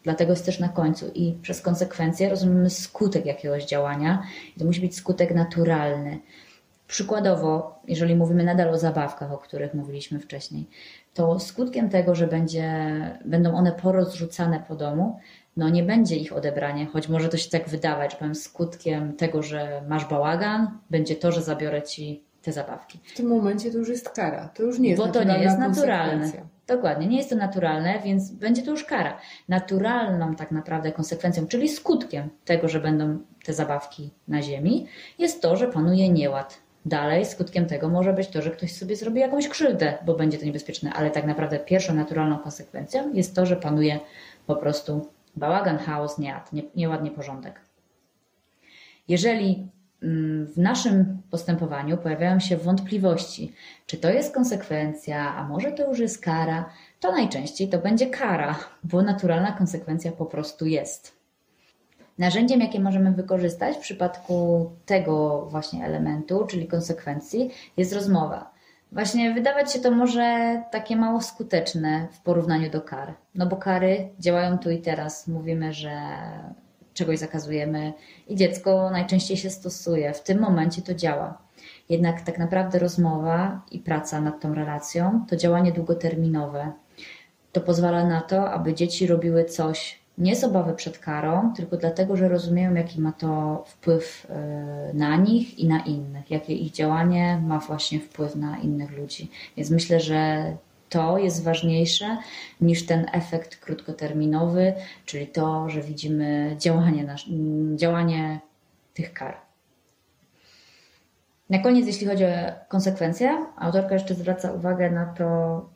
Dlatego 0.07 0.32
jest 0.32 0.47
też 0.47 0.61
na 0.61 0.68
końcu 0.68 1.11
i 1.14 1.32
przez 1.42 1.61
konsekwencje 1.61 2.28
rozumiemy 2.28 2.70
skutek 2.70 3.26
jakiegoś 3.26 3.64
działania 3.64 4.22
i 4.57 4.59
to 4.59 4.64
musi 4.64 4.80
być 4.80 4.97
skutek 4.97 5.34
naturalny. 5.34 6.18
Przykładowo, 6.87 7.80
jeżeli 7.89 8.16
mówimy 8.16 8.45
nadal 8.45 8.68
o 8.68 8.78
zabawkach, 8.78 9.32
o 9.32 9.39
których 9.39 9.74
mówiliśmy 9.74 10.20
wcześniej, 10.20 10.68
to 11.14 11.41
skutkiem 11.41 11.89
tego, 11.89 12.14
że 12.14 12.26
będzie, 12.26 12.70
będą 13.24 13.55
one 13.55 13.72
porozrzucane 13.72 14.64
po 14.68 14.74
domu, 14.74 15.18
no 15.57 15.68
nie 15.68 15.82
będzie 15.82 16.16
ich 16.16 16.32
odebranie, 16.32 16.87
choć 16.87 17.09
może 17.09 17.28
to 17.28 17.37
się 17.37 17.51
tak 17.51 17.68
wydawać, 17.68 18.12
że 18.12 18.16
powiem 18.16 18.34
skutkiem 18.34 19.16
tego, 19.16 19.43
że 19.43 19.82
masz 19.89 20.05
bałagan, 20.05 20.78
będzie 20.91 21.16
to, 21.16 21.32
że 21.32 21.43
zabiorę 21.43 21.82
ci 21.82 22.24
te 22.43 22.53
zabawki. 22.53 23.01
W 23.05 23.16
tym 23.16 23.26
momencie 23.26 23.70
to 23.70 23.78
już 23.78 23.89
jest 23.89 24.09
kara, 24.09 24.49
to 24.49 24.62
już 24.62 24.78
nie 24.78 24.89
jest 24.89 25.03
Bo 25.03 25.09
to 25.09 25.24
nie 25.24 25.39
jest 25.39 25.59
naturalne. 25.59 26.32
Dokładnie, 26.66 27.07
nie 27.07 27.16
jest 27.16 27.30
to 27.30 27.37
naturalne, 27.37 28.01
więc 28.05 28.30
będzie 28.30 28.62
to 28.62 28.70
już 28.70 28.84
kara. 28.84 29.18
Naturalną 29.49 30.34
tak 30.34 30.51
naprawdę 30.51 30.93
konsekwencją, 30.93 31.47
czyli 31.47 31.68
skutkiem 31.68 32.30
tego, 32.45 32.68
że 32.68 32.80
będą 32.80 33.18
te 33.45 33.53
zabawki 33.53 34.11
na 34.28 34.43
ziemi, 34.43 34.87
jest 35.18 35.43
to, 35.43 35.57
że 35.57 35.68
panuje 35.68 36.09
nieład 36.09 36.66
Dalej, 36.87 37.24
skutkiem 37.24 37.66
tego 37.66 37.89
może 37.89 38.12
być 38.12 38.28
to, 38.28 38.43
że 38.43 38.51
ktoś 38.51 38.72
sobie 38.72 38.97
zrobi 38.97 39.20
jakąś 39.20 39.49
krzywdę, 39.49 39.99
bo 40.05 40.14
będzie 40.14 40.39
to 40.39 40.45
niebezpieczne, 40.45 40.93
ale 40.93 41.11
tak 41.11 41.26
naprawdę 41.26 41.59
pierwszą 41.59 41.95
naturalną 41.95 42.39
konsekwencją 42.39 43.12
jest 43.14 43.34
to, 43.34 43.47
że 43.47 43.57
panuje 43.57 44.01
po 44.47 44.57
prostu 44.57 45.09
bałagan, 45.37 45.78
chaos, 45.78 46.18
nieład, 46.18 46.51
nieładnie 46.76 47.11
porządek. 47.11 47.61
Jeżeli 49.09 49.68
mm, 50.03 50.47
w 50.47 50.59
naszym 50.59 51.22
postępowaniu 51.30 51.97
pojawiają 51.97 52.41
się 52.41 52.57
wątpliwości, 52.57 53.53
czy 53.87 53.97
to 53.97 54.11
jest 54.11 54.34
konsekwencja, 54.34 55.37
a 55.37 55.49
może 55.49 55.72
to 55.72 55.89
już 55.89 55.99
jest 55.99 56.24
kara, 56.24 56.70
to 57.01 57.12
najczęściej 57.12 57.68
to 57.68 57.78
będzie 57.78 58.07
kara, 58.11 58.59
bo 58.84 59.03
naturalna 59.03 59.53
konsekwencja 59.53 60.12
po 60.12 60.26
prostu 60.26 60.66
jest. 60.66 61.16
Narzędziem, 62.19 62.61
jakie 62.61 62.81
możemy 62.81 63.12
wykorzystać 63.12 63.77
w 63.77 63.81
przypadku 63.81 64.71
tego 64.87 65.47
właśnie 65.51 65.85
elementu, 65.85 66.47
czyli 66.47 66.67
konsekwencji, 66.67 67.51
jest 67.77 67.93
rozmowa. 67.93 68.57
Właśnie 68.93 69.35
wydawać 69.35 69.73
się 69.73 69.79
to 69.79 69.91
może 69.91 70.62
takie 70.71 70.97
mało 70.97 71.21
skuteczne 71.21 72.09
w 72.12 72.21
porównaniu 72.21 72.71
do 72.71 72.81
kar. 72.81 73.14
No 73.35 73.47
bo 73.47 73.57
kary 73.57 74.09
działają 74.19 74.59
tu 74.59 74.71
i 74.71 74.79
teraz. 74.79 75.29
Mówimy, 75.29 75.73
że 75.73 75.91
czegoś 76.95 77.19
zakazujemy 77.19 77.93
i 78.29 78.37
dziecko 78.37 78.91
najczęściej 78.91 79.37
się 79.37 79.51
stosuje. 79.51 80.12
W 80.12 80.23
tym 80.23 80.41
momencie 80.41 80.83
to 80.83 80.95
działa. 80.95 81.39
Jednak 81.89 82.21
tak 82.21 82.39
naprawdę 82.39 82.79
rozmowa 82.79 83.61
i 83.71 83.79
praca 83.79 84.21
nad 84.21 84.41
tą 84.41 84.55
relacją 84.55 85.25
to 85.29 85.37
działanie 85.37 85.73
długoterminowe. 85.73 86.73
To 87.53 87.61
pozwala 87.61 88.05
na 88.05 88.21
to, 88.21 88.51
aby 88.51 88.75
dzieci 88.75 89.07
robiły 89.07 89.45
coś 89.45 90.05
nie 90.19 90.37
z 90.37 90.45
obawy 90.45 90.75
przed 90.75 90.99
karą, 90.99 91.53
tylko 91.57 91.77
dlatego, 91.77 92.17
że 92.17 92.29
rozumieją, 92.29 92.75
jaki 92.75 93.01
ma 93.01 93.12
to 93.12 93.64
wpływ 93.67 94.27
e, 94.31 94.91
na 94.95 95.17
nich 95.17 95.59
i 95.59 95.69
na 95.69 95.81
innych, 95.81 96.31
jakie 96.31 96.55
ich 96.55 96.73
działanie 96.73 97.43
ma 97.45 97.59
właśnie 97.59 98.01
wpływ 98.01 98.37
na 98.37 98.59
innych 98.59 98.99
ludzi. 98.99 99.31
Więc 99.57 99.71
myślę, 99.71 100.01
że 100.01 100.53
to 100.89 101.19
jest 101.19 101.45
ważniejsze 101.45 102.17
niż 102.61 102.87
ten 102.87 103.07
efekt 103.12 103.57
krótkoterminowy, 103.57 104.73
czyli 105.05 105.27
to, 105.27 105.71
że 105.71 105.81
widzimy 105.81 106.57
działanie, 106.59 107.05
nasz, 107.05 107.29
działanie 107.75 108.41
tych 108.95 109.12
kar. 109.12 109.37
Na 111.51 111.59
koniec, 111.59 111.87
jeśli 111.87 112.07
chodzi 112.07 112.25
o 112.25 112.29
konsekwencje, 112.69 113.47
autorka 113.57 113.95
jeszcze 113.95 114.14
zwraca 114.14 114.53
uwagę 114.53 114.91
na 114.91 115.07
to, 115.07 115.69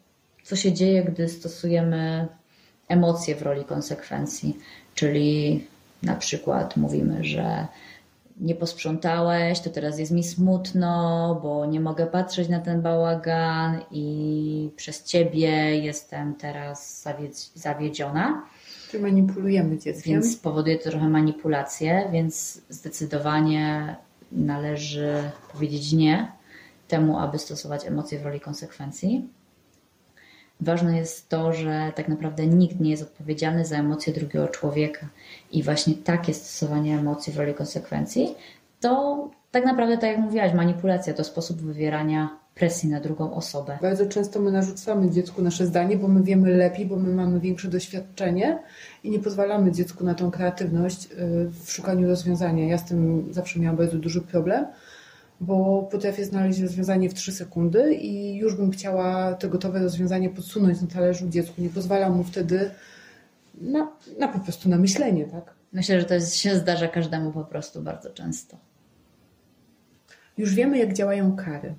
co 0.43 0.57
się 0.57 0.73
dzieje, 0.73 1.05
gdy 1.05 1.29
stosujemy 1.29 2.29
emocje 2.91 3.37
w 3.37 3.43
roli 3.43 3.65
konsekwencji, 3.65 4.59
czyli 4.95 5.65
na 6.03 6.17
przykład 6.17 6.77
mówimy, 6.77 7.25
że 7.25 7.67
nie 8.41 8.55
posprzątałeś, 8.55 9.61
to 9.61 9.71
teraz 9.71 9.99
jest 9.99 10.13
mi 10.13 10.25
smutno, 10.25 11.41
bo 11.43 11.67
nie 11.67 11.81
mogę 11.81 12.07
patrzeć 12.07 12.49
na 12.49 12.61
ten 12.61 12.83
bałagan 12.83 13.81
i 13.91 14.71
przez 14.77 15.05
ciebie 15.05 15.79
jestem 15.79 16.35
teraz 16.35 17.05
zawiedziona. 17.55 18.43
Czyli 18.91 19.03
manipulujemy 19.03 19.79
dzieckiem. 19.79 20.13
Więc 20.13 20.37
powoduje 20.37 20.79
to 20.79 20.91
trochę 20.91 21.09
manipulację, 21.09 22.09
więc 22.13 22.61
zdecydowanie 22.69 23.97
należy 24.33 25.31
powiedzieć 25.53 25.93
nie 25.93 26.33
temu, 26.89 27.19
aby 27.19 27.39
stosować 27.39 27.87
emocje 27.87 28.19
w 28.19 28.23
roli 28.23 28.41
konsekwencji. 28.41 29.29
Ważne 30.61 30.97
jest 30.97 31.29
to, 31.29 31.53
że 31.53 31.93
tak 31.95 32.09
naprawdę 32.09 32.47
nikt 32.47 32.81
nie 32.81 32.91
jest 32.91 33.03
odpowiedzialny 33.03 33.65
za 33.65 33.77
emocje 33.77 34.13
drugiego 34.13 34.49
człowieka 34.49 35.09
i 35.53 35.63
właśnie 35.63 35.95
takie 35.95 36.35
stosowanie 36.35 36.99
emocji 36.99 37.33
w 37.33 37.37
roli 37.37 37.55
konsekwencji 37.55 38.35
to 38.81 39.31
tak 39.51 39.65
naprawdę, 39.65 39.99
tak 39.99 40.11
jak 40.11 40.19
mówiłaś, 40.19 40.55
manipulacja 40.55 41.15
to 41.15 41.25
sposób 41.25 41.61
wywierania 41.61 42.41
presji 42.55 42.89
na 42.89 43.01
drugą 43.01 43.35
osobę. 43.35 43.79
Bardzo 43.83 44.07
często 44.07 44.41
my 44.41 44.53
narzucamy 44.53 45.11
dziecku 45.11 45.43
nasze 45.43 45.67
zdanie, 45.67 45.97
bo 45.97 46.09
my 46.09 46.23
wiemy 46.23 46.57
lepiej, 46.57 46.87
bo 46.87 46.97
my 46.97 47.15
mamy 47.15 47.41
większe 47.41 47.69
doświadczenie 47.69 48.59
i 49.05 49.11
nie 49.11 49.19
pozwalamy 49.19 49.73
dziecku 49.73 50.05
na 50.05 50.15
tą 50.15 50.31
kreatywność 50.31 51.05
y, 51.05 51.09
w 51.65 51.73
szukaniu 51.73 52.09
rozwiązania. 52.09 52.69
Ja 52.69 52.79
z 52.79 52.85
tym 52.85 53.29
zawsze 53.31 53.61
miałam 53.61 53.77
bardzo 53.77 53.99
duży 53.99 54.21
problem 54.21 54.67
bo 55.41 55.89
potrafię 55.91 56.25
znaleźć 56.25 56.61
rozwiązanie 56.61 57.11
w 57.11 57.15
3 57.15 57.33
sekundy 57.33 57.95
i 57.95 58.37
już 58.37 58.55
bym 58.55 58.71
chciała 58.71 59.35
to 59.35 59.49
gotowe 59.49 59.83
rozwiązanie 59.83 60.31
podsunąć 60.31 60.81
na 60.81 60.87
talerzu 60.87 61.29
dziecku. 61.29 61.63
Nie 61.63 61.71
pozwala 61.71 62.11
mu 62.11 62.25
wtedy 62.25 62.71
na, 63.61 63.93
na 64.19 64.29
po 64.29 64.39
prostu 64.39 64.69
na 64.69 64.79
myślenie, 64.79 65.25
tak? 65.25 65.55
Myślę, 65.73 66.01
że 66.01 66.07
to 66.07 66.15
jest, 66.15 66.37
się 66.37 66.57
zdarza 66.57 66.89
każdemu 66.89 67.33
po 67.33 67.45
prostu 67.45 67.83
bardzo 67.83 68.11
często. 68.11 68.57
Już 70.39 70.55
wiemy, 70.55 70.79
jak 70.79 70.93
działają 70.93 71.37
kary. 71.37 71.75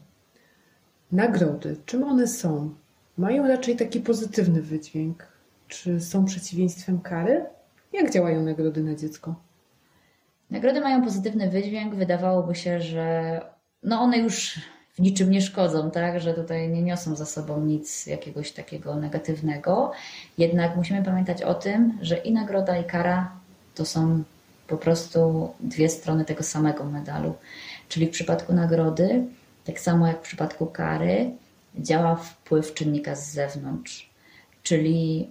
Nagrody, 1.11 1.77
czym 1.85 2.03
one 2.03 2.27
są? 2.27 2.75
Mają 3.17 3.47
raczej 3.47 3.75
taki 3.75 3.99
pozytywny 3.99 4.61
wydźwięk. 4.61 5.27
Czy 5.67 5.99
są 5.99 6.25
przeciwieństwem 6.25 6.99
kary? 6.99 7.45
Jak 7.93 8.13
działają 8.13 8.43
nagrody 8.43 8.83
na 8.83 8.95
dziecko? 8.95 9.35
Nagrody 10.51 10.81
mają 10.81 11.03
pozytywny 11.03 11.49
wydźwięk. 11.49 11.95
Wydawałoby 11.95 12.55
się, 12.55 12.81
że 12.81 13.41
no 13.83 14.01
one 14.01 14.17
już 14.17 14.59
w 14.93 14.99
niczym 14.99 15.31
nie 15.31 15.41
szkodzą, 15.41 15.91
tak? 15.91 16.19
że 16.19 16.33
tutaj 16.33 16.69
nie 16.69 16.81
niosą 16.81 17.15
za 17.15 17.25
sobą 17.25 17.61
nic 17.61 18.07
jakiegoś 18.07 18.51
takiego 18.51 18.95
negatywnego. 18.95 19.91
Jednak 20.37 20.75
musimy 20.75 21.03
pamiętać 21.03 21.41
o 21.41 21.53
tym, 21.53 21.97
że 22.01 22.17
i 22.17 22.33
nagroda, 22.33 22.77
i 22.77 22.83
kara 22.83 23.31
to 23.75 23.85
są 23.85 24.23
po 24.67 24.77
prostu 24.77 25.51
dwie 25.59 25.89
strony 25.89 26.25
tego 26.25 26.43
samego 26.43 26.85
medalu. 26.85 27.33
Czyli 27.89 28.07
w 28.07 28.11
przypadku 28.11 28.53
nagrody, 28.53 29.25
tak 29.65 29.79
samo 29.79 30.07
jak 30.07 30.17
w 30.17 30.21
przypadku 30.21 30.65
kary, 30.65 31.31
działa 31.79 32.15
wpływ 32.15 32.73
czynnika 32.73 33.15
z 33.15 33.31
zewnątrz. 33.31 34.09
Czyli 34.63 35.29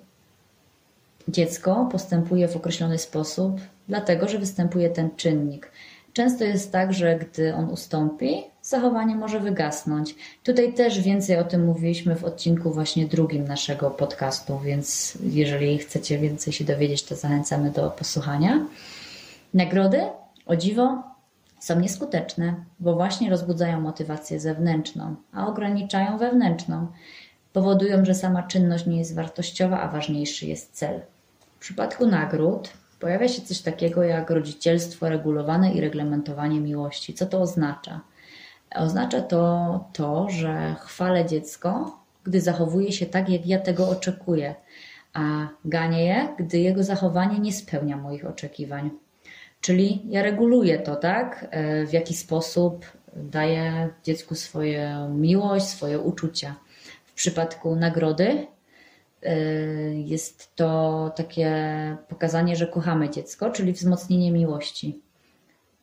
dziecko 1.28 1.88
postępuje 1.92 2.48
w 2.48 2.56
określony 2.56 2.98
sposób, 2.98 3.60
dlatego 3.90 4.28
że 4.28 4.38
występuje 4.38 4.90
ten 4.90 5.10
czynnik. 5.16 5.70
Często 6.12 6.44
jest 6.44 6.72
tak, 6.72 6.92
że 6.92 7.18
gdy 7.18 7.54
on 7.54 7.70
ustąpi, 7.70 8.42
zachowanie 8.62 9.16
może 9.16 9.40
wygasnąć. 9.40 10.14
Tutaj 10.42 10.72
też 10.72 11.00
więcej 11.00 11.36
o 11.36 11.44
tym 11.44 11.64
mówiliśmy 11.64 12.16
w 12.16 12.24
odcinku 12.24 12.72
właśnie 12.72 13.06
drugim 13.06 13.44
naszego 13.48 13.90
podcastu, 13.90 14.58
więc 14.58 15.18
jeżeli 15.22 15.78
chcecie 15.78 16.18
więcej 16.18 16.52
się 16.52 16.64
dowiedzieć, 16.64 17.02
to 17.02 17.16
zachęcamy 17.16 17.70
do 17.70 17.90
posłuchania. 17.90 18.66
Nagrody, 19.54 20.00
o 20.46 20.56
dziwo, 20.56 21.02
są 21.60 21.80
nieskuteczne, 21.80 22.54
bo 22.80 22.94
właśnie 22.94 23.30
rozbudzają 23.30 23.80
motywację 23.80 24.40
zewnętrzną, 24.40 25.14
a 25.32 25.46
ograniczają 25.46 26.18
wewnętrzną. 26.18 26.86
Powodują, 27.52 28.04
że 28.04 28.14
sama 28.14 28.42
czynność 28.42 28.86
nie 28.86 28.98
jest 28.98 29.14
wartościowa, 29.14 29.80
a 29.80 29.88
ważniejszy 29.88 30.46
jest 30.46 30.72
cel. 30.72 31.00
W 31.56 31.60
przypadku 31.60 32.06
nagród 32.06 32.79
pojawia 33.00 33.28
się 33.28 33.42
coś 33.42 33.60
takiego 33.60 34.02
jak 34.02 34.30
rodzicielstwo 34.30 35.08
regulowane 35.08 35.72
i 35.72 35.80
reglamentowanie 35.80 36.60
miłości. 36.60 37.14
Co 37.14 37.26
to 37.26 37.40
oznacza? 37.40 38.00
Oznacza 38.74 39.20
to 39.20 39.84
to, 39.92 40.30
że 40.30 40.76
chwalę 40.80 41.26
dziecko, 41.26 41.98
gdy 42.24 42.40
zachowuje 42.40 42.92
się 42.92 43.06
tak, 43.06 43.28
jak 43.28 43.46
ja 43.46 43.58
tego 43.58 43.88
oczekuję, 43.88 44.54
a 45.12 45.48
ganię 45.64 46.04
je, 46.04 46.28
gdy 46.38 46.58
jego 46.58 46.82
zachowanie 46.82 47.38
nie 47.38 47.52
spełnia 47.52 47.96
moich 47.96 48.26
oczekiwań. 48.26 48.90
Czyli 49.60 50.02
ja 50.08 50.22
reguluję 50.22 50.78
to, 50.78 50.96
tak? 50.96 51.46
E, 51.50 51.86
w 51.86 51.92
jaki 51.92 52.14
sposób 52.14 52.86
daję 53.16 53.88
dziecku 54.04 54.34
swoją 54.34 55.14
miłość, 55.14 55.66
swoje 55.66 55.98
uczucia. 55.98 56.54
W 57.06 57.12
przypadku 57.12 57.76
nagrody 57.76 58.46
jest 59.94 60.54
to 60.54 61.12
takie 61.16 61.50
pokazanie, 62.08 62.56
że 62.56 62.66
kochamy 62.66 63.10
dziecko, 63.10 63.50
czyli 63.50 63.72
wzmocnienie 63.72 64.32
miłości. 64.32 65.00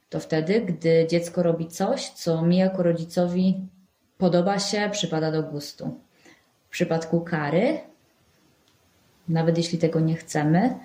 To 0.09 0.19
wtedy, 0.19 0.61
gdy 0.61 1.07
dziecko 1.09 1.43
robi 1.43 1.67
coś, 1.67 2.09
co 2.09 2.41
mi 2.41 2.57
jako 2.57 2.83
rodzicowi 2.83 3.67
podoba 4.17 4.59
się, 4.59 4.89
przypada 4.91 5.31
do 5.31 5.43
gustu. 5.43 5.99
W 6.67 6.69
przypadku 6.69 7.21
kary, 7.21 7.79
nawet 9.29 9.57
jeśli 9.57 9.79
tego 9.79 9.99
nie 9.99 10.15
chcemy, 10.15 10.79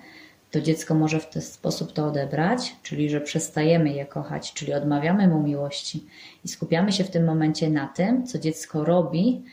to 0.51 0.61
dziecko 0.61 0.95
może 0.95 1.19
w 1.19 1.29
ten 1.29 1.41
sposób 1.41 1.93
to 1.93 2.05
odebrać, 2.05 2.75
czyli 2.83 3.09
że 3.09 3.21
przestajemy 3.21 3.93
je 3.93 4.05
kochać, 4.05 4.53
czyli 4.53 4.73
odmawiamy 4.73 5.27
mu 5.27 5.43
miłości 5.43 6.05
i 6.45 6.47
skupiamy 6.47 6.91
się 6.91 7.03
w 7.03 7.09
tym 7.09 7.25
momencie 7.25 7.69
na 7.69 7.87
tym, 7.87 8.27
co 8.27 8.39
dziecko 8.39 8.85
robi, 8.85 9.43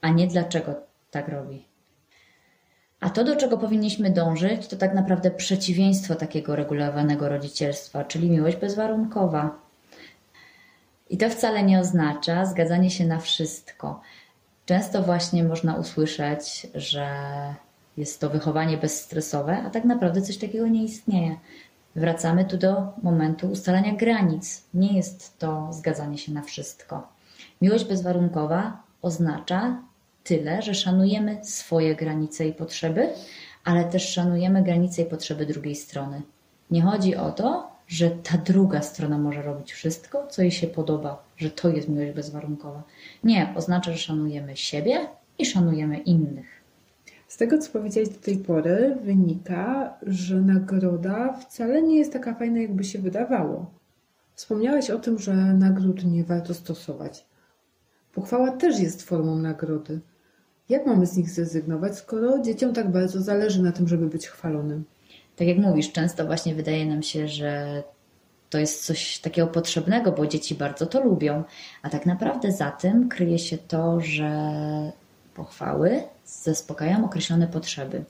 a 0.00 0.08
nie 0.08 0.26
dlaczego 0.26 0.74
tak 1.10 1.28
robi. 1.28 1.67
A 3.00 3.10
to, 3.10 3.24
do 3.24 3.36
czego 3.36 3.58
powinniśmy 3.58 4.10
dążyć, 4.10 4.66
to 4.66 4.76
tak 4.76 4.94
naprawdę 4.94 5.30
przeciwieństwo 5.30 6.14
takiego 6.14 6.56
regulowanego 6.56 7.28
rodzicielstwa, 7.28 8.04
czyli 8.04 8.30
miłość 8.30 8.56
bezwarunkowa. 8.56 9.58
I 11.10 11.18
to 11.18 11.30
wcale 11.30 11.62
nie 11.62 11.80
oznacza 11.80 12.46
zgadzanie 12.46 12.90
się 12.90 13.06
na 13.06 13.18
wszystko. 13.18 14.00
Często 14.66 15.02
właśnie 15.02 15.44
można 15.44 15.74
usłyszeć, 15.74 16.66
że 16.74 17.08
jest 17.96 18.20
to 18.20 18.30
wychowanie 18.30 18.76
bezstresowe, 18.76 19.62
a 19.66 19.70
tak 19.70 19.84
naprawdę 19.84 20.22
coś 20.22 20.38
takiego 20.38 20.66
nie 20.66 20.84
istnieje. 20.84 21.36
Wracamy 21.96 22.44
tu 22.44 22.56
do 22.56 22.92
momentu 23.02 23.46
ustalania 23.46 23.94
granic. 23.96 24.62
Nie 24.74 24.96
jest 24.96 25.38
to 25.38 25.68
zgadzanie 25.72 26.18
się 26.18 26.32
na 26.32 26.42
wszystko. 26.42 27.08
Miłość 27.62 27.84
bezwarunkowa 27.84 28.82
oznacza 29.02 29.82
tyle, 30.24 30.62
że 30.62 30.74
szanujemy 30.74 31.38
swoje 31.42 31.96
granice 31.96 32.48
i 32.48 32.52
potrzeby, 32.52 33.08
ale 33.64 33.84
też 33.84 34.08
szanujemy 34.08 34.62
granice 34.62 35.02
i 35.02 35.06
potrzeby 35.06 35.46
drugiej 35.46 35.76
strony. 35.76 36.22
Nie 36.70 36.82
chodzi 36.82 37.16
o 37.16 37.32
to, 37.32 37.70
że 37.88 38.10
ta 38.10 38.38
druga 38.38 38.82
strona 38.82 39.18
może 39.18 39.42
robić 39.42 39.72
wszystko, 39.72 40.26
co 40.26 40.42
jej 40.42 40.50
się 40.50 40.66
podoba, 40.66 41.22
że 41.36 41.50
to 41.50 41.68
jest 41.68 41.88
miłość 41.88 42.12
bezwarunkowa. 42.12 42.82
Nie, 43.24 43.52
oznacza, 43.56 43.92
że 43.92 43.98
szanujemy 43.98 44.56
siebie 44.56 45.08
i 45.38 45.46
szanujemy 45.46 45.98
innych. 45.98 46.58
Z 47.28 47.36
tego, 47.36 47.58
co 47.58 47.72
powiedziałeś 47.72 48.08
do 48.08 48.20
tej 48.20 48.38
pory, 48.38 48.96
wynika, 49.04 49.94
że 50.02 50.40
nagroda 50.40 51.32
wcale 51.32 51.82
nie 51.82 51.98
jest 51.98 52.12
taka 52.12 52.34
fajna, 52.34 52.60
jakby 52.60 52.84
się 52.84 52.98
wydawało. 52.98 53.70
Wspomniałeś 54.34 54.90
o 54.90 54.98
tym, 54.98 55.18
że 55.18 55.34
nagród 55.34 56.04
nie 56.04 56.24
warto 56.24 56.54
stosować. 56.54 57.24
Pochwała 58.14 58.50
też 58.50 58.80
jest 58.80 59.02
formą 59.02 59.36
nagrody. 59.36 60.00
Jak 60.68 60.86
mamy 60.86 61.06
z 61.06 61.16
nich 61.16 61.30
zrezygnować, 61.30 61.96
skoro 61.96 62.42
dzieciom 62.42 62.74
tak 62.74 62.92
bardzo 62.92 63.22
zależy 63.22 63.62
na 63.62 63.72
tym, 63.72 63.88
żeby 63.88 64.06
być 64.06 64.26
chwalonym? 64.28 64.84
Tak 65.36 65.48
jak 65.48 65.58
mówisz, 65.58 65.92
często 65.92 66.26
właśnie 66.26 66.54
wydaje 66.54 66.86
nam 66.86 67.02
się, 67.02 67.28
że 67.28 67.82
to 68.50 68.58
jest 68.58 68.86
coś 68.86 69.18
takiego 69.18 69.46
potrzebnego, 69.46 70.12
bo 70.12 70.26
dzieci 70.26 70.54
bardzo 70.54 70.86
to 70.86 71.04
lubią, 71.04 71.44
a 71.82 71.90
tak 71.90 72.06
naprawdę 72.06 72.52
za 72.52 72.70
tym 72.70 73.08
kryje 73.08 73.38
się 73.38 73.58
to, 73.58 74.00
że 74.00 74.52
pochwały 75.34 76.02
zaspokajają 76.24 77.04
określone 77.04 77.48
potrzeby. 77.48 78.04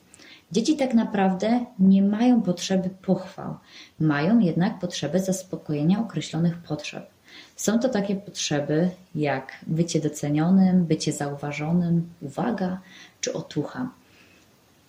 Dzieci 0.51 0.77
tak 0.77 0.93
naprawdę 0.93 1.65
nie 1.79 2.03
mają 2.03 2.41
potrzeby 2.41 2.89
pochwał, 2.89 3.55
mają 3.99 4.39
jednak 4.39 4.79
potrzebę 4.79 5.19
zaspokojenia 5.19 5.99
określonych 5.99 6.57
potrzeb. 6.57 7.09
Są 7.55 7.79
to 7.79 7.89
takie 7.89 8.15
potrzeby 8.15 8.89
jak 9.15 9.51
bycie 9.67 9.99
docenionym, 9.99 10.85
bycie 10.85 11.11
zauważonym, 11.11 12.09
uwaga 12.21 12.79
czy 13.21 13.33
otucha. 13.33 13.89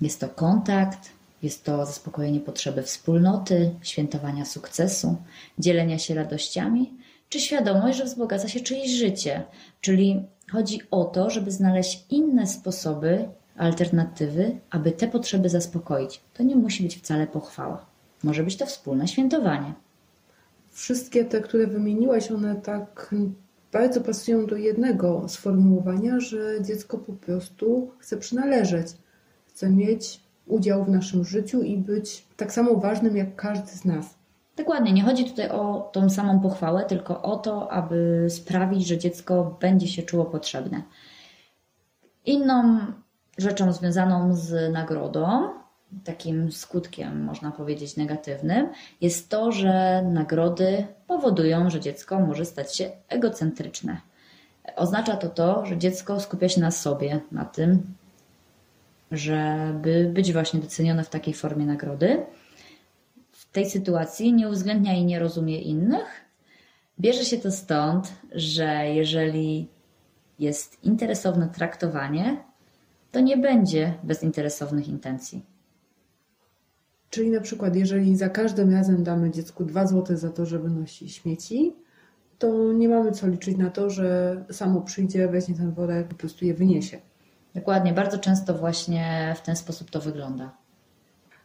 Jest 0.00 0.20
to 0.20 0.28
kontakt, 0.28 1.10
jest 1.42 1.64
to 1.64 1.86
zaspokojenie 1.86 2.40
potrzeby 2.40 2.82
wspólnoty, 2.82 3.70
świętowania 3.82 4.44
sukcesu, 4.44 5.16
dzielenia 5.58 5.98
się 5.98 6.14
radościami, 6.14 6.90
czy 7.28 7.40
świadomość, 7.40 7.98
że 7.98 8.04
wzbogaca 8.04 8.48
się 8.48 8.60
czyjeś 8.60 8.90
życie. 8.90 9.42
Czyli 9.80 10.24
chodzi 10.52 10.80
o 10.90 11.04
to, 11.04 11.30
żeby 11.30 11.50
znaleźć 11.50 12.04
inne 12.10 12.46
sposoby, 12.46 13.28
alternatywy, 13.56 14.58
aby 14.70 14.92
te 14.92 15.08
potrzeby 15.08 15.48
zaspokoić. 15.48 16.20
To 16.34 16.42
nie 16.42 16.56
musi 16.56 16.82
być 16.82 16.96
wcale 16.96 17.26
pochwała. 17.26 17.86
Może 18.22 18.42
być 18.42 18.56
to 18.56 18.66
wspólne 18.66 19.08
świętowanie. 19.08 19.72
Wszystkie 20.70 21.24
te, 21.24 21.40
które 21.40 21.66
wymieniłaś, 21.66 22.30
one 22.30 22.56
tak 22.56 23.14
bardzo 23.72 24.00
pasują 24.00 24.46
do 24.46 24.56
jednego 24.56 25.28
sformułowania, 25.28 26.20
że 26.20 26.62
dziecko 26.62 26.98
po 26.98 27.12
prostu 27.12 27.90
chce 27.98 28.16
przynależeć, 28.16 28.86
chce 29.46 29.70
mieć 29.70 30.20
udział 30.46 30.84
w 30.84 30.88
naszym 30.88 31.24
życiu 31.24 31.62
i 31.62 31.76
być 31.76 32.26
tak 32.36 32.52
samo 32.52 32.74
ważnym 32.74 33.16
jak 33.16 33.36
każdy 33.36 33.68
z 33.68 33.84
nas. 33.84 34.14
Dokładnie, 34.56 34.92
nie 34.92 35.02
chodzi 35.02 35.24
tutaj 35.24 35.48
o 35.48 35.90
tą 35.92 36.10
samą 36.10 36.40
pochwałę, 36.40 36.84
tylko 36.84 37.22
o 37.22 37.36
to, 37.36 37.72
aby 37.72 38.26
sprawić, 38.30 38.86
że 38.86 38.98
dziecko 38.98 39.56
będzie 39.60 39.88
się 39.88 40.02
czuło 40.02 40.24
potrzebne. 40.24 40.82
Inną 42.26 42.78
rzeczą 43.38 43.72
związaną 43.72 44.34
z 44.34 44.72
nagrodą, 44.72 45.48
takim 46.04 46.52
skutkiem, 46.52 47.24
można 47.24 47.50
powiedzieć, 47.50 47.96
negatywnym, 47.96 48.68
jest 49.00 49.28
to, 49.28 49.52
że 49.52 50.02
nagrody 50.02 50.86
powodują, 51.06 51.70
że 51.70 51.80
dziecko 51.80 52.20
może 52.20 52.44
stać 52.44 52.76
się 52.76 52.90
egocentryczne. 53.08 54.00
Oznacza 54.76 55.16
to 55.16 55.28
to, 55.28 55.66
że 55.66 55.78
dziecko 55.78 56.20
skupia 56.20 56.48
się 56.48 56.60
na 56.60 56.70
sobie, 56.70 57.20
na 57.32 57.44
tym, 57.44 57.82
żeby 59.10 60.10
być 60.14 60.32
właśnie 60.32 60.60
docenione 60.60 61.04
w 61.04 61.10
takiej 61.10 61.34
formie 61.34 61.66
nagrody. 61.66 62.22
W 63.32 63.52
tej 63.52 63.70
sytuacji 63.70 64.32
nie 64.32 64.48
uwzględnia 64.48 64.94
i 64.94 65.04
nie 65.04 65.18
rozumie 65.18 65.60
innych. 65.60 66.24
Bierze 67.00 67.24
się 67.24 67.38
to 67.38 67.50
stąd, 67.50 68.12
że 68.32 68.88
jeżeli 68.88 69.68
jest 70.38 70.84
interesowne 70.84 71.48
traktowanie, 71.48 72.36
to 73.12 73.20
nie 73.20 73.36
będzie 73.36 73.94
bezinteresownych 74.02 74.88
intencji. 74.88 75.49
Czyli 77.10 77.30
na 77.30 77.40
przykład, 77.40 77.76
jeżeli 77.76 78.16
za 78.16 78.28
każdym 78.28 78.72
razem 78.72 79.04
damy 79.04 79.30
dziecku 79.30 79.64
2 79.64 79.86
zł 79.86 80.16
za 80.16 80.30
to, 80.30 80.46
że 80.46 80.58
wynosi 80.58 81.08
śmieci, 81.08 81.76
to 82.38 82.72
nie 82.72 82.88
mamy 82.88 83.12
co 83.12 83.28
liczyć 83.28 83.56
na 83.56 83.70
to, 83.70 83.90
że 83.90 84.36
samo 84.50 84.80
przyjdzie, 84.80 85.28
weźmie 85.28 85.54
ten 85.54 85.72
worek, 85.72 86.08
po 86.08 86.14
prostu 86.14 86.44
je 86.44 86.54
wyniesie. 86.54 86.98
Dokładnie, 87.54 87.92
bardzo 87.92 88.18
często 88.18 88.54
właśnie 88.54 89.34
w 89.36 89.42
ten 89.42 89.56
sposób 89.56 89.90
to 89.90 90.00
wygląda. 90.00 90.56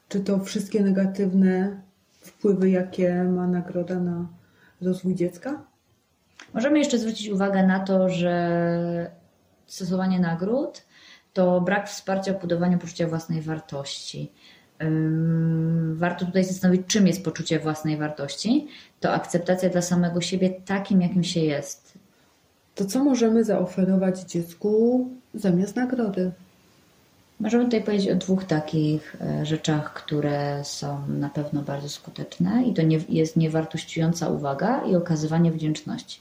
Czy 0.09 0.20
to 0.20 0.39
wszystkie 0.39 0.84
negatywne 0.84 1.82
wpływy, 2.22 2.70
jakie 2.70 3.24
ma 3.24 3.47
nagroda 3.47 3.99
na 3.99 4.28
rozwój 4.82 5.16
dziecka? 5.16 5.66
Możemy 6.53 6.80
jeszcze 6.80 6.99
zwrócić 6.99 7.30
uwagę 7.30 7.68
na 7.68 7.80
to, 7.80 8.09
że 8.09 9.11
stosowanie 9.68 10.20
nagród 10.20 10.86
to 11.34 11.61
brak 11.61 11.89
wsparcia 11.89 12.34
w 12.34 12.41
budowaniu 12.41 12.78
poczucia 12.78 13.07
własnej 13.07 13.41
wartości. 13.41 14.34
Warto 15.93 16.26
tutaj 16.26 16.43
zastanowić, 16.43 16.82
czym 16.88 17.07
jest 17.07 17.23
poczucie 17.23 17.59
własnej 17.59 17.97
wartości. 17.97 18.67
To 18.99 19.13
akceptacja 19.13 19.69
dla 19.69 19.82
samego 19.82 20.21
siebie 20.21 20.49
takim, 20.49 21.01
jakim 21.01 21.23
się 21.23 21.39
jest. 21.39 21.93
To 22.76 22.86
co 22.86 23.03
możemy 23.03 23.43
zaoferować 23.43 24.19
dziecku 24.19 25.09
zamiast 25.34 25.76
nagrody? 25.76 26.32
Możemy 27.39 27.65
tutaj 27.65 27.84
powiedzieć 27.84 28.09
o 28.09 28.15
dwóch 28.15 28.43
takich 28.43 29.15
e, 29.21 29.45
rzeczach, 29.45 29.93
które 29.93 30.63
są 30.63 31.07
na 31.07 31.30
pewno 31.30 31.61
bardzo 31.61 31.89
skuteczne 31.89 32.63
i 32.63 32.73
to 32.73 32.82
nie, 32.82 32.99
jest 33.09 33.38
niewartościująca 33.38 34.30
uwaga 34.30 34.86
i 34.86 34.95
okazywanie 34.95 35.51
wdzięczności. 35.51 36.19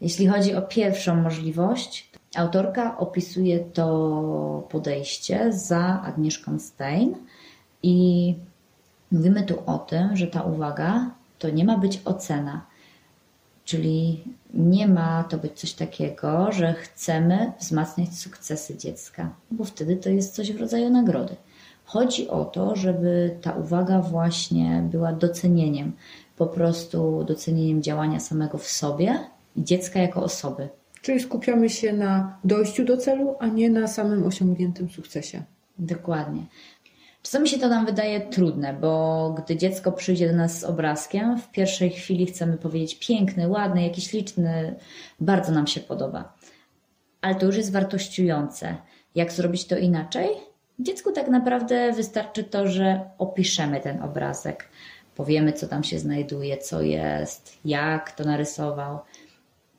Jeśli 0.00 0.26
chodzi 0.26 0.54
o 0.54 0.62
pierwszą 0.62 1.16
możliwość, 1.16 2.10
autorka 2.36 2.98
opisuje 2.98 3.60
to 3.60 4.68
podejście 4.70 5.52
za 5.52 6.02
Agnieszką 6.02 6.58
Stein 6.58 7.14
i 7.82 8.34
mówimy 9.12 9.42
tu 9.42 9.62
o 9.66 9.78
tym, 9.78 10.16
że 10.16 10.26
ta 10.26 10.42
uwaga 10.42 11.10
to 11.38 11.50
nie 11.50 11.64
ma 11.64 11.78
być 11.78 12.00
ocena, 12.04 12.66
czyli 13.64 14.24
nie 14.54 14.88
ma 14.88 15.24
to 15.24 15.38
być 15.38 15.60
coś 15.60 15.72
takiego, 15.72 16.52
że 16.52 16.74
chcemy 16.74 17.52
wzmacniać 17.60 18.18
sukcesy 18.18 18.76
dziecka, 18.76 19.30
bo 19.50 19.64
wtedy 19.64 19.96
to 19.96 20.08
jest 20.08 20.34
coś 20.34 20.52
w 20.52 20.60
rodzaju 20.60 20.90
nagrody. 20.90 21.36
Chodzi 21.84 22.28
o 22.28 22.44
to, 22.44 22.76
żeby 22.76 23.36
ta 23.42 23.52
uwaga 23.52 24.00
właśnie 24.00 24.82
była 24.90 25.12
docenieniem, 25.12 25.92
po 26.36 26.46
prostu 26.46 27.24
docenieniem 27.24 27.82
działania 27.82 28.20
samego 28.20 28.58
w 28.58 28.66
sobie 28.68 29.18
i 29.56 29.64
dziecka 29.64 30.00
jako 30.00 30.22
osoby. 30.22 30.68
Czyli 31.02 31.20
skupiamy 31.20 31.70
się 31.70 31.92
na 31.92 32.38
dojściu 32.44 32.84
do 32.84 32.96
celu, 32.96 33.34
a 33.38 33.46
nie 33.46 33.70
na 33.70 33.86
samym 33.86 34.26
osiągniętym 34.26 34.90
sukcesie. 34.90 35.42
Dokładnie. 35.78 36.42
Czasami 37.28 37.48
się 37.48 37.58
to 37.58 37.68
nam 37.68 37.86
wydaje 37.86 38.20
trudne, 38.20 38.74
bo 38.74 39.30
gdy 39.30 39.56
dziecko 39.56 39.92
przyjdzie 39.92 40.30
do 40.30 40.36
nas 40.36 40.60
z 40.60 40.64
obrazkiem, 40.64 41.38
w 41.38 41.50
pierwszej 41.50 41.90
chwili 41.90 42.26
chcemy 42.26 42.56
powiedzieć 42.56 42.98
piękny, 42.98 43.48
ładny, 43.48 43.82
jakiś 43.82 44.12
liczny, 44.12 44.74
bardzo 45.20 45.52
nam 45.52 45.66
się 45.66 45.80
podoba. 45.80 46.32
Ale 47.20 47.34
to 47.34 47.46
już 47.46 47.56
jest 47.56 47.72
wartościujące. 47.72 48.76
Jak 49.14 49.32
zrobić 49.32 49.66
to 49.66 49.76
inaczej? 49.76 50.28
Dziecku 50.78 51.12
tak 51.12 51.28
naprawdę 51.28 51.92
wystarczy 51.92 52.44
to, 52.44 52.68
że 52.68 53.10
opiszemy 53.18 53.80
ten 53.80 54.02
obrazek. 54.02 54.68
Powiemy, 55.14 55.52
co 55.52 55.68
tam 55.68 55.84
się 55.84 55.98
znajduje, 55.98 56.58
co 56.58 56.82
jest, 56.82 57.58
jak 57.64 58.12
to 58.12 58.24
narysował. 58.24 58.98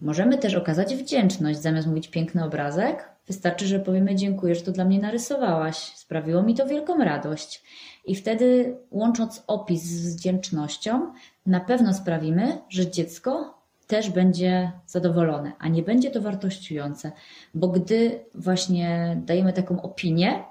Możemy 0.01 0.37
też 0.37 0.55
okazać 0.55 0.95
wdzięczność, 0.95 1.59
zamiast 1.59 1.87
mówić 1.87 2.07
piękny 2.07 2.43
obrazek, 2.43 3.09
Wystarczy, 3.29 3.67
że 3.67 3.79
powiemy 3.79 4.15
dziękuję, 4.15 4.55
że 4.55 4.61
to 4.61 4.71
dla 4.71 4.85
mnie 4.85 4.99
narysowałaś. 4.99 5.77
Sprawiło 5.77 6.43
mi 6.43 6.55
to 6.55 6.65
wielką 6.65 6.97
radość. 6.97 7.63
I 8.05 8.15
wtedy 8.15 8.77
łącząc 8.91 9.43
opis 9.47 9.83
z 9.83 10.15
wdzięcznością, 10.15 11.13
na 11.45 11.59
pewno 11.59 11.93
sprawimy, 11.93 12.57
że 12.69 12.91
dziecko 12.91 13.59
też 13.87 14.09
będzie 14.09 14.71
zadowolone, 14.87 15.51
a 15.59 15.67
nie 15.67 15.83
będzie 15.83 16.11
to 16.11 16.21
wartościujące, 16.21 17.11
bo 17.53 17.67
gdy 17.67 18.25
właśnie 18.35 19.17
dajemy 19.25 19.53
taką 19.53 19.81
opinię, 19.81 20.43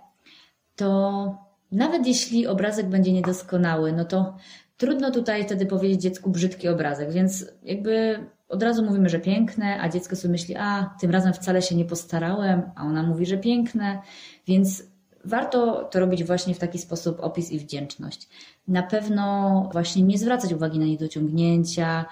to 0.77 1.35
nawet 1.73 2.07
jeśli 2.07 2.47
obrazek 2.47 2.87
będzie 2.87 3.13
niedoskonały, 3.13 3.93
no 3.93 4.05
to 4.05 4.37
trudno 4.77 5.11
tutaj 5.11 5.45
wtedy 5.45 5.67
powiedzieć 5.67 6.01
dziecku 6.03 6.31
brzydki 6.31 6.69
obrazek, 6.69 7.13
więc 7.13 7.47
jakby 7.63 8.25
od 8.49 8.63
razu 8.63 8.85
mówimy, 8.85 9.09
że 9.09 9.21
piękne, 9.21 9.81
a 9.81 9.89
dziecko 9.89 10.17
sobie 10.17 10.33
myśli, 10.33 10.57
a 10.57 10.95
tym 11.01 11.11
razem 11.11 11.33
wcale 11.33 11.63
się 11.63 11.75
nie 11.75 11.85
postarałem, 11.85 12.63
a 12.77 12.85
ona 12.85 13.03
mówi, 13.03 13.27
że 13.27 13.39
piękne, 13.39 13.99
więc 14.47 14.83
warto 15.25 15.85
to 15.85 16.01
robić 16.01 16.25
właśnie 16.25 16.55
w 16.55 16.59
taki 16.59 16.79
sposób 16.79 17.21
opis 17.21 17.53
i 17.53 17.59
wdzięczność. 17.59 18.29
Na 18.69 18.83
pewno 18.83 19.69
właśnie 19.73 20.03
nie 20.03 20.19
zwracać 20.19 20.53
uwagi 20.53 20.79
na 20.79 20.85
niedociągnięcia, 20.85 22.05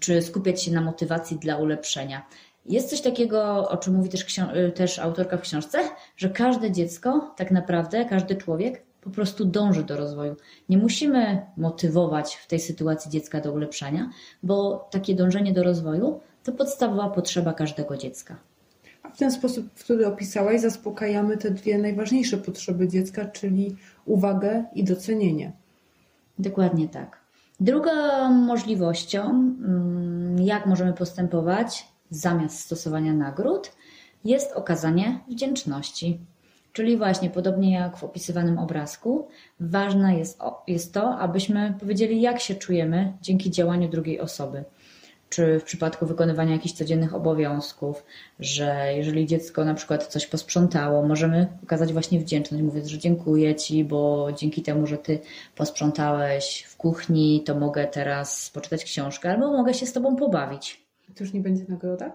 czy 0.00 0.22
skupiać 0.22 0.62
się 0.62 0.72
na 0.72 0.80
motywacji 0.80 1.38
dla 1.38 1.56
ulepszenia. 1.56 2.26
Jest 2.66 2.90
coś 2.90 3.00
takiego, 3.00 3.68
o 3.68 3.76
czym 3.76 3.94
mówi 3.94 4.08
też, 4.08 4.40
też 4.74 4.98
autorka 4.98 5.36
w 5.36 5.40
książce, 5.40 5.78
że 6.16 6.30
każde 6.30 6.72
dziecko, 6.72 7.34
tak 7.36 7.50
naprawdę, 7.50 8.04
każdy 8.04 8.36
człowiek 8.36 8.89
po 9.00 9.10
prostu 9.10 9.44
dąży 9.44 9.84
do 9.84 9.96
rozwoju. 9.96 10.36
Nie 10.68 10.78
musimy 10.78 11.46
motywować 11.56 12.36
w 12.36 12.46
tej 12.46 12.60
sytuacji 12.60 13.10
dziecka 13.10 13.40
do 13.40 13.52
ulepszania, 13.52 14.10
bo 14.42 14.88
takie 14.90 15.14
dążenie 15.14 15.52
do 15.52 15.62
rozwoju 15.62 16.20
to 16.44 16.52
podstawowa 16.52 17.10
potrzeba 17.10 17.52
każdego 17.52 17.96
dziecka. 17.96 18.36
A 19.02 19.08
w 19.08 19.16
ten 19.16 19.32
sposób, 19.32 19.74
który 19.74 20.06
opisałaś, 20.06 20.60
zaspokajamy 20.60 21.36
te 21.36 21.50
dwie 21.50 21.78
najważniejsze 21.78 22.38
potrzeby 22.38 22.88
dziecka, 22.88 23.24
czyli 23.24 23.76
uwagę 24.04 24.64
i 24.74 24.84
docenienie. 24.84 25.52
Dokładnie 26.38 26.88
tak. 26.88 27.20
Drugą 27.60 27.90
możliwością, 28.30 29.20
mm, 29.30 30.42
jak 30.42 30.66
możemy 30.66 30.92
postępować 30.92 31.86
zamiast 32.10 32.60
stosowania 32.60 33.12
nagród, 33.12 33.72
jest 34.24 34.52
okazanie 34.52 35.20
wdzięczności. 35.28 36.20
Czyli 36.72 36.96
właśnie 36.96 37.30
podobnie 37.30 37.72
jak 37.72 37.96
w 37.96 38.04
opisywanym 38.04 38.58
obrazku, 38.58 39.28
ważne 39.60 40.18
jest, 40.18 40.40
jest 40.66 40.94
to, 40.94 41.18
abyśmy 41.18 41.74
powiedzieli, 41.80 42.20
jak 42.20 42.40
się 42.40 42.54
czujemy 42.54 43.12
dzięki 43.22 43.50
działaniu 43.50 43.88
drugiej 43.88 44.20
osoby. 44.20 44.64
Czy 45.28 45.60
w 45.60 45.64
przypadku 45.64 46.06
wykonywania 46.06 46.52
jakichś 46.52 46.74
codziennych 46.74 47.14
obowiązków, 47.14 48.04
że 48.40 48.92
jeżeli 48.96 49.26
dziecko 49.26 49.64
na 49.64 49.74
przykład 49.74 50.06
coś 50.06 50.26
posprzątało, 50.26 51.02
możemy 51.02 51.46
okazać 51.62 51.92
właśnie 51.92 52.20
wdzięczność, 52.20 52.62
mówiąc, 52.62 52.86
że 52.86 52.98
dziękuję 52.98 53.54
Ci, 53.54 53.84
bo 53.84 54.28
dzięki 54.32 54.62
temu, 54.62 54.86
że 54.86 54.98
Ty 54.98 55.18
posprzątałeś 55.56 56.62
w 56.68 56.76
kuchni, 56.76 57.42
to 57.46 57.54
mogę 57.54 57.86
teraz 57.86 58.50
poczytać 58.50 58.84
książkę 58.84 59.30
albo 59.30 59.52
mogę 59.52 59.74
się 59.74 59.86
z 59.86 59.92
Tobą 59.92 60.16
pobawić. 60.16 60.86
To 61.14 61.24
już 61.24 61.32
nie 61.32 61.40
będzie 61.40 61.64
nagroda? 61.68 62.12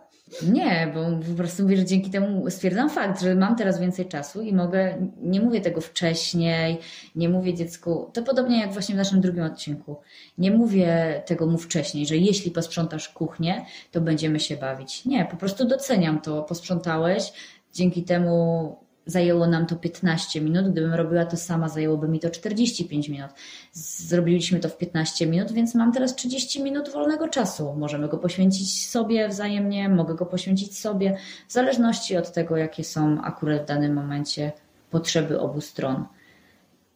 Nie, 0.52 0.92
bo 0.94 1.28
po 1.30 1.38
prostu 1.38 1.64
mówię, 1.64 1.78
że 1.78 1.86
dzięki 1.86 2.10
temu 2.10 2.50
stwierdzam 2.50 2.90
fakt, 2.90 3.22
że 3.22 3.36
mam 3.36 3.56
teraz 3.56 3.80
więcej 3.80 4.06
czasu 4.06 4.42
i 4.42 4.54
mogę, 4.54 4.98
nie 5.22 5.42
mówię 5.42 5.62
tego 5.62 5.82
wcześniej, 5.82 6.78
nie 7.16 7.30
mówię 7.30 7.54
dziecku, 7.54 8.10
to 8.14 8.24
podobnie 8.24 8.60
jak 8.62 8.74
właśnie 8.74 8.96
w 8.96 8.98
naszym 8.98 9.22
drugim 9.22 9.44
odcinku. 9.44 9.96
Nie 10.38 10.52
mówię 10.52 11.22
tego 11.26 11.48
mu 11.48 11.58
wcześniej, 11.58 12.06
że 12.06 12.18
jeśli 12.18 12.52
posprzątasz 12.52 13.10
kuchnię, 13.10 13.66
to 13.92 14.02
będziemy 14.02 14.40
się 14.40 14.58
bawić. 14.58 15.06
Nie, 15.06 15.26
po 15.26 15.38
prostu 15.38 15.68
doceniam 15.68 16.22
to, 16.22 16.44
posprzątałeś, 16.44 17.34
dzięki 17.74 18.04
temu 18.04 18.85
zajęło 19.06 19.48
nam 19.48 19.66
to 19.66 19.76
15 19.76 20.42
minut. 20.42 20.72
Gdybym 20.72 20.94
robiła 20.94 21.26
to 21.26 21.38
sama, 21.38 21.70
zajęłoby 21.70 22.08
mi 22.08 22.20
to 22.20 22.30
45 22.30 23.10
minut. 23.10 23.32
Zrobiliśmy 23.72 24.60
to 24.60 24.70
w 24.70 24.78
15 24.78 25.28
minut, 25.28 25.52
więc 25.52 25.76
mam 25.76 25.92
teraz 25.92 26.16
30 26.16 26.64
minut 26.64 26.90
wolnego 26.90 27.28
czasu. 27.28 27.74
Możemy 27.74 28.08
go 28.08 28.18
poświęcić 28.18 28.90
sobie 28.90 29.30
wzajemnie, 29.30 29.90
mogę 29.90 30.16
go 30.16 30.26
poświęcić 30.26 30.80
sobie, 30.80 31.18
w 31.48 31.54
zależności 31.54 32.18
od 32.18 32.32
tego, 32.32 32.58
jakie 32.58 32.84
są 32.84 33.22
akurat 33.22 33.62
w 33.62 33.66
danym 33.66 33.94
momencie 33.94 34.52
potrzeby 34.92 35.40
obu 35.40 35.62
stron. 35.62 36.06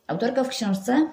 Autorka 0.08 0.44
w 0.44 0.50
książce 0.50 1.12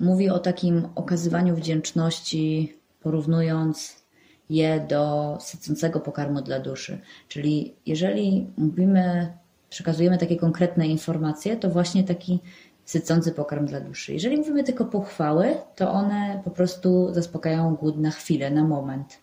mówi 0.00 0.30
o 0.30 0.38
takim 0.38 0.88
okazywaniu 0.94 1.56
wdzięczności, 1.56 2.76
porównując 3.00 4.04
je 4.50 4.86
do 4.88 5.36
sycącego 5.40 6.00
pokarmu 6.00 6.42
dla 6.42 6.60
duszy. 6.60 7.00
Czyli 7.28 7.74
jeżeli 7.86 8.50
mówimy 8.56 9.32
przekazujemy 9.74 10.18
takie 10.18 10.36
konkretne 10.36 10.86
informacje, 10.86 11.56
to 11.56 11.70
właśnie 11.70 12.04
taki 12.04 12.40
sycący 12.84 13.32
pokarm 13.32 13.66
dla 13.66 13.80
duszy. 13.80 14.12
Jeżeli 14.12 14.36
mówimy 14.36 14.64
tylko 14.64 14.84
pochwały, 14.84 15.56
to 15.76 15.92
one 15.92 16.40
po 16.44 16.50
prostu 16.50 17.14
zaspokajają 17.14 17.74
głód 17.74 17.98
na 17.98 18.10
chwilę, 18.10 18.50
na 18.50 18.64
moment. 18.64 19.18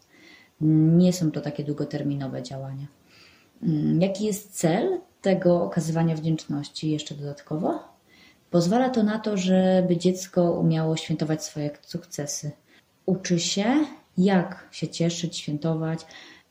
Nie 1.01 1.13
są 1.13 1.31
to 1.31 1.41
takie 1.41 1.63
długoterminowe 1.63 2.43
działania. 2.43 2.85
Mm, 3.63 4.01
jaki 4.01 4.25
jest 4.25 4.59
cel 4.59 4.99
tego 5.21 5.63
okazywania 5.63 6.15
wdzięczności 6.15 6.91
jeszcze 6.91 7.15
dodatkowo? 7.15 7.79
Pozwala 8.49 8.89
to 8.89 9.03
na 9.03 9.19
to, 9.19 9.37
żeby 9.37 9.97
dziecko 9.97 10.51
umiało 10.51 10.97
świętować 10.97 11.43
swoje 11.43 11.69
sukcesy. 11.81 12.51
Uczy 13.05 13.39
się, 13.39 13.65
jak 14.17 14.67
się 14.71 14.87
cieszyć, 14.87 15.37
świętować, 15.37 16.05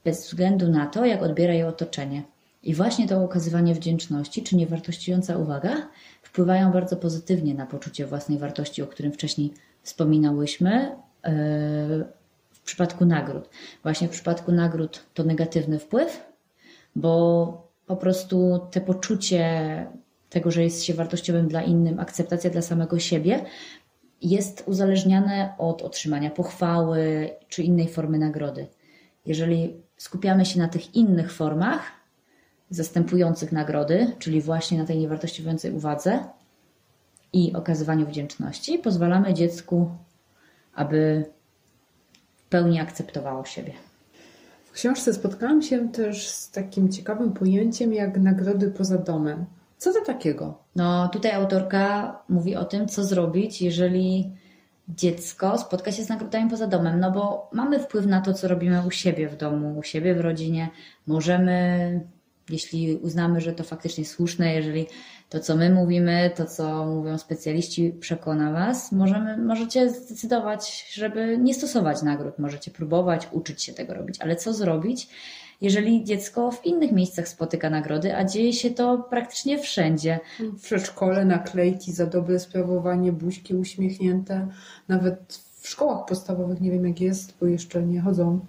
bez 0.05 0.26
względu 0.26 0.68
na 0.68 0.86
to, 0.86 1.05
jak 1.05 1.22
odbiera 1.22 1.55
je 1.55 1.68
otoczenie. 1.68 2.22
I 2.62 2.74
właśnie 2.74 3.08
to 3.08 3.24
okazywanie 3.24 3.74
wdzięczności 3.74 4.42
czy 4.42 4.56
niewartościująca 4.56 5.36
uwaga 5.36 5.88
wpływają 6.22 6.72
bardzo 6.72 6.96
pozytywnie 6.96 7.54
na 7.54 7.66
poczucie 7.66 8.06
własnej 8.06 8.38
wartości, 8.38 8.82
o 8.82 8.86
którym 8.86 9.12
wcześniej 9.12 9.54
wspominałyśmy. 9.82 10.96
E, 11.24 12.20
w 12.50 12.61
przypadku 12.62 13.04
nagród. 13.04 13.48
Właśnie 13.82 14.08
w 14.08 14.11
przypadku 14.11 14.52
nagród 14.52 15.06
to 15.14 15.24
negatywny 15.24 15.78
wpływ, 15.78 16.24
bo 16.96 17.70
po 17.86 17.96
prostu 17.96 18.61
te 18.70 18.80
poczucie 18.80 19.86
tego, 20.30 20.50
że 20.50 20.64
jest 20.64 20.84
się 20.84 20.94
wartościowym 20.94 21.48
dla 21.48 21.62
innym, 21.62 22.00
akceptacja 22.00 22.50
dla 22.50 22.62
samego 22.62 22.98
siebie, 22.98 23.44
jest 24.22 24.64
uzależniane 24.66 25.54
od 25.58 25.82
otrzymania 25.82 26.30
pochwały 26.30 27.30
czy 27.48 27.62
innej 27.62 27.88
formy 27.88 28.18
nagrody. 28.18 28.66
Jeżeli 29.26 29.76
skupiamy 29.96 30.46
się 30.46 30.58
na 30.58 30.68
tych 30.68 30.94
innych 30.94 31.32
formach, 31.32 31.82
zastępujących 32.71 33.53
nagrody, 33.53 34.12
czyli 34.18 34.41
właśnie 34.41 34.79
na 34.79 34.85
tej 34.85 34.99
niewartościującej 34.99 35.73
uwadze 35.73 36.25
i 37.33 37.53
okazywaniu 37.53 38.07
wdzięczności, 38.07 38.79
pozwalamy 38.79 39.35
dziecku, 39.35 39.91
aby 40.75 41.25
w 42.37 42.45
pełni 42.45 42.81
akceptowało 42.81 43.45
siebie. 43.45 43.73
W 44.64 44.73
książce 44.73 45.14
spotkałam 45.14 45.62
się 45.62 45.89
też 45.89 46.29
z 46.29 46.51
takim 46.51 46.93
ciekawym 46.93 47.33
pojęciem 47.33 47.93
jak 47.93 48.18
nagrody 48.18 48.71
poza 48.71 48.99
domem. 48.99 49.45
Co 49.79 49.93
to 49.93 50.01
takiego? 50.05 50.59
No, 50.77 51.09
tutaj 51.09 51.33
autorka 51.33 52.18
mówi 52.29 52.57
o 52.57 52.64
tym, 52.64 52.89
co 52.89 53.05
zrobić, 53.05 53.62
jeżeli 53.62 54.33
dziecko 54.89 55.59
spotka 55.59 55.93
się 55.93 56.05
z 56.05 56.09
nagrodami 56.09 56.51
poza 56.51 56.66
domem, 56.66 57.01
no 57.01 57.11
bo 57.11 57.49
mamy 57.53 57.79
wpływ 57.79 58.07
na 58.07 58.21
to, 58.21 58.35
co 58.35 58.49
robimy 58.49 58.87
u 58.87 58.91
siebie 58.91 59.29
w 59.29 59.37
domu, 59.37 59.79
u 59.79 59.83
siebie 59.83 60.14
w 60.14 60.21
rodzinie. 60.21 60.68
Możemy 61.07 62.01
jeśli 62.53 62.96
uznamy, 62.96 63.40
że 63.40 63.53
to 63.53 63.64
faktycznie 63.64 64.05
słuszne, 64.05 64.55
jeżeli 64.55 64.86
to, 65.28 65.40
co 65.40 65.57
my 65.57 65.70
mówimy, 65.70 66.30
to, 66.36 66.46
co 66.46 66.86
mówią 66.86 67.18
specjaliści, 67.18 67.92
przekona 68.01 68.53
Was, 68.53 68.92
możemy, 68.92 69.36
możecie 69.36 69.90
zdecydować, 69.90 70.86
żeby 70.92 71.38
nie 71.38 71.55
stosować 71.55 72.03
nagród. 72.03 72.38
Możecie 72.38 72.70
próbować, 72.70 73.28
uczyć 73.32 73.62
się 73.62 73.72
tego 73.72 73.94
robić, 73.94 74.16
ale 74.20 74.36
co 74.36 74.53
zrobić, 74.53 75.09
jeżeli 75.61 76.05
dziecko 76.05 76.51
w 76.51 76.66
innych 76.66 76.92
miejscach 76.92 77.28
spotyka 77.28 77.70
nagrody, 77.70 78.16
a 78.16 78.24
dzieje 78.24 78.53
się 78.53 78.70
to 78.70 78.98
praktycznie 78.98 79.59
wszędzie. 79.59 80.20
W 80.40 80.62
przedszkole 80.62 81.24
naklejki 81.24 81.92
za 81.92 82.07
dobre 82.07 82.40
sprawowanie, 82.40 83.12
buźki 83.12 83.55
uśmiechnięte, 83.55 84.48
nawet 84.88 85.40
w 85.61 85.68
szkołach 85.68 86.07
podstawowych 86.07 86.61
nie 86.61 86.70
wiem 86.70 86.86
jak 86.86 87.01
jest, 87.01 87.34
bo 87.40 87.46
jeszcze 87.46 87.82
nie 87.82 88.01
chodzą 88.01 88.40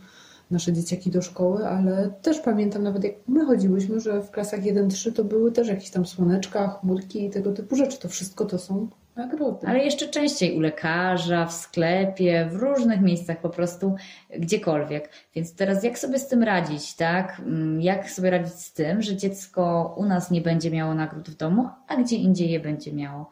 nasze 0.52 0.74
dzieciaki 0.74 1.12
do 1.12 1.22
szkoły, 1.22 1.68
ale 1.68 2.14
też 2.22 2.40
pamiętam 2.40 2.84
nawet 2.84 3.04
jak 3.04 3.14
my 3.28 3.46
chodziłyśmy, 3.46 4.00
że 4.00 4.22
w 4.22 4.32
klasach 4.32 4.62
1-3 4.62 5.14
to 5.14 5.24
były 5.24 5.52
też 5.52 5.68
jakieś 5.68 5.90
tam 5.90 6.06
słoneczka, 6.06 6.68
chmurki 6.68 7.26
i 7.26 7.30
tego 7.30 7.52
typu 7.52 7.76
rzeczy. 7.76 8.00
To 8.00 8.10
wszystko 8.10 8.46
to 8.46 8.60
są 8.60 8.88
nagrody. 9.16 9.68
Ale 9.68 9.80
jeszcze 9.80 10.08
częściej 10.08 10.58
u 10.58 10.60
lekarza, 10.60 11.46
w 11.46 11.54
sklepie, 11.54 12.50
w 12.52 12.56
różnych 12.56 13.02
miejscach 13.02 13.42
po 13.42 13.50
prostu, 13.50 13.96
gdziekolwiek. 14.40 15.10
Więc 15.36 15.56
teraz 15.56 15.84
jak 15.84 16.00
sobie 16.00 16.20
z 16.20 16.28
tym 16.28 16.44
radzić, 16.44 16.96
tak? 16.96 17.40
Mm, 17.40 17.82
jak 17.82 18.10
sobie 18.10 18.30
radzić 18.30 18.54
z 18.54 18.74
tym, 18.74 19.02
że 19.02 19.16
dziecko 19.16 19.96
u 19.98 20.06
nas 20.06 20.32
nie 20.32 20.42
będzie 20.42 20.72
miało 20.72 20.96
nagród 20.96 21.30
w 21.30 21.36
domu, 21.36 21.70
a 21.88 21.96
gdzie 21.96 22.16
indziej 22.16 22.50
je 22.50 22.60
będzie 22.60 22.94
miało? 22.94 23.32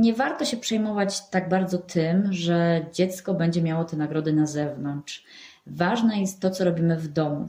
Nie 0.00 0.14
warto 0.14 0.44
się 0.44 0.56
przejmować 0.56 1.28
tak 1.28 1.48
bardzo 1.48 1.78
tym, 1.78 2.32
że 2.32 2.86
dziecko 2.92 3.34
będzie 3.34 3.62
miało 3.62 3.84
te 3.84 3.96
nagrody 3.96 4.32
na 4.32 4.46
zewnątrz 4.46 5.24
Ważne 5.66 6.20
jest 6.20 6.40
to, 6.40 6.50
co 6.50 6.64
robimy 6.64 6.96
w 6.96 7.08
domu. 7.08 7.48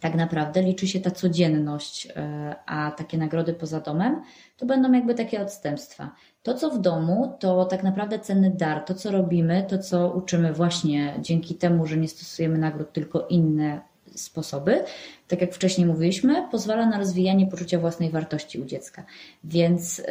Tak 0.00 0.14
naprawdę 0.14 0.62
liczy 0.62 0.88
się 0.88 1.00
ta 1.00 1.10
codzienność, 1.10 2.08
e, 2.16 2.54
a 2.66 2.90
takie 2.90 3.18
nagrody 3.18 3.54
poza 3.54 3.80
domem 3.80 4.22
to 4.56 4.66
będą 4.66 4.92
jakby 4.92 5.14
takie 5.14 5.42
odstępstwa. 5.42 6.10
To, 6.42 6.54
co 6.54 6.70
w 6.70 6.80
domu, 6.80 7.36
to 7.40 7.64
tak 7.64 7.82
naprawdę 7.82 8.18
cenny 8.18 8.50
dar. 8.50 8.84
To, 8.84 8.94
co 8.94 9.10
robimy, 9.10 9.66
to, 9.68 9.78
co 9.78 10.10
uczymy 10.10 10.52
właśnie 10.52 11.14
dzięki 11.20 11.54
temu, 11.54 11.86
że 11.86 11.96
nie 11.96 12.08
stosujemy 12.08 12.58
nagród, 12.58 12.92
tylko 12.92 13.26
inne 13.26 13.80
sposoby, 14.14 14.84
tak 15.28 15.40
jak 15.40 15.54
wcześniej 15.54 15.86
mówiliśmy, 15.86 16.48
pozwala 16.50 16.86
na 16.86 16.98
rozwijanie 16.98 17.46
poczucia 17.46 17.78
własnej 17.78 18.10
wartości 18.10 18.60
u 18.60 18.64
dziecka. 18.64 19.04
Więc 19.44 19.98
yy, 19.98 20.04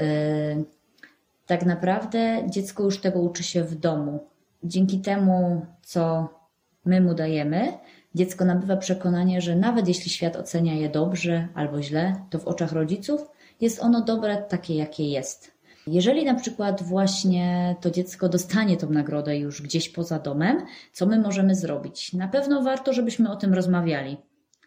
tak 1.46 1.66
naprawdę 1.66 2.44
dziecko 2.50 2.84
już 2.84 3.00
tego 3.00 3.20
uczy 3.20 3.44
się 3.44 3.64
w 3.64 3.76
domu. 3.76 4.20
Dzięki 4.64 5.00
temu, 5.00 5.66
co 5.82 6.30
my 6.86 7.02
mu 7.02 7.14
dajemy, 7.14 7.74
dziecko 8.16 8.46
nabywa 8.46 8.78
przekonanie, 8.78 9.42
że 9.42 9.56
nawet 9.56 9.88
jeśli 9.88 10.12
świat 10.12 10.36
ocenia 10.36 10.74
je 10.74 10.90
dobrze 10.90 11.48
albo 11.54 11.82
źle, 11.82 12.16
to 12.30 12.40
w 12.40 12.48
oczach 12.48 12.72
rodziców 12.72 13.22
jest 13.62 13.80
ono 13.80 14.02
dobre 14.02 14.38
takie, 14.38 14.76
jakie 14.76 15.10
jest. 15.10 15.56
Jeżeli 15.88 16.26
na 16.26 16.36
przykład 16.36 16.84
właśnie 16.84 17.76
to 17.82 17.92
dziecko 17.92 18.30
dostanie 18.30 18.78
tą 18.78 18.90
nagrodę 18.90 19.38
już 19.38 19.62
gdzieś 19.62 19.90
poza 19.90 20.20
domem, 20.20 20.66
co 20.94 21.06
my 21.06 21.20
możemy 21.20 21.56
zrobić? 21.56 22.14
Na 22.14 22.28
pewno 22.28 22.64
warto, 22.64 22.94
żebyśmy 22.94 23.32
o 23.32 23.36
tym 23.36 23.54
rozmawiali 23.54 24.18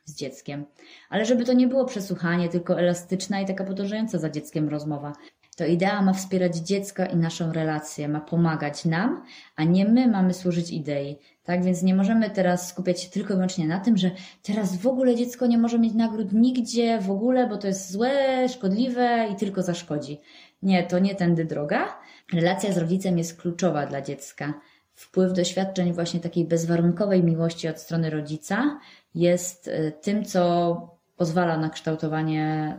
z 0.04 0.14
dzieckiem, 0.14 0.64
ale 1.10 1.24
żeby 1.24 1.44
to 1.44 1.52
nie 1.52 1.66
było 1.66 1.84
przesłuchanie, 1.84 2.48
tylko 2.48 2.80
elastyczna 2.80 3.40
i 3.40 3.46
taka 3.46 3.64
podążająca 3.64 4.18
za 4.18 4.30
dzieckiem 4.30 4.68
rozmowa. 4.68 5.12
To 5.58 5.66
idea 5.66 6.02
ma 6.02 6.12
wspierać 6.12 6.56
dziecka 6.56 7.06
i 7.06 7.16
naszą 7.16 7.52
relację, 7.52 8.08
ma 8.08 8.20
pomagać 8.20 8.84
nam, 8.84 9.22
a 9.56 9.64
nie 9.64 9.84
my 9.84 10.08
mamy 10.08 10.34
służyć 10.34 10.70
idei. 10.70 11.18
Tak 11.44 11.64
więc 11.64 11.82
nie 11.82 11.94
możemy 11.94 12.30
teraz 12.30 12.68
skupiać 12.68 13.02
się 13.02 13.10
tylko 13.10 13.32
i 13.32 13.36
wyłącznie 13.36 13.66
na 13.66 13.80
tym, 13.80 13.96
że 13.96 14.10
teraz 14.42 14.76
w 14.76 14.86
ogóle 14.86 15.16
dziecko 15.16 15.46
nie 15.46 15.58
może 15.58 15.78
mieć 15.78 15.94
nagród 15.94 16.32
nigdzie, 16.32 17.00
w 17.00 17.10
ogóle, 17.10 17.48
bo 17.48 17.56
to 17.56 17.66
jest 17.66 17.92
złe, 17.92 18.48
szkodliwe 18.48 19.28
i 19.32 19.36
tylko 19.36 19.62
zaszkodzi. 19.62 20.20
Nie, 20.62 20.82
to 20.82 20.98
nie 20.98 21.14
tędy 21.14 21.44
droga. 21.44 21.98
Relacja 22.32 22.72
z 22.72 22.78
rodzicem 22.78 23.18
jest 23.18 23.40
kluczowa 23.40 23.86
dla 23.86 24.02
dziecka. 24.02 24.54
Wpływ 24.94 25.32
doświadczeń 25.32 25.92
właśnie 25.92 26.20
takiej 26.20 26.44
bezwarunkowej 26.44 27.24
miłości 27.24 27.68
od 27.68 27.80
strony 27.80 28.10
rodzica 28.10 28.78
jest 29.14 29.68
y, 29.68 29.92
tym, 30.02 30.24
co 30.24 30.98
pozwala 31.16 31.56
na 31.56 31.70
kształtowanie 31.70 32.78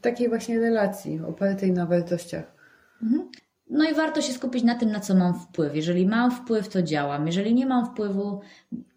takiej 0.00 0.28
właśnie 0.28 0.60
relacji 0.60 1.20
opartej 1.28 1.72
na 1.72 1.86
wartościach. 1.86 2.54
Mhm. 3.02 3.28
No 3.70 3.90
i 3.90 3.94
warto 3.94 4.22
się 4.22 4.32
skupić 4.32 4.64
na 4.64 4.74
tym, 4.74 4.92
na 4.92 5.00
co 5.00 5.14
mam 5.14 5.40
wpływ. 5.40 5.76
Jeżeli 5.76 6.06
mam 6.06 6.30
wpływ, 6.30 6.68
to 6.68 6.82
działam. 6.82 7.26
Jeżeli 7.26 7.54
nie 7.54 7.66
mam 7.66 7.86
wpływu, 7.86 8.40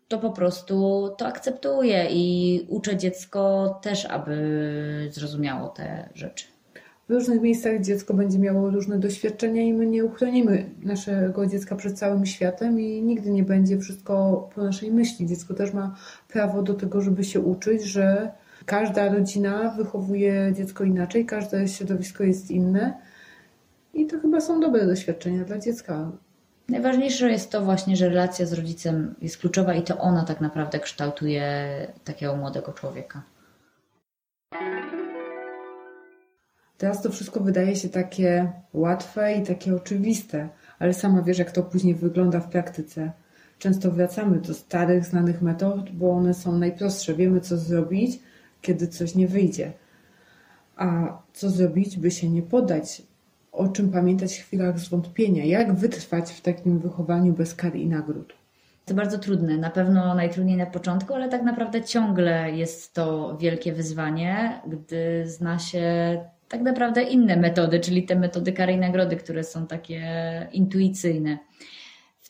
to 0.08 0.20
po 0.20 0.32
prostu 0.32 1.10
to 1.18 1.28
akceptuję 1.28 2.08
i 2.12 2.66
uczę 2.70 2.97
dziecko 2.97 3.70
też, 3.82 4.06
aby 4.06 5.10
zrozumiało 5.12 5.70
te 5.70 6.10
rzeczy. 6.14 6.45
W 7.10 7.12
różnych 7.12 7.41
miejscach 7.41 7.82
dziecko 7.82 8.14
będzie 8.14 8.39
miało 8.39 8.70
różne 8.70 8.99
doświadczenia 8.99 9.62
i 9.62 9.74
my 9.74 9.86
nie 9.86 10.06
uchronimy 10.06 10.70
naszego 10.84 11.47
dziecka 11.47 11.76
przed 11.76 11.99
całym 11.99 12.26
światem 12.26 12.80
i 12.80 13.01
nigdy 13.01 13.32
nie 13.32 13.43
będzie 13.43 13.80
wszystko 13.80 14.49
po 14.56 14.64
naszej 14.64 14.91
myśli. 14.91 15.28
Dziecko 15.28 15.54
też 15.54 15.74
ma 15.74 15.95
prawo 16.28 16.62
do 16.62 16.74
tego, 16.74 17.01
żeby 17.01 17.24
się 17.24 17.39
uczyć, 17.39 17.84
że 17.84 18.32
każda 18.66 19.14
rodzina 19.14 19.70
wychowuje 19.78 20.53
dziecko 20.57 20.84
inaczej, 20.84 21.26
każde 21.26 21.68
środowisko 21.68 22.24
jest 22.24 22.51
inne 22.51 22.93
i 23.93 24.07
to 24.07 24.20
chyba 24.20 24.41
są 24.41 24.59
dobre 24.59 24.86
doświadczenia 24.86 25.43
dla 25.43 25.59
dziecka. 25.59 26.11
Najważniejsze 26.70 27.32
jest 27.32 27.51
to 27.51 27.61
właśnie, 27.61 27.95
że 27.95 28.09
relacja 28.09 28.45
z 28.45 28.53
rodzicem 28.53 29.16
jest 29.22 29.38
kluczowa 29.38 29.74
i 29.74 29.84
to 29.84 29.97
ona 29.97 30.26
tak 30.26 30.41
naprawdę 30.41 30.80
kształtuje 30.80 31.43
takiego 32.03 32.36
młodego 32.36 32.74
człowieka. 32.74 33.22
Teraz 36.78 37.01
to 37.01 37.09
wszystko 37.09 37.39
wydaje 37.39 37.76
się 37.76 37.89
takie 37.89 38.51
łatwe 38.74 39.34
i 39.34 39.43
takie 39.45 39.76
oczywiste, 39.76 40.49
ale 40.80 40.93
sama 40.93 41.22
wiesz, 41.22 41.39
jak 41.39 41.51
to 41.51 41.64
później 41.64 41.95
wygląda 41.95 42.39
w 42.39 42.49
praktyce. 42.49 43.11
Często 43.59 43.91
wracamy 43.91 44.39
do 44.39 44.53
starych, 44.53 45.05
znanych 45.05 45.41
metod, 45.41 45.91
bo 45.91 46.11
one 46.11 46.34
są 46.34 46.57
najprostsze. 46.57 47.14
Wiemy, 47.14 47.41
co 47.41 47.57
zrobić, 47.57 48.20
kiedy 48.64 48.88
coś 48.88 49.16
nie 49.16 49.28
wyjdzie. 49.28 49.72
A 50.76 51.18
co 51.34 51.49
zrobić, 51.49 51.97
by 51.97 52.11
się 52.11 52.30
nie 52.30 52.41
poddać? 52.41 53.01
O 53.51 53.68
czym 53.68 53.91
pamiętać 53.91 54.38
w 54.38 54.45
chwilach 54.45 54.80
zwątpienia? 54.80 55.45
Jak 55.45 55.74
wytrwać 55.74 56.32
w 56.32 56.41
takim 56.41 56.80
wychowaniu 56.80 57.34
bez 57.34 57.55
kar 57.55 57.76
i 57.76 57.88
nagród? 57.88 58.34
To 58.86 58.93
bardzo 58.93 59.18
trudne, 59.18 59.57
na 59.57 59.70
pewno 59.70 60.16
najtrudniej 60.16 60.57
na 60.57 60.66
początku, 60.66 61.14
ale 61.14 61.30
tak 61.30 61.43
naprawdę 61.43 61.84
ciągle 61.84 62.51
jest 62.51 62.93
to 62.93 63.38
wielkie 63.38 63.74
wyzwanie, 63.74 64.61
gdy 64.68 65.24
zna 65.28 65.59
się 65.59 65.84
tak 66.49 66.61
naprawdę 66.61 67.03
inne 67.03 67.38
metody, 67.38 67.80
czyli 67.80 68.03
te 68.03 68.16
metody 68.16 68.53
kary 68.53 68.74
i 68.74 68.78
nagrody, 68.78 69.16
które 69.16 69.43
są 69.43 69.68
takie 69.68 70.01
intuicyjne. 70.51 71.38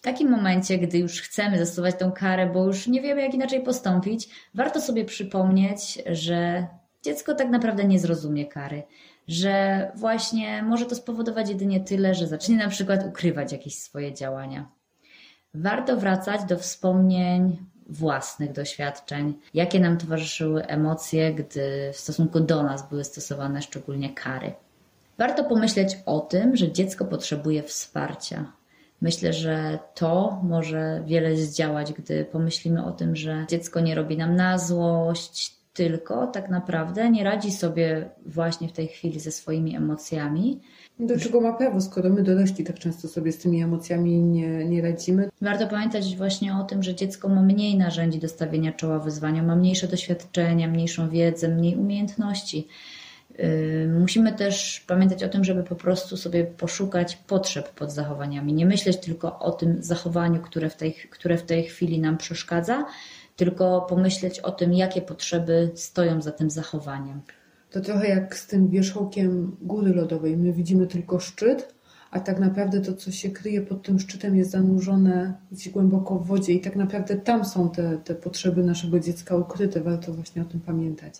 Takim 0.03 0.29
momencie, 0.29 0.77
gdy 0.77 0.97
już 0.97 1.21
chcemy 1.21 1.57
zastosować 1.57 1.95
tą 1.99 2.11
karę, 2.11 2.47
bo 2.47 2.65
już 2.65 2.87
nie 2.87 3.01
wiemy, 3.01 3.21
jak 3.21 3.33
inaczej 3.33 3.63
postąpić, 3.63 4.29
warto 4.53 4.81
sobie 4.81 5.05
przypomnieć, 5.05 6.03
że 6.11 6.67
dziecko 7.03 7.35
tak 7.35 7.49
naprawdę 7.49 7.83
nie 7.83 7.99
zrozumie 7.99 8.45
kary, 8.45 8.83
że 9.27 9.91
właśnie 9.95 10.63
może 10.63 10.85
to 10.85 10.95
spowodować 10.95 11.49
jedynie 11.49 11.79
tyle, 11.79 12.15
że 12.15 12.27
zacznie 12.27 12.57
na 12.57 12.69
przykład 12.69 13.05
ukrywać 13.07 13.51
jakieś 13.51 13.75
swoje 13.79 14.13
działania. 14.13 14.69
Warto 15.53 15.97
wracać 15.97 16.43
do 16.43 16.57
wspomnień 16.57 17.57
własnych 17.87 18.51
doświadczeń, 18.51 19.33
jakie 19.53 19.79
nam 19.79 19.97
towarzyszyły 19.97 20.65
emocje, 20.65 21.33
gdy 21.33 21.91
w 21.93 21.97
stosunku 21.97 22.39
do 22.39 22.63
nas 22.63 22.89
były 22.89 23.03
stosowane 23.03 23.61
szczególnie 23.61 24.13
kary. 24.13 24.53
Warto 25.17 25.43
pomyśleć 25.43 25.97
o 26.05 26.19
tym, 26.19 26.55
że 26.55 26.71
dziecko 26.71 27.05
potrzebuje 27.05 27.63
wsparcia. 27.63 28.62
Myślę, 29.03 29.33
że 29.33 29.79
to 29.95 30.39
może 30.43 31.03
wiele 31.05 31.37
zdziałać, 31.37 31.93
gdy 31.93 32.25
pomyślimy 32.25 32.85
o 32.85 32.91
tym, 32.91 33.15
że 33.15 33.45
dziecko 33.49 33.79
nie 33.79 33.95
robi 33.95 34.17
nam 34.17 34.35
na 34.35 34.57
złość, 34.57 35.55
tylko 35.73 36.27
tak 36.27 36.49
naprawdę 36.49 37.09
nie 37.09 37.23
radzi 37.23 37.51
sobie 37.51 38.09
właśnie 38.25 38.67
w 38.67 38.71
tej 38.71 38.87
chwili 38.87 39.19
ze 39.19 39.31
swoimi 39.31 39.75
emocjami. 39.75 40.61
Do 40.99 41.19
czego 41.19 41.41
ma 41.41 41.53
prawo, 41.53 41.81
skoro 41.81 42.09
my 42.09 42.23
dorośli 42.23 42.63
tak 42.63 42.79
często 42.79 43.07
sobie 43.07 43.31
z 43.31 43.37
tymi 43.37 43.63
emocjami 43.63 44.19
nie, 44.19 44.65
nie 44.65 44.81
radzimy? 44.81 45.29
Warto 45.41 45.67
pamiętać 45.67 46.15
właśnie 46.15 46.55
o 46.55 46.63
tym, 46.63 46.83
że 46.83 46.95
dziecko 46.95 47.29
ma 47.29 47.41
mniej 47.41 47.77
narzędzi 47.77 48.19
do 48.19 48.27
stawienia 48.27 48.71
czoła 48.71 48.99
wyzwaniom, 48.99 49.45
ma 49.45 49.55
mniejsze 49.55 49.87
doświadczenia, 49.87 50.67
mniejszą 50.67 51.09
wiedzę, 51.09 51.47
mniej 51.47 51.75
umiejętności. 51.75 52.67
Yy, 53.37 53.99
musimy 53.99 54.33
też 54.33 54.83
pamiętać 54.87 55.23
o 55.23 55.29
tym, 55.29 55.43
żeby 55.43 55.63
po 55.63 55.75
prostu 55.75 56.17
sobie 56.17 56.43
poszukać 56.43 57.15
potrzeb 57.15 57.69
pod 57.69 57.91
zachowaniami. 57.91 58.53
Nie 58.53 58.65
myśleć 58.65 58.97
tylko 58.97 59.39
o 59.39 59.51
tym 59.51 59.83
zachowaniu, 59.83 60.41
które 60.41 60.69
w 60.69 60.75
tej, 60.75 60.93
które 60.93 61.37
w 61.37 61.43
tej 61.43 61.63
chwili 61.63 61.99
nam 61.99 62.17
przeszkadza, 62.17 62.85
tylko 63.35 63.81
pomyśleć 63.81 64.39
o 64.39 64.51
tym, 64.51 64.73
jakie 64.73 65.01
potrzeby 65.01 65.71
stoją 65.75 66.21
za 66.21 66.31
tym 66.31 66.49
zachowaniem. 66.49 67.21
To 67.71 67.81
trochę 67.81 68.07
jak 68.07 68.37
z 68.37 68.47
tym 68.47 68.69
wierzchołkiem 68.69 69.57
góry 69.61 69.93
lodowej. 69.93 70.37
My 70.37 70.53
widzimy 70.53 70.87
tylko 70.87 71.19
szczyt, 71.19 71.73
a 72.11 72.19
tak 72.19 72.39
naprawdę 72.39 72.81
to, 72.81 72.93
co 72.93 73.11
się 73.11 73.29
kryje 73.29 73.61
pod 73.61 73.83
tym 73.83 73.99
szczytem, 73.99 74.35
jest 74.35 74.51
zanurzone 74.51 75.33
gdzieś 75.51 75.69
głęboko 75.69 76.15
w 76.15 76.27
wodzie 76.27 76.53
i 76.53 76.61
tak 76.61 76.75
naprawdę 76.75 77.15
tam 77.15 77.45
są 77.45 77.69
te, 77.69 77.97
te 77.97 78.15
potrzeby 78.15 78.63
naszego 78.63 78.99
dziecka 78.99 79.35
ukryte. 79.35 79.81
Warto 79.81 80.13
właśnie 80.13 80.41
o 80.41 80.45
tym 80.45 80.59
pamiętać. 80.59 81.13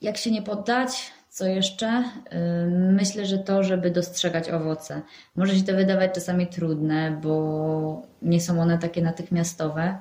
Jak 0.00 0.16
się 0.16 0.30
nie 0.30 0.42
poddać? 0.42 1.12
Co 1.32 1.46
jeszcze? 1.46 2.04
Myślę, 2.70 3.26
że 3.26 3.38
to, 3.38 3.62
żeby 3.62 3.90
dostrzegać 3.90 4.50
owoce. 4.50 5.02
Może 5.36 5.56
się 5.56 5.64
to 5.64 5.74
wydawać 5.74 6.14
czasami 6.14 6.46
trudne, 6.46 7.18
bo 7.22 8.02
nie 8.22 8.40
są 8.40 8.60
one 8.60 8.78
takie 8.78 9.02
natychmiastowe 9.02 9.98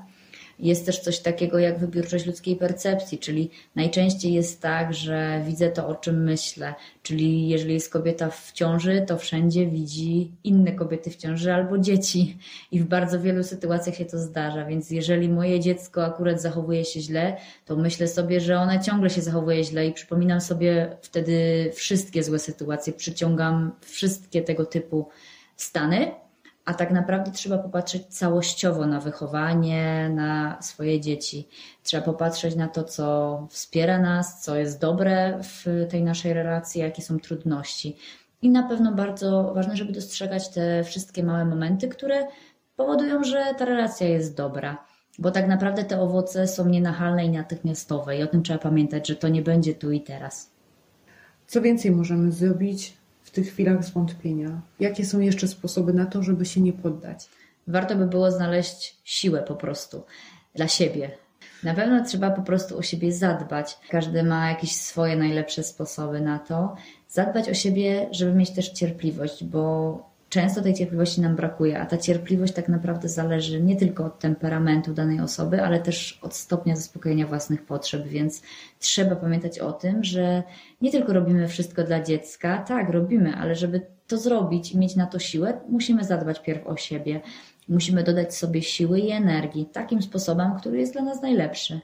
jest 0.62 0.86
też 0.86 1.00
coś 1.00 1.20
takiego 1.20 1.60
jak 1.60 1.80
wybiórczość 1.80 2.26
ludzkiej 2.26 2.56
percepcji, 2.56 3.20
czyli 3.20 3.50
najczęściej 3.76 4.34
jest 4.34 4.62
tak, 4.62 4.94
że 4.94 5.44
widzę 5.48 5.70
to, 5.70 5.88
o 5.88 5.96
czym 5.96 6.24
myślę. 6.24 6.74
Czyli 7.04 7.50
jeżeli 7.50 7.74
jest 7.74 7.92
kobieta 7.92 8.30
w 8.30 8.52
ciąży, 8.52 9.04
to 9.08 9.18
wszędzie 9.18 9.68
widzi 9.68 10.32
inne 10.44 10.72
kobiety 10.72 11.10
w 11.10 11.16
ciąży 11.16 11.54
albo 11.54 11.78
dzieci. 11.78 12.38
I 12.72 12.80
w 12.80 12.86
bardzo 12.86 13.20
wielu 13.20 13.44
sytuacjach 13.44 13.96
się 13.96 14.06
to 14.06 14.18
zdarza. 14.18 14.66
Więc 14.66 14.92
jeżeli 14.92 15.30
moje 15.30 15.60
dziecko 15.60 16.06
akurat 16.06 16.42
zachowuje 16.42 16.86
się 16.86 17.02
źle, 17.02 17.38
to 17.66 17.76
myślę 17.76 18.08
sobie, 18.08 18.40
że 18.42 18.60
ona 18.60 18.80
ciągle 18.80 19.10
się 19.10 19.22
zachowuje 19.22 19.64
źle 19.64 19.88
i 19.88 19.94
przypominam 19.94 20.42
sobie 20.42 20.98
wtedy 21.02 21.70
wszystkie 21.74 22.24
złe 22.24 22.40
sytuacje, 22.40 22.94
przyciągam 22.94 23.72
wszystkie 23.82 24.42
tego 24.42 24.66
typu 24.66 25.08
stany 25.58 26.12
a 26.66 26.74
tak 26.74 26.92
naprawdę 26.92 27.32
trzeba 27.32 27.58
popatrzeć 27.58 28.06
całościowo 28.06 28.86
na 28.86 29.00
wychowanie, 29.00 30.10
na 30.10 30.62
swoje 30.62 31.02
dzieci. 31.02 31.48
Trzeba 31.84 32.04
popatrzeć 32.04 32.56
na 32.56 32.68
to, 32.68 32.84
co 32.84 33.48
wspiera 33.50 34.00
nas, 34.00 34.42
co 34.42 34.56
jest 34.56 34.82
dobre 34.82 35.40
w 35.44 35.88
tej 35.90 36.04
naszej 36.04 36.34
relacji, 36.34 36.82
jakie 36.82 37.02
są 37.02 37.20
trudności. 37.20 37.98
I 38.42 38.50
na 38.50 38.64
pewno 38.64 38.92
bardzo 38.92 39.52
ważne, 39.56 39.78
żeby 39.78 39.94
dostrzegać 39.94 40.50
te 40.50 40.84
wszystkie 40.84 41.24
małe 41.24 41.46
momenty, 41.46 41.88
które 41.88 42.28
powodują, 42.76 43.24
że 43.24 43.56
ta 43.58 43.66
relacja 43.66 44.08
jest 44.08 44.36
dobra. 44.36 44.86
Bo 45.20 45.32
tak 45.32 45.48
naprawdę 45.48 45.84
te 45.84 46.02
owoce 46.02 46.48
są 46.48 46.70
nienachalne 46.70 47.26
i 47.26 47.30
natychmiastowe, 47.30 48.18
i 48.18 48.24
o 48.24 48.28
tym 48.28 48.44
trzeba 48.44 48.60
pamiętać, 48.60 49.08
że 49.08 49.16
to 49.16 49.28
nie 49.28 49.42
będzie 49.42 49.76
tu 49.76 49.92
i 49.92 50.02
teraz. 50.02 50.52
Co 51.48 51.62
więcej 51.62 51.92
możemy 51.92 52.32
zrobić, 52.32 52.98
w 53.24 53.32
tych 53.32 53.48
chwilach 53.48 53.84
zwątpienia? 53.84 54.62
Jakie 54.80 55.06
są 55.06 55.20
jeszcze 55.20 55.48
sposoby 55.48 55.94
na 55.94 56.06
to, 56.06 56.24
żeby 56.24 56.46
się 56.46 56.62
nie 56.62 56.74
poddać? 56.74 57.30
Warto 57.68 57.96
by 57.96 58.08
było 58.08 58.32
znaleźć 58.32 59.02
siłę 59.04 59.44
po 59.48 59.56
prostu 59.56 60.04
dla 60.56 60.68
siebie. 60.68 61.12
Na 61.64 61.74
pewno 61.74 62.06
trzeba 62.06 62.32
po 62.32 62.42
prostu 62.42 62.78
o 62.78 62.82
siebie 62.82 63.14
zadbać. 63.14 63.80
Każdy 63.90 64.24
ma 64.24 64.50
jakieś 64.50 64.76
swoje 64.76 65.16
najlepsze 65.16 65.64
sposoby 65.64 66.22
na 66.22 66.40
to. 66.40 66.76
Zadbać 67.08 67.50
o 67.50 67.54
siebie, 67.54 68.08
żeby 68.12 68.34
mieć 68.34 68.52
też 68.52 68.70
cierpliwość, 68.70 69.44
bo 69.44 70.11
często 70.32 70.62
tej 70.62 70.74
cierpliwości 70.74 71.22
nam 71.22 71.36
brakuje, 71.36 71.80
a 71.80 71.86
ta 71.86 71.98
cierpliwość 71.98 72.54
tak 72.54 72.70
naprawdę 72.70 73.10
zależy 73.10 73.62
nie 73.62 73.76
tylko 73.76 74.06
od 74.06 74.20
temperamentu 74.20 74.94
danej 74.94 75.20
osoby, 75.20 75.64
ale 75.64 75.80
też 75.80 76.20
od 76.22 76.36
stopnia 76.36 76.76
zaspokojenia 76.76 77.28
własnych 77.28 77.66
potrzeb, 77.66 78.08
więc 78.08 78.42
trzeba 78.80 79.16
pamiętać 79.16 79.60
o 79.60 79.72
tym, 79.74 80.04
że 80.04 80.44
nie 80.82 80.92
tylko 80.92 81.14
robimy 81.14 81.48
wszystko 81.48 81.84
dla 81.84 82.04
dziecka, 82.04 82.58
tak, 82.58 82.90
robimy, 82.90 83.36
ale 83.36 83.56
żeby 83.56 83.82
to 84.08 84.18
zrobić 84.18 84.72
i 84.72 84.78
mieć 84.78 84.96
na 84.96 85.06
to 85.06 85.20
siłę, 85.20 85.62
musimy 85.70 86.04
zadbać 86.04 86.42
pierw 86.42 86.68
o 86.68 86.78
siebie. 86.78 87.22
Musimy 87.70 88.04
dodać 88.04 88.36
sobie 88.36 88.62
siły 88.62 89.00
i 89.00 89.12
energii 89.12 89.66
takim 89.66 90.02
sposobem, 90.02 90.52
który 90.60 90.80
jest 90.80 90.94
dla 90.94 91.02
nas 91.02 91.22
najlepszy. 91.22 91.80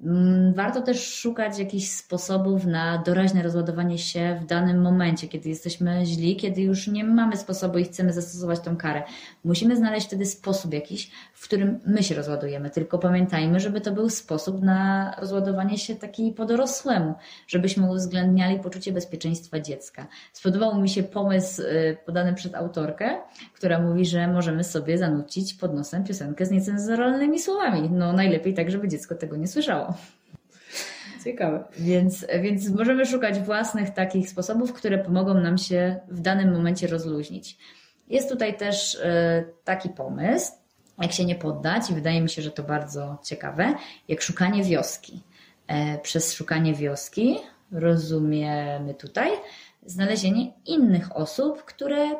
Mm, 0.00 0.54
warto 0.54 0.82
też 0.82 1.14
szukać 1.14 1.58
jakichś 1.58 1.88
sposobów 1.88 2.64
na 2.64 2.98
doraźne 2.98 3.42
rozładowanie 3.42 3.98
się 3.98 4.38
w 4.42 4.46
danym 4.46 4.82
momencie, 4.82 5.28
kiedy 5.28 5.48
jesteśmy 5.48 6.06
źli, 6.06 6.36
kiedy 6.36 6.62
już 6.62 6.88
nie 6.88 7.04
mamy 7.04 7.36
sposobu 7.36 7.78
i 7.78 7.84
chcemy 7.84 8.12
zastosować 8.12 8.60
tą 8.60 8.76
karę. 8.76 9.02
Musimy 9.44 9.76
znaleźć 9.76 10.06
wtedy 10.06 10.26
sposób 10.26 10.72
jakiś, 10.72 11.10
w 11.32 11.44
którym 11.44 11.80
my 11.86 12.02
się 12.02 12.14
rozładujemy. 12.14 12.70
Tylko 12.70 12.98
pamiętajmy, 12.98 13.60
żeby 13.60 13.80
to 13.80 13.92
był 13.92 14.10
sposób 14.10 14.62
na 14.62 15.12
rozładowanie 15.20 15.78
się 15.78 15.96
taki 15.96 16.32
po 16.32 16.44
dorosłemu, 16.44 17.14
żebyśmy 17.46 17.90
uwzględniali 17.90 18.58
poczucie 18.60 18.92
bezpieczeństwa 18.92 19.60
dziecka. 19.60 20.06
Spodobał 20.32 20.80
mi 20.80 20.88
się 20.88 21.02
pomysł 21.02 21.62
y, 21.62 21.96
podany 22.06 22.34
przez 22.34 22.54
autorkę, 22.54 23.20
która 23.54 23.78
mówi, 23.78 24.06
że 24.06 24.28
możemy 24.28 24.64
sobie 24.64 24.98
zanucić 24.98 25.54
pod 25.54 25.74
nosem 25.74 26.04
piosenkę 26.04 26.46
z 26.46 26.50
niecenzuralnymi 26.50 27.40
słowami. 27.40 27.90
No 27.90 28.12
najlepiej 28.12 28.54
tak, 28.54 28.70
żeby 28.70 28.88
dziecko 28.88 29.14
tego 29.14 29.36
nie 29.36 29.48
słyszało. 29.48 29.75
Ciekawe. 31.24 31.64
Więc, 31.78 32.26
więc 32.42 32.68
możemy 32.68 33.06
szukać 33.06 33.38
własnych 33.38 33.90
takich 33.90 34.30
sposobów, 34.30 34.72
które 34.72 34.98
pomogą 34.98 35.34
nam 35.34 35.58
się 35.58 35.96
w 36.08 36.20
danym 36.20 36.52
momencie 36.52 36.86
rozluźnić. 36.86 37.58
Jest 38.08 38.28
tutaj 38.28 38.56
też 38.56 38.98
e, 39.02 39.44
taki 39.64 39.88
pomysł, 39.88 40.52
jak 41.02 41.12
się 41.12 41.24
nie 41.24 41.34
poddać, 41.34 41.90
i 41.90 41.94
wydaje 41.94 42.20
mi 42.20 42.30
się, 42.30 42.42
że 42.42 42.50
to 42.50 42.62
bardzo 42.62 43.18
ciekawe, 43.24 43.74
jak 44.08 44.22
szukanie 44.22 44.64
wioski. 44.64 45.22
E, 45.66 45.98
przez 45.98 46.34
szukanie 46.34 46.74
wioski 46.74 47.36
rozumiemy 47.72 48.94
tutaj 48.94 49.30
znalezienie 49.86 50.52
innych 50.66 51.16
osób, 51.16 51.64
które 51.64 52.14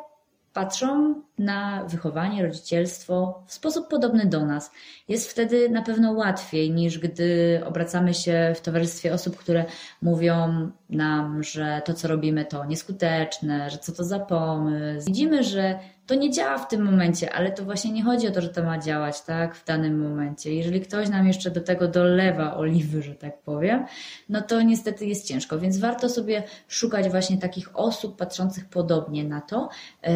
patrzą 0.57 1.15
na 1.39 1.85
wychowanie, 1.85 2.43
rodzicielstwo 2.43 3.43
w 3.47 3.53
sposób 3.53 3.89
podobny 3.89 4.27
do 4.27 4.47
nas. 4.47 4.71
Jest 5.09 5.31
wtedy 5.31 5.69
na 5.71 5.83
pewno 5.83 6.13
łatwiej 6.13 6.71
niż 6.71 6.99
gdy 6.99 7.61
obracamy 7.65 8.15
się 8.15 8.53
w 8.57 8.61
towarzystwie 8.61 9.15
osób, 9.15 9.37
które 9.37 9.65
mówią 10.03 10.71
nam, 10.91 11.43
że 11.43 11.83
to, 11.85 11.95
co 11.95 12.09
robimy, 12.09 12.45
to 12.45 12.65
nieskuteczne, 12.65 13.71
że 13.71 13.79
co 13.79 13.93
to 13.93 14.05
za 14.05 14.19
pomysł. 14.19 15.07
Widzimy, 15.07 15.45
że 15.45 15.79
to 16.07 16.15
nie 16.15 16.31
działa 16.31 16.59
w 16.59 16.69
tym 16.69 16.83
momencie, 16.83 17.33
ale 17.33 17.53
to 17.53 17.65
właśnie 17.65 17.93
nie 17.93 18.03
chodzi 18.05 18.29
o 18.29 18.31
to, 18.31 18.41
że 18.41 18.49
to 18.49 18.63
ma 18.63 18.79
działać 18.79 19.23
tak 19.23 19.57
w 19.57 19.65
danym 19.65 20.09
momencie. 20.09 20.55
Jeżeli 20.55 20.81
ktoś 20.81 21.09
nam 21.09 21.27
jeszcze 21.27 21.51
do 21.51 21.61
tego 21.61 21.89
dolewa 21.89 22.57
oliwy, 22.57 23.03
że 23.03 23.15
tak 23.15 23.43
powiem, 23.43 23.85
no 24.29 24.43
to 24.43 24.63
niestety 24.63 25.07
jest 25.07 25.27
ciężko, 25.27 25.59
więc 25.59 25.79
warto 25.79 26.09
sobie 26.09 26.43
szukać 26.69 27.09
właśnie 27.09 27.39
takich 27.39 27.79
osób 27.79 28.17
patrzących 28.17 28.69
podobnie 28.69 29.25
na 29.25 29.41
to. 29.41 29.69
Yy, 30.03 30.11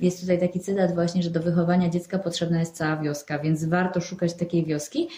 jest 0.00 0.20
tutaj 0.20 0.40
taki 0.40 0.60
cytat 0.60 0.94
właśnie, 0.94 1.22
że 1.22 1.30
do 1.30 1.40
wychowania 1.40 1.88
dziecka 1.88 2.18
potrzebna 2.18 2.60
jest 2.60 2.76
cała 2.76 2.96
wioska, 2.96 3.38
więc 3.38 3.64
warto 3.64 4.00
szukać 4.00 4.34
takiej 4.34 4.64
wioski. 4.64 5.08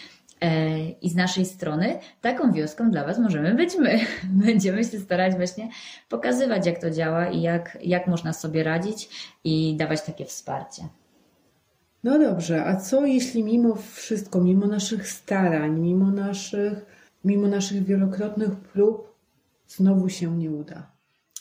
E, 0.44 0.78
I 0.88 1.10
z 1.10 1.14
naszej 1.14 1.46
strony 1.46 1.98
taką 2.20 2.52
wioską 2.52 2.90
dla 2.90 3.04
Was 3.04 3.18
możemy 3.18 3.54
być 3.54 3.78
my. 3.78 4.00
Będziemy 4.46 4.84
się 4.84 4.98
starać 5.00 5.34
właśnie 5.34 5.68
pokazywać, 6.08 6.66
jak 6.66 6.80
to 6.80 6.90
działa 6.90 7.26
i 7.30 7.42
jak, 7.42 7.78
jak 7.82 8.06
można 8.06 8.32
sobie 8.32 8.62
radzić 8.62 9.08
i 9.44 9.76
dawać 9.76 10.02
takie 10.02 10.24
wsparcie. 10.24 10.82
No 12.04 12.18
dobrze, 12.18 12.64
a 12.64 12.76
co 12.76 13.06
jeśli 13.06 13.44
mimo 13.44 13.74
wszystko, 13.74 14.40
mimo 14.40 14.66
naszych 14.66 15.08
starań, 15.08 15.80
mimo 15.80 16.10
naszych, 16.10 16.86
mimo 17.24 17.48
naszych 17.48 17.84
wielokrotnych 17.84 18.50
prób, 18.50 19.14
znowu 19.68 20.08
się 20.08 20.36
nie 20.36 20.50
uda? 20.50 20.93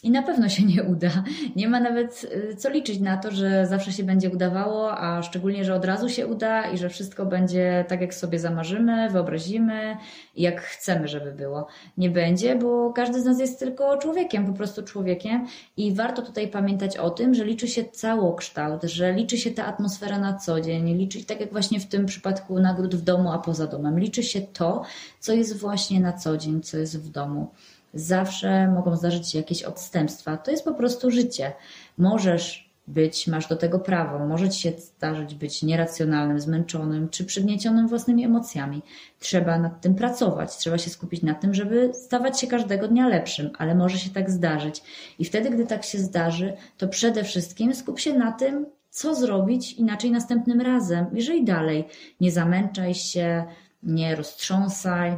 I 0.03 0.11
na 0.11 0.21
pewno 0.21 0.49
się 0.49 0.63
nie 0.65 0.83
uda. 0.83 1.23
Nie 1.55 1.67
ma 1.67 1.79
nawet 1.79 2.23
y, 2.51 2.55
co 2.55 2.69
liczyć 2.69 2.99
na 2.99 3.17
to, 3.17 3.31
że 3.31 3.67
zawsze 3.67 3.91
się 3.91 4.03
będzie 4.03 4.29
udawało, 4.29 4.97
a 4.97 5.23
szczególnie, 5.23 5.65
że 5.65 5.75
od 5.75 5.85
razu 5.85 6.09
się 6.09 6.27
uda 6.27 6.71
i 6.71 6.77
że 6.77 6.89
wszystko 6.89 7.25
będzie 7.25 7.85
tak, 7.87 8.01
jak 8.01 8.13
sobie 8.13 8.39
zamarzymy, 8.39 9.09
wyobrazimy 9.09 9.97
i 10.35 10.41
jak 10.41 10.61
chcemy, 10.61 11.07
żeby 11.07 11.31
było. 11.31 11.67
Nie 11.97 12.09
będzie, 12.09 12.55
bo 12.55 12.93
każdy 12.93 13.21
z 13.21 13.25
nas 13.25 13.39
jest 13.39 13.59
tylko 13.59 13.97
człowiekiem, 13.97 14.45
po 14.45 14.53
prostu 14.53 14.83
człowiekiem 14.83 15.47
i 15.77 15.93
warto 15.93 16.21
tutaj 16.21 16.47
pamiętać 16.47 16.97
o 16.97 17.09
tym, 17.09 17.33
że 17.33 17.45
liczy 17.45 17.67
się 17.67 17.83
całokształt, 17.85 18.83
że 18.83 19.13
liczy 19.13 19.37
się 19.37 19.51
ta 19.51 19.65
atmosfera 19.65 20.19
na 20.19 20.33
co 20.37 20.61
dzień, 20.61 20.97
liczy 20.97 21.25
tak 21.25 21.39
jak 21.39 21.51
właśnie 21.51 21.79
w 21.79 21.85
tym 21.85 22.05
przypadku 22.05 22.59
nagród 22.59 22.95
w 22.95 23.01
domu, 23.01 23.31
a 23.31 23.37
poza 23.37 23.67
domem. 23.67 23.99
Liczy 23.99 24.23
się 24.23 24.41
to, 24.41 24.83
co 25.19 25.33
jest 25.33 25.57
właśnie 25.57 25.99
na 25.99 26.13
co 26.13 26.37
dzień, 26.37 26.61
co 26.61 26.77
jest 26.77 26.99
w 26.99 27.09
domu 27.09 27.51
zawsze 27.93 28.67
mogą 28.67 28.95
zdarzyć 28.95 29.29
się 29.29 29.37
jakieś 29.37 29.63
odstępstwa. 29.63 30.37
To 30.37 30.51
jest 30.51 30.65
po 30.65 30.73
prostu 30.73 31.11
życie. 31.11 31.53
Możesz 31.97 32.73
być, 32.87 33.27
masz 33.27 33.47
do 33.47 33.55
tego 33.55 33.79
prawo, 33.79 34.25
może 34.25 34.49
ci 34.49 34.61
się 34.61 34.71
zdarzyć 34.77 35.35
być 35.35 35.63
nieracjonalnym, 35.63 36.39
zmęczonym 36.39 37.09
czy 37.09 37.25
przygniecionym 37.25 37.87
własnymi 37.87 38.25
emocjami. 38.25 38.81
Trzeba 39.19 39.59
nad 39.59 39.81
tym 39.81 39.95
pracować, 39.95 40.57
trzeba 40.57 40.77
się 40.77 40.89
skupić 40.89 41.21
na 41.21 41.35
tym, 41.35 41.53
żeby 41.53 41.91
stawać 41.93 42.39
się 42.39 42.47
każdego 42.47 42.87
dnia 42.87 43.07
lepszym, 43.07 43.49
ale 43.57 43.75
może 43.75 43.97
się 43.97 44.09
tak 44.09 44.31
zdarzyć. 44.31 44.83
I 45.19 45.25
wtedy, 45.25 45.49
gdy 45.49 45.65
tak 45.65 45.83
się 45.83 45.97
zdarzy, 45.97 46.53
to 46.77 46.87
przede 46.87 47.23
wszystkim 47.23 47.75
skup 47.75 47.99
się 47.99 48.13
na 48.13 48.31
tym, 48.31 48.65
co 48.89 49.15
zrobić 49.15 49.73
inaczej 49.73 50.11
następnym 50.11 50.61
razem. 50.61 51.05
Jeżeli 51.13 51.43
dalej 51.43 51.87
nie 52.21 52.31
zamęczaj 52.31 52.95
się, 52.95 53.43
nie 53.83 54.15
roztrząsaj, 54.15 55.17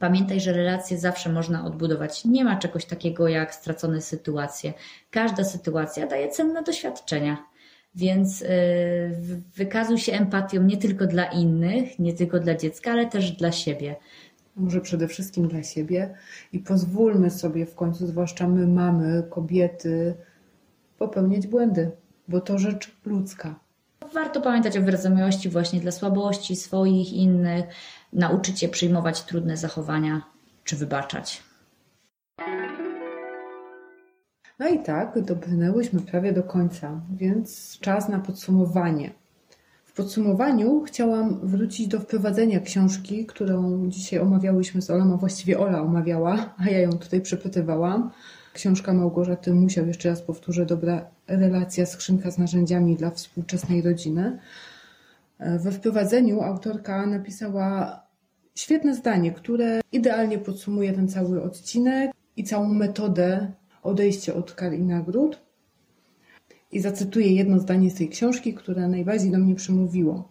Pamiętaj, 0.00 0.40
że 0.40 0.52
relacje 0.52 0.98
zawsze 0.98 1.32
można 1.32 1.64
odbudować. 1.64 2.24
Nie 2.24 2.44
ma 2.44 2.56
czegoś 2.56 2.84
takiego 2.84 3.28
jak 3.28 3.54
stracone 3.54 4.00
sytuacje. 4.00 4.72
Każda 5.10 5.44
sytuacja 5.44 6.06
daje 6.06 6.28
cenne 6.28 6.62
doświadczenia. 6.62 7.36
Więc 7.94 8.40
yy, 8.40 8.48
wykazuj 9.56 9.98
się 9.98 10.12
empatią 10.12 10.62
nie 10.62 10.76
tylko 10.76 11.06
dla 11.06 11.24
innych, 11.24 11.98
nie 11.98 12.12
tylko 12.12 12.40
dla 12.40 12.54
dziecka, 12.54 12.92
ale 12.92 13.06
też 13.06 13.32
dla 13.32 13.52
siebie. 13.52 13.96
Może 14.56 14.80
przede 14.80 15.08
wszystkim 15.08 15.48
dla 15.48 15.62
siebie 15.62 16.14
i 16.52 16.58
pozwólmy 16.58 17.30
sobie 17.30 17.66
w 17.66 17.74
końcu, 17.74 18.06
zwłaszcza 18.06 18.48
my, 18.48 18.66
mamy, 18.66 19.22
kobiety, 19.30 20.14
popełniać 20.98 21.46
błędy, 21.46 21.90
bo 22.28 22.40
to 22.40 22.58
rzecz 22.58 22.96
ludzka. 23.04 23.67
Warto 24.14 24.40
pamiętać 24.40 24.76
o 24.78 24.82
wyrozumiałości 24.82 25.48
właśnie 25.48 25.80
dla 25.80 25.92
słabości 25.92 26.56
swoich, 26.56 27.12
innych, 27.12 27.64
nauczyć 28.12 28.60
się 28.60 28.68
przyjmować 28.68 29.22
trudne 29.22 29.56
zachowania 29.56 30.22
czy 30.64 30.76
wybaczać. 30.76 31.42
No 34.58 34.68
i 34.68 34.82
tak, 34.82 35.20
dobrnęłyśmy 35.20 36.00
prawie 36.00 36.32
do 36.32 36.42
końca, 36.42 37.00
więc 37.10 37.78
czas 37.80 38.08
na 38.08 38.18
podsumowanie. 38.18 39.10
W 39.84 39.92
podsumowaniu 39.92 40.82
chciałam 40.82 41.40
wrócić 41.48 41.88
do 41.88 42.00
wprowadzenia 42.00 42.60
książki, 42.60 43.26
którą 43.26 43.84
dzisiaj 43.88 44.18
omawiałyśmy 44.18 44.82
z 44.82 44.90
Olą, 44.90 45.14
a 45.14 45.16
właściwie 45.16 45.58
Ola 45.58 45.82
omawiała, 45.82 46.54
a 46.58 46.70
ja 46.70 46.78
ją 46.78 46.90
tutaj 46.90 47.20
przepytywałam. 47.20 48.10
Książka 48.58 48.94
Małgorzaty 48.94 49.54
Musiał, 49.54 49.86
jeszcze 49.86 50.08
raz 50.08 50.22
powtórzę, 50.22 50.66
dobra 50.66 51.10
relacja, 51.26 51.86
skrzynka 51.86 52.30
z 52.30 52.38
narzędziami 52.38 52.96
dla 52.96 53.10
współczesnej 53.10 53.82
rodziny. 53.82 54.38
We 55.40 55.72
wprowadzeniu 55.72 56.40
autorka 56.42 57.06
napisała 57.06 58.02
świetne 58.54 58.94
zdanie, 58.94 59.32
które 59.32 59.80
idealnie 59.92 60.38
podsumuje 60.38 60.92
ten 60.92 61.08
cały 61.08 61.42
odcinek 61.42 62.10
i 62.36 62.44
całą 62.44 62.74
metodę 62.74 63.52
odejścia 63.82 64.34
od 64.34 64.54
kar 64.54 64.74
i 64.74 64.82
nagród. 64.82 65.40
I 66.72 66.80
zacytuję 66.80 67.34
jedno 67.34 67.58
zdanie 67.58 67.90
z 67.90 67.94
tej 67.94 68.08
książki, 68.08 68.54
które 68.54 68.88
najbardziej 68.88 69.30
do 69.30 69.38
mnie 69.38 69.54
przemówiło. 69.54 70.28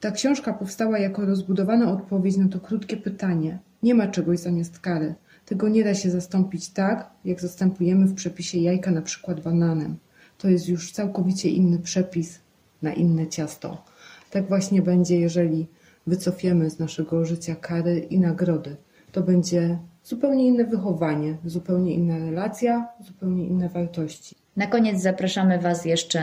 Ta 0.00 0.10
książka 0.10 0.52
powstała 0.52 0.98
jako 0.98 1.26
rozbudowana 1.26 1.92
odpowiedź 1.92 2.36
na 2.36 2.48
to 2.48 2.60
krótkie 2.60 2.96
pytanie. 2.96 3.58
Nie 3.82 3.94
ma 3.94 4.08
czegoś 4.08 4.38
zamiast 4.38 4.78
kary. 4.78 5.14
Tego 5.50 5.68
nie 5.68 5.84
da 5.84 5.94
się 5.94 6.10
zastąpić 6.10 6.68
tak, 6.68 7.10
jak 7.24 7.40
zastępujemy 7.40 8.06
w 8.06 8.14
przepisie 8.14 8.58
jajka 8.58 8.90
na 8.90 9.02
przykład 9.02 9.40
bananem. 9.40 9.96
To 10.38 10.48
jest 10.48 10.68
już 10.68 10.92
całkowicie 10.92 11.48
inny 11.48 11.78
przepis 11.78 12.40
na 12.82 12.92
inne 12.92 13.26
ciasto. 13.26 13.84
Tak 14.30 14.48
właśnie 14.48 14.82
będzie, 14.82 15.20
jeżeli 15.20 15.66
wycofiemy 16.06 16.70
z 16.70 16.78
naszego 16.78 17.24
życia 17.24 17.54
kary 17.54 17.98
i 17.98 18.18
nagrody. 18.18 18.76
To 19.12 19.22
będzie 19.22 19.78
zupełnie 20.04 20.46
inne 20.46 20.64
wychowanie, 20.64 21.36
zupełnie 21.44 21.94
inna 21.94 22.18
relacja, 22.18 22.88
zupełnie 23.00 23.46
inne 23.46 23.68
wartości. 23.68 24.36
Na 24.56 24.66
koniec 24.66 25.02
zapraszamy 25.02 25.58
Was 25.58 25.84
jeszcze 25.84 26.20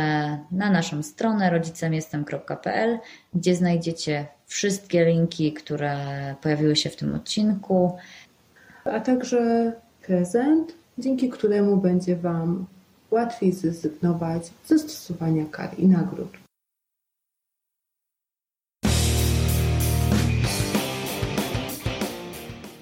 na 0.51 0.71
naszą 0.71 1.03
stronę 1.03 1.49
rodzicemjestem.pl, 1.49 2.99
gdzie 3.34 3.55
znajdziecie 3.55 4.28
wszystkie 4.45 5.05
linki, 5.05 5.53
które 5.53 5.95
pojawiły 6.41 6.75
się 6.75 6.89
w 6.89 6.95
tym 6.95 7.15
odcinku. 7.15 7.91
A 8.91 8.99
także 8.99 9.71
prezent, 10.07 10.75
dzięki 10.97 11.29
któremu 11.29 11.77
będzie 11.77 12.15
Wam 12.15 12.65
łatwiej 13.11 13.51
zrezygnować 13.51 14.43
ze 14.65 14.79
stosowania 14.79 15.45
kar 15.51 15.79
i 15.79 15.88
nagród. 15.88 16.38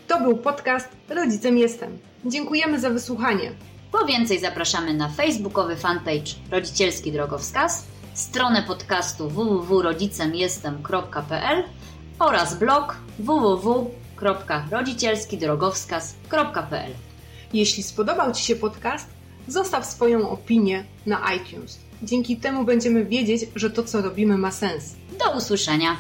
To 0.08 0.22
był 0.22 0.38
podcast 0.38 0.90
Rodzicem 1.10 1.58
Jestem. 1.58 1.98
Dziękujemy 2.26 2.80
za 2.80 2.90
wysłuchanie. 2.90 3.52
Po 3.92 4.06
więcej 4.06 4.40
zapraszamy 4.40 4.94
na 4.94 5.10
facebookowy 5.10 5.76
fanpage 5.76 6.32
Rodzicielski 6.52 7.12
Drogowskaz, 7.12 7.86
stronę 8.14 8.64
podcastu 8.68 9.30
www.rodzicemjestem.pl 9.30 11.64
oraz 12.20 12.60
blog 12.60 12.96
www.rodzicielskidrogowskaz.pl 14.20 16.92
Jeśli 17.54 17.84
spodobał 17.84 18.34
Ci 18.34 18.44
się 18.44 18.56
podcast, 18.56 19.08
zostaw 19.48 19.86
swoją 19.86 20.30
opinię 20.30 20.84
na 21.06 21.34
iTunes. 21.34 21.80
Dzięki 22.04 22.38
temu 22.38 22.64
będziemy 22.64 23.06
wiedzieć, 23.06 23.46
że 23.56 23.70
to, 23.70 23.84
co 23.84 24.02
robimy, 24.02 24.38
ma 24.38 24.52
sens. 24.52 24.96
Do 25.20 25.38
usłyszenia! 25.38 25.98